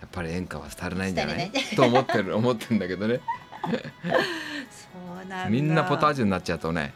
[0.01, 1.51] やっぱり演歌は廃れないんじゃない？
[1.75, 3.21] と思ってる思ってるんだけどね。
[4.71, 6.93] そうなんみんなポタージュになっちゃうとね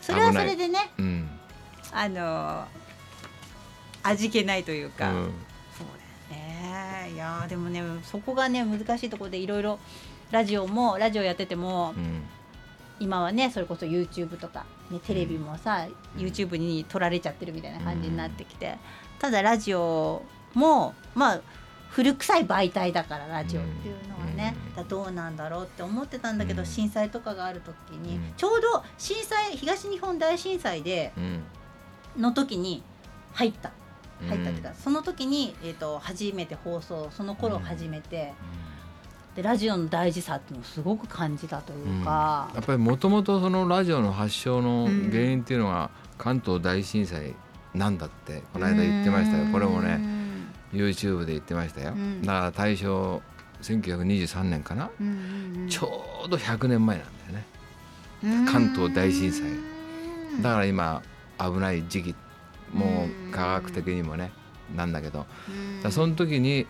[0.00, 1.28] それはそれでね、うん、
[1.90, 2.64] あの
[4.02, 5.32] 味気ないというか、うん、
[5.76, 5.86] そう
[6.30, 6.42] だよ
[7.08, 7.12] ね。
[7.12, 9.80] いやでもねそこがね難しいところでいろいろ
[10.30, 12.22] ラジオもラジオやってても、うん、
[13.00, 15.86] 今はねそれこそ YouTube とか、ね、テレビもさ、
[16.16, 18.78] うん、YouTube に撮られちゃってるみたいな感じになってきて、
[19.18, 20.22] ただラジオ
[20.54, 21.40] もまあ
[21.90, 31.12] 古臭い媒体だからラジオっていうのはね、だどうなんだろうって思ってたんだけど、震災とかがある時に、ちょうど震災東日本大震災で、
[32.16, 32.82] の時に
[33.32, 33.72] 入った。
[34.28, 38.32] 入ったっていうか、その時に、えー、と初めて放送その頃初めて。
[39.36, 47.34] でラジオの大事さっていうのをすごく感じたというか、やっぱりもともとそのラジオの発祥の原因っていうのは関東大震災
[47.74, 49.44] なんだってこの間言ってましたよ。
[49.52, 50.00] これもね
[50.72, 53.22] YouTube で言ってましたよ、うん、だから大正
[53.62, 58.46] 1923年かな、うんうんうん、ちょうど100年前なんだよね。
[58.50, 59.50] 関東大震災。
[60.40, 61.02] だから今
[61.38, 62.14] 危ない時期
[62.72, 64.32] もう科学的にもね
[64.74, 65.26] なんだけど。
[65.82, 66.66] だその時に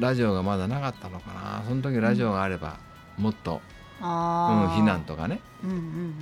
[0.00, 1.62] ラジオがまだなかったのかな。
[1.68, 2.78] その時ラジオがあれば
[3.16, 3.60] もっと、
[4.00, 5.78] うん、避難とかね、うんうんう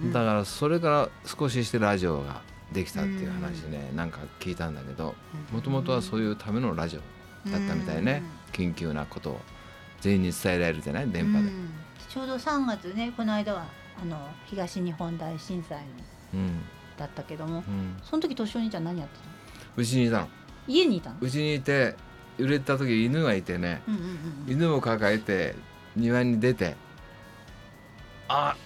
[0.08, 2.42] ん、だからそれから少ししてラジオが
[2.72, 5.14] できたっていう話ね、うん、なんか聞いたんだけど
[5.52, 8.22] もともとはそういうためのラジオだったみたいね、
[8.54, 9.40] うん、緊急なことを
[10.00, 11.70] 全員に伝えられるじゃない電波で、うん、
[12.08, 13.66] ちょうど3月ねこの間は
[14.00, 15.84] あの東日本大震災の、
[16.34, 16.60] うん、
[16.96, 17.62] だったけども、
[18.02, 19.32] その時年お兄ちゃん何やってたの？
[19.76, 20.28] うちにいたの。
[20.66, 21.16] 家にいたの？
[21.20, 21.96] うちにいて
[22.40, 24.00] 揺れた時犬がいてね、うんうん
[24.46, 25.54] うん、犬を抱えて
[25.96, 26.74] 庭に出て
[28.28, 28.56] あ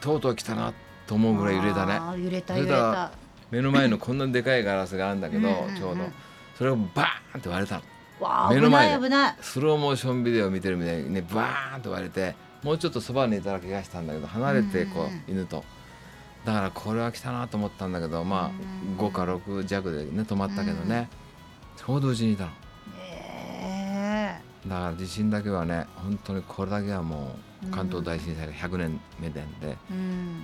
[0.00, 0.72] とうとう来たな
[1.06, 3.12] と思うぐらい揺れたね揺れた揺れた。
[3.50, 6.04] 目の前のこんなでかいガラスがあるんだけどちょうど。
[6.56, 7.82] それをバーンって割れたの。
[8.50, 8.98] 目の前。
[8.98, 9.08] で
[9.40, 15.64] スローモーションビデオ見てるみたいにねバーンと割れてもうちょっとそばにいたら怪我したんだけど離れてこう犬と。
[16.44, 18.52] だからこれは来たなと思ったんだけどま
[18.98, 21.08] あ5か6弱でね止まったけどね。
[21.76, 22.50] ちょうどうちにいたの。
[24.66, 29.42] だから地震だけはね本当にこれだけはもう関東大震災が100年目で、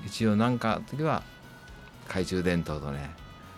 [0.07, 1.23] 一応何か時は
[2.07, 3.11] 懐中電灯とね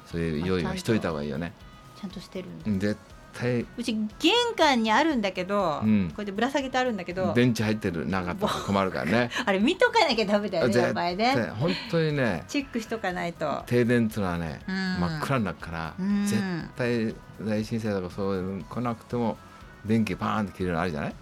[0.07, 1.53] そういう用意はしといた方がいいよね。
[2.01, 2.49] ちゃんとしてる。
[2.79, 2.97] 絶
[3.33, 3.67] 対。
[3.77, 9.31] うち玄関にあるんだけど、うん、こうやってぶら下げてあるんだけど電池入ってるなかったら困るからね。
[9.47, 11.51] あれ見とかなきゃダメだよねやばいね。
[11.59, 13.63] 本当にねチェックしとかないと。
[13.67, 16.43] 停電っていうのはね、うん、真っ暗になるから、うん、絶
[16.77, 19.39] 対大震災とかそういうの来なくても
[19.87, 21.15] 電気パーンって切れるのあるじゃない、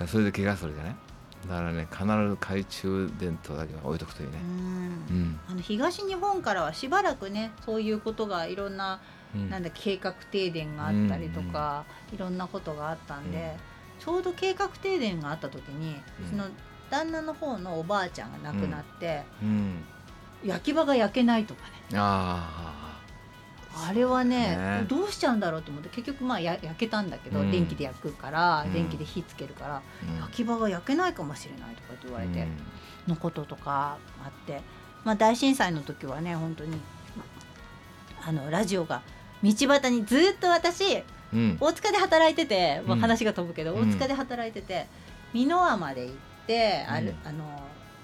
[0.00, 0.96] うん、それで怪我するじゃない？
[1.48, 4.34] だからね必ず懐中電灯だけは置いとくといいね、
[5.10, 9.00] うん、あの東日本からはしばらくねそういうことがいろんな,、
[9.48, 13.56] なんだ計画停電があったりとか、いろんなことがあったんで、
[13.98, 15.96] ちょうど計画停電があった時に、
[16.28, 16.44] その
[16.90, 19.22] 旦那の方のおばあちゃんが亡くなって、
[20.44, 21.70] 焼き場が焼けないとかね。
[21.94, 22.76] あ
[23.74, 32.46] あれはね、ね、どうしちゃうんだろうと思って結局まあや焼けたんだけど、うん、電気で焼くから、うん、電気で火つけるから、うん、焼き場が焼けないかもしれないとかって言われて、
[33.06, 34.60] のこととかあって、
[35.04, 36.76] まあ、大震災の時はね本当に
[38.26, 39.02] あのラジオが
[39.42, 41.02] 道端にずっと私、
[41.32, 44.86] 大塚で働いてて、まあ、話が飛ぶけど、大塚で働いてて
[45.32, 46.14] 美濃輪まで行っ
[46.46, 47.44] てある、あの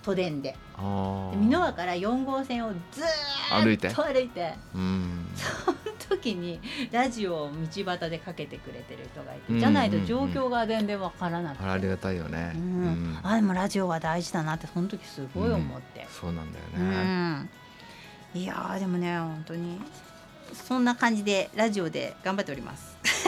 [0.07, 0.57] 都電で。
[0.79, 0.83] 美
[1.49, 3.05] 濃輪から4号線をずっ
[3.51, 3.89] と歩いて？
[3.89, 4.55] 歩いて。
[4.73, 5.77] その
[6.09, 6.61] 時に
[6.93, 17.49] ラジオを道端でかけてくれてる人がいてじゃないと状況が全然わからなくて、ありがたいよね、うん、あでもラジオは大事だなってその時すごい思って、そうなんだよね、
[18.35, 19.81] いやでもね本当に
[20.53, 22.97] そんな感じでラジオで頑張っております。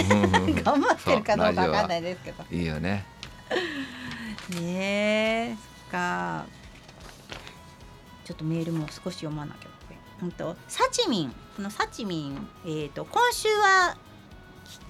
[0.62, 2.44] 頑張ってるかどうかわかんないですけど。
[2.48, 3.04] いいよね。
[4.50, 6.46] ねえそっか
[8.28, 9.68] ちょっとメールも少し読まなきゃ。
[10.22, 11.32] うんとサチミン。
[11.56, 13.96] このサチミン、えーと、今週は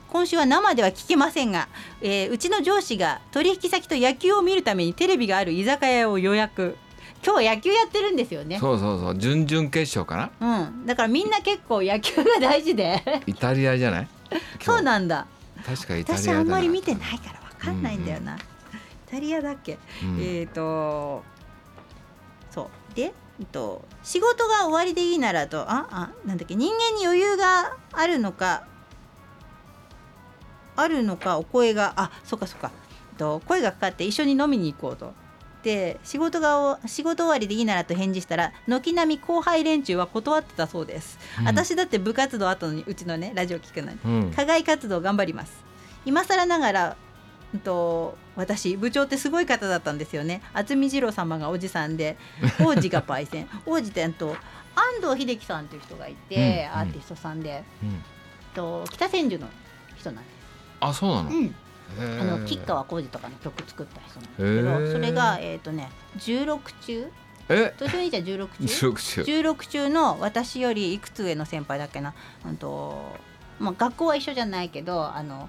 [0.09, 1.69] 今週は生では聞けませんが、
[2.03, 6.77] えー、うちの上司が取引先と野球を見るためにテレビがある居酒屋を予約。
[7.25, 8.59] 今日野球やってるんですよね。
[8.59, 9.19] そうそうそう。
[9.19, 10.65] 準々決勝かな？
[10.65, 10.87] うん。
[10.87, 13.23] だからみんな結構野球が大事で。
[13.27, 14.09] イタリアじゃない？
[14.61, 15.29] そうなんだ。
[15.65, 18.47] 確かイタリア私あんまり見てないから分かんないんだよな、うんうん、イ
[19.11, 21.23] タリアだっけ、うん、えっ、ー、と
[22.51, 22.95] そう。
[22.97, 23.13] で
[23.47, 28.65] と、仕事が終わりでいいならとああなんだっけ人間に余裕があるのか
[30.77, 32.71] あるのかお声があそっかそっか
[33.17, 35.13] と声がかかって一緒に飲みに行こうと。
[35.63, 45.65] で仕事が仕事終わりでいいならと返事したら軒並み後輩連中は断ってたそうです、うん、私だって部活動後にうちのねラジオ聞くのに、うん、課外活動頑張ります。
[46.07, 46.97] 今更ながら
[47.65, 50.41] と私部長ってすごい方だったんですよね。
[50.55, 52.17] 渥美二郎様がおじさんで
[52.65, 53.49] 王子がパイセン。
[53.67, 54.37] 王子ってと
[54.75, 58.03] 安藤秀樹さんという人がいて、うん、アーティストさんで、うん、
[58.55, 59.49] と北千住の
[59.97, 60.35] 人なんです。
[60.81, 61.55] あそうなの、うん。
[61.99, 67.11] あの吉川晃司とかの曲作った人なんですけどそれがえっ、ー、とね16中？
[67.49, 67.75] え？
[67.79, 69.67] 年兄ちゃん16中？16, 中。
[69.67, 72.15] 中の私よりいくつ上の先輩だっけな、
[72.47, 73.17] うんと
[73.59, 75.49] まあ、学校は一緒じゃないけどあの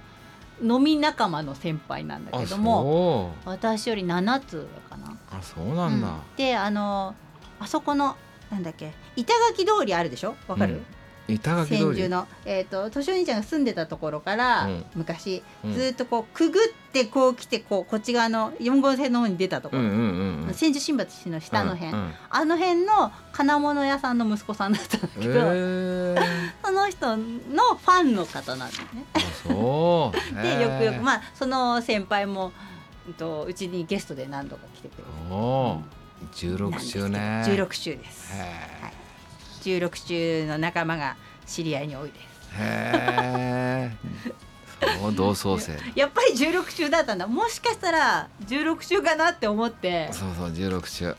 [0.62, 5.18] 飲み仲間の先輩なんだけども私より7つかな。
[5.32, 7.16] あそうなんだ、うん、であの
[7.60, 8.16] あそこの
[8.52, 10.36] なんだっけ板垣通りあるでしょ？
[10.48, 10.86] わかる、うん
[11.34, 15.44] 板垣千住の、えーと、年お兄ちゃんが住んでたところから、うん、昔、
[15.74, 26.18] ずっとこうくぐってこう来てこうこっち側の4号線の方に出たところ、うんうんうん、千住新橋市の下の辺、うんうん、あの辺の金物屋さんの息子さんだったんだけど、えー、
[26.66, 29.06] その人のファンの方なんですね。
[29.44, 30.18] そう。
[30.42, 32.52] でよくよくまあその先輩も
[33.18, 35.10] とうちにゲストで何度か来てくれて。
[35.32, 35.82] お
[36.34, 38.34] 16周年16周です。
[38.34, 39.09] はい
[39.62, 41.16] 16中の仲間が
[41.46, 42.22] 知り合いに多いです。
[42.58, 43.92] へえ。
[45.00, 45.78] そう同窓生。
[45.96, 47.28] やっぱり16中だったんだ。
[47.28, 50.10] もしかしたら16中かなって思って。
[50.12, 51.06] そうそう16中。
[51.06, 51.16] へ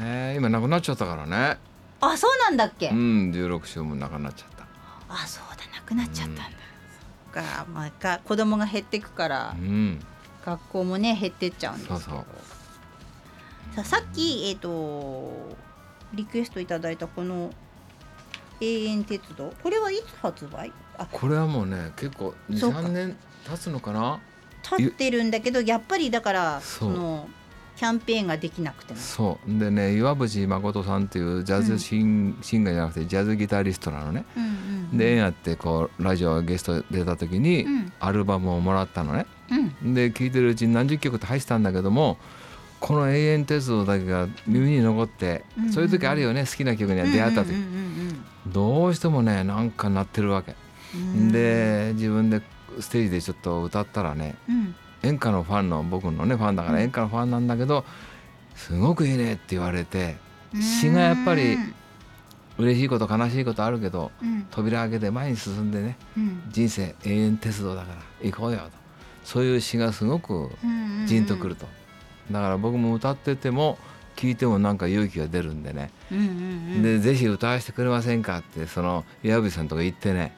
[0.00, 0.34] え。
[0.36, 1.58] 今なくなっちゃったからね。
[2.00, 2.90] あそうなんだっけ？
[2.90, 4.64] うん16中もなくなっちゃった。
[5.08, 6.42] あそうだなくなっちゃったんだ。
[7.26, 10.04] うん、かまあか子供が減っていくから、うん、
[10.44, 12.24] 学校もね減ってっちゃうんですそうそう。
[13.74, 15.56] ささっきえっ、ー、と
[16.14, 17.50] リクエストいただいたこの
[18.60, 19.52] 永遠鉄道。
[19.62, 20.72] これはいつ発売？
[20.96, 23.16] あこれはもうね結構23年
[23.48, 24.20] 経つのかな？
[24.62, 27.28] 経ってるんだけどやっぱりだからその
[27.76, 29.58] キャンペーンができなくてそう。
[29.58, 37.66] でね岩渕誠さんっていうジャズシン,、シンガーじゃなくてジャズギタリストなのね、うんうんうん、でやってこうラジオゲスト出た時に
[38.00, 39.26] アルバムをもらったのね、
[39.82, 42.18] うん、で聴いてるうちに何十曲って入ってたんだけども
[42.80, 47.52] この永遠鉄道だけが耳に残って、うんうん、そういう時あるよね好きな曲には出会った時、
[48.46, 50.54] どうしてもねなんか鳴ってるわけ、
[51.32, 52.42] で自分で
[52.80, 57.84] ステージでちょっと歌ったらね、うん、演歌のファンの僕のねファンだから演歌のファンなんだけど
[58.54, 60.16] すごくいいねって言われて
[60.60, 61.58] 詩がやっぱり
[62.58, 68.70] 嬉しいこと悲しいことあるけど、うん、扉開けて前に進んでね、うん、人生永遠鉄道だから行こうよと。
[69.24, 70.50] そういう詩がすごく
[71.06, 71.66] じんとくると。
[72.30, 73.78] だから僕も歌ってても
[74.16, 76.28] 聞いてもなんか勇気が出るんでね、うんうんう
[76.78, 80.34] ん、でぜひ歌わせてくれませんかってその岩渕さんとか言ってね、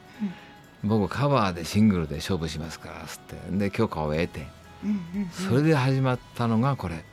[0.83, 3.35] うん、僕カバーでシングルで勝負しますからっつって。
[3.57, 4.47] で許可を得て、
[4.83, 7.03] うんうんうん、それで始まったのがこれ。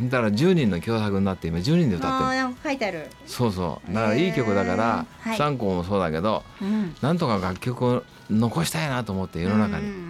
[0.00, 2.54] だから10人の共作になって今10人で歌ってる。
[2.64, 3.06] 書いてある。
[3.26, 3.92] そうそう。
[3.92, 10.04] だからいい曲だから、えー、3個もそうだけど、はい、なんとか楽曲を残したいなと思って世の中に、うんうんうん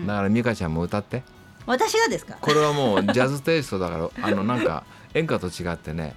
[0.00, 1.22] うん、だから美香ちゃんも歌って。
[1.68, 2.38] 私がですか？
[2.40, 4.84] これはもうジャズテイストだからあのなんか
[5.14, 6.16] 演歌と違ってね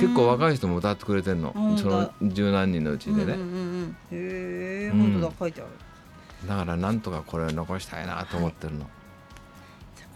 [0.00, 1.52] 結構若い人も歌ってくれてんの。
[1.76, 5.70] その十何人のうちでね、うんうんうん、へえ本当だ書いてある。
[6.48, 8.88] だからなんとかこれを残したいなと思ってるの、はい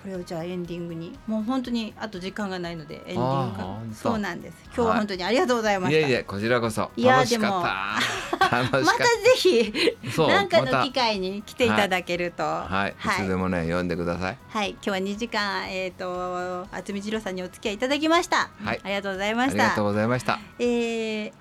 [0.02, 1.16] これをじゃあエンディングに。
[1.28, 4.56] もう本当にあと時間がないのでエンディングがそうなんです。
[4.66, 6.90] 今日は本当にありがとうございました、はい、いえいえこちらこそ。
[6.98, 8.62] 楽しかった。
[8.62, 9.72] またぜひ
[10.18, 14.38] 何かの機会に来ていただけると、はい、はい、いつでもね読んでください。
[14.48, 14.70] はい。
[14.70, 18.50] 今日は2時間えっ、ー、と渥美二郎さんにお付き合いいただきました。
[18.64, 18.80] はい。
[18.82, 19.62] ありがとうございました。
[19.62, 20.40] ありがとうございました。
[20.58, 21.32] えー、エンデ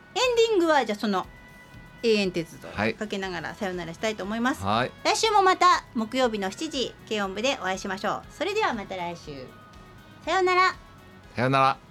[0.53, 1.25] ィングはじゃあその
[2.03, 8.23] 永遠鉄道かけながらさよならしたいと思います、はい、来週もまた木曜日の7時軽音部でお会いしましょう。
[8.32, 9.45] それではまた来週。
[10.26, 10.76] さようなら。
[11.36, 11.90] さようなら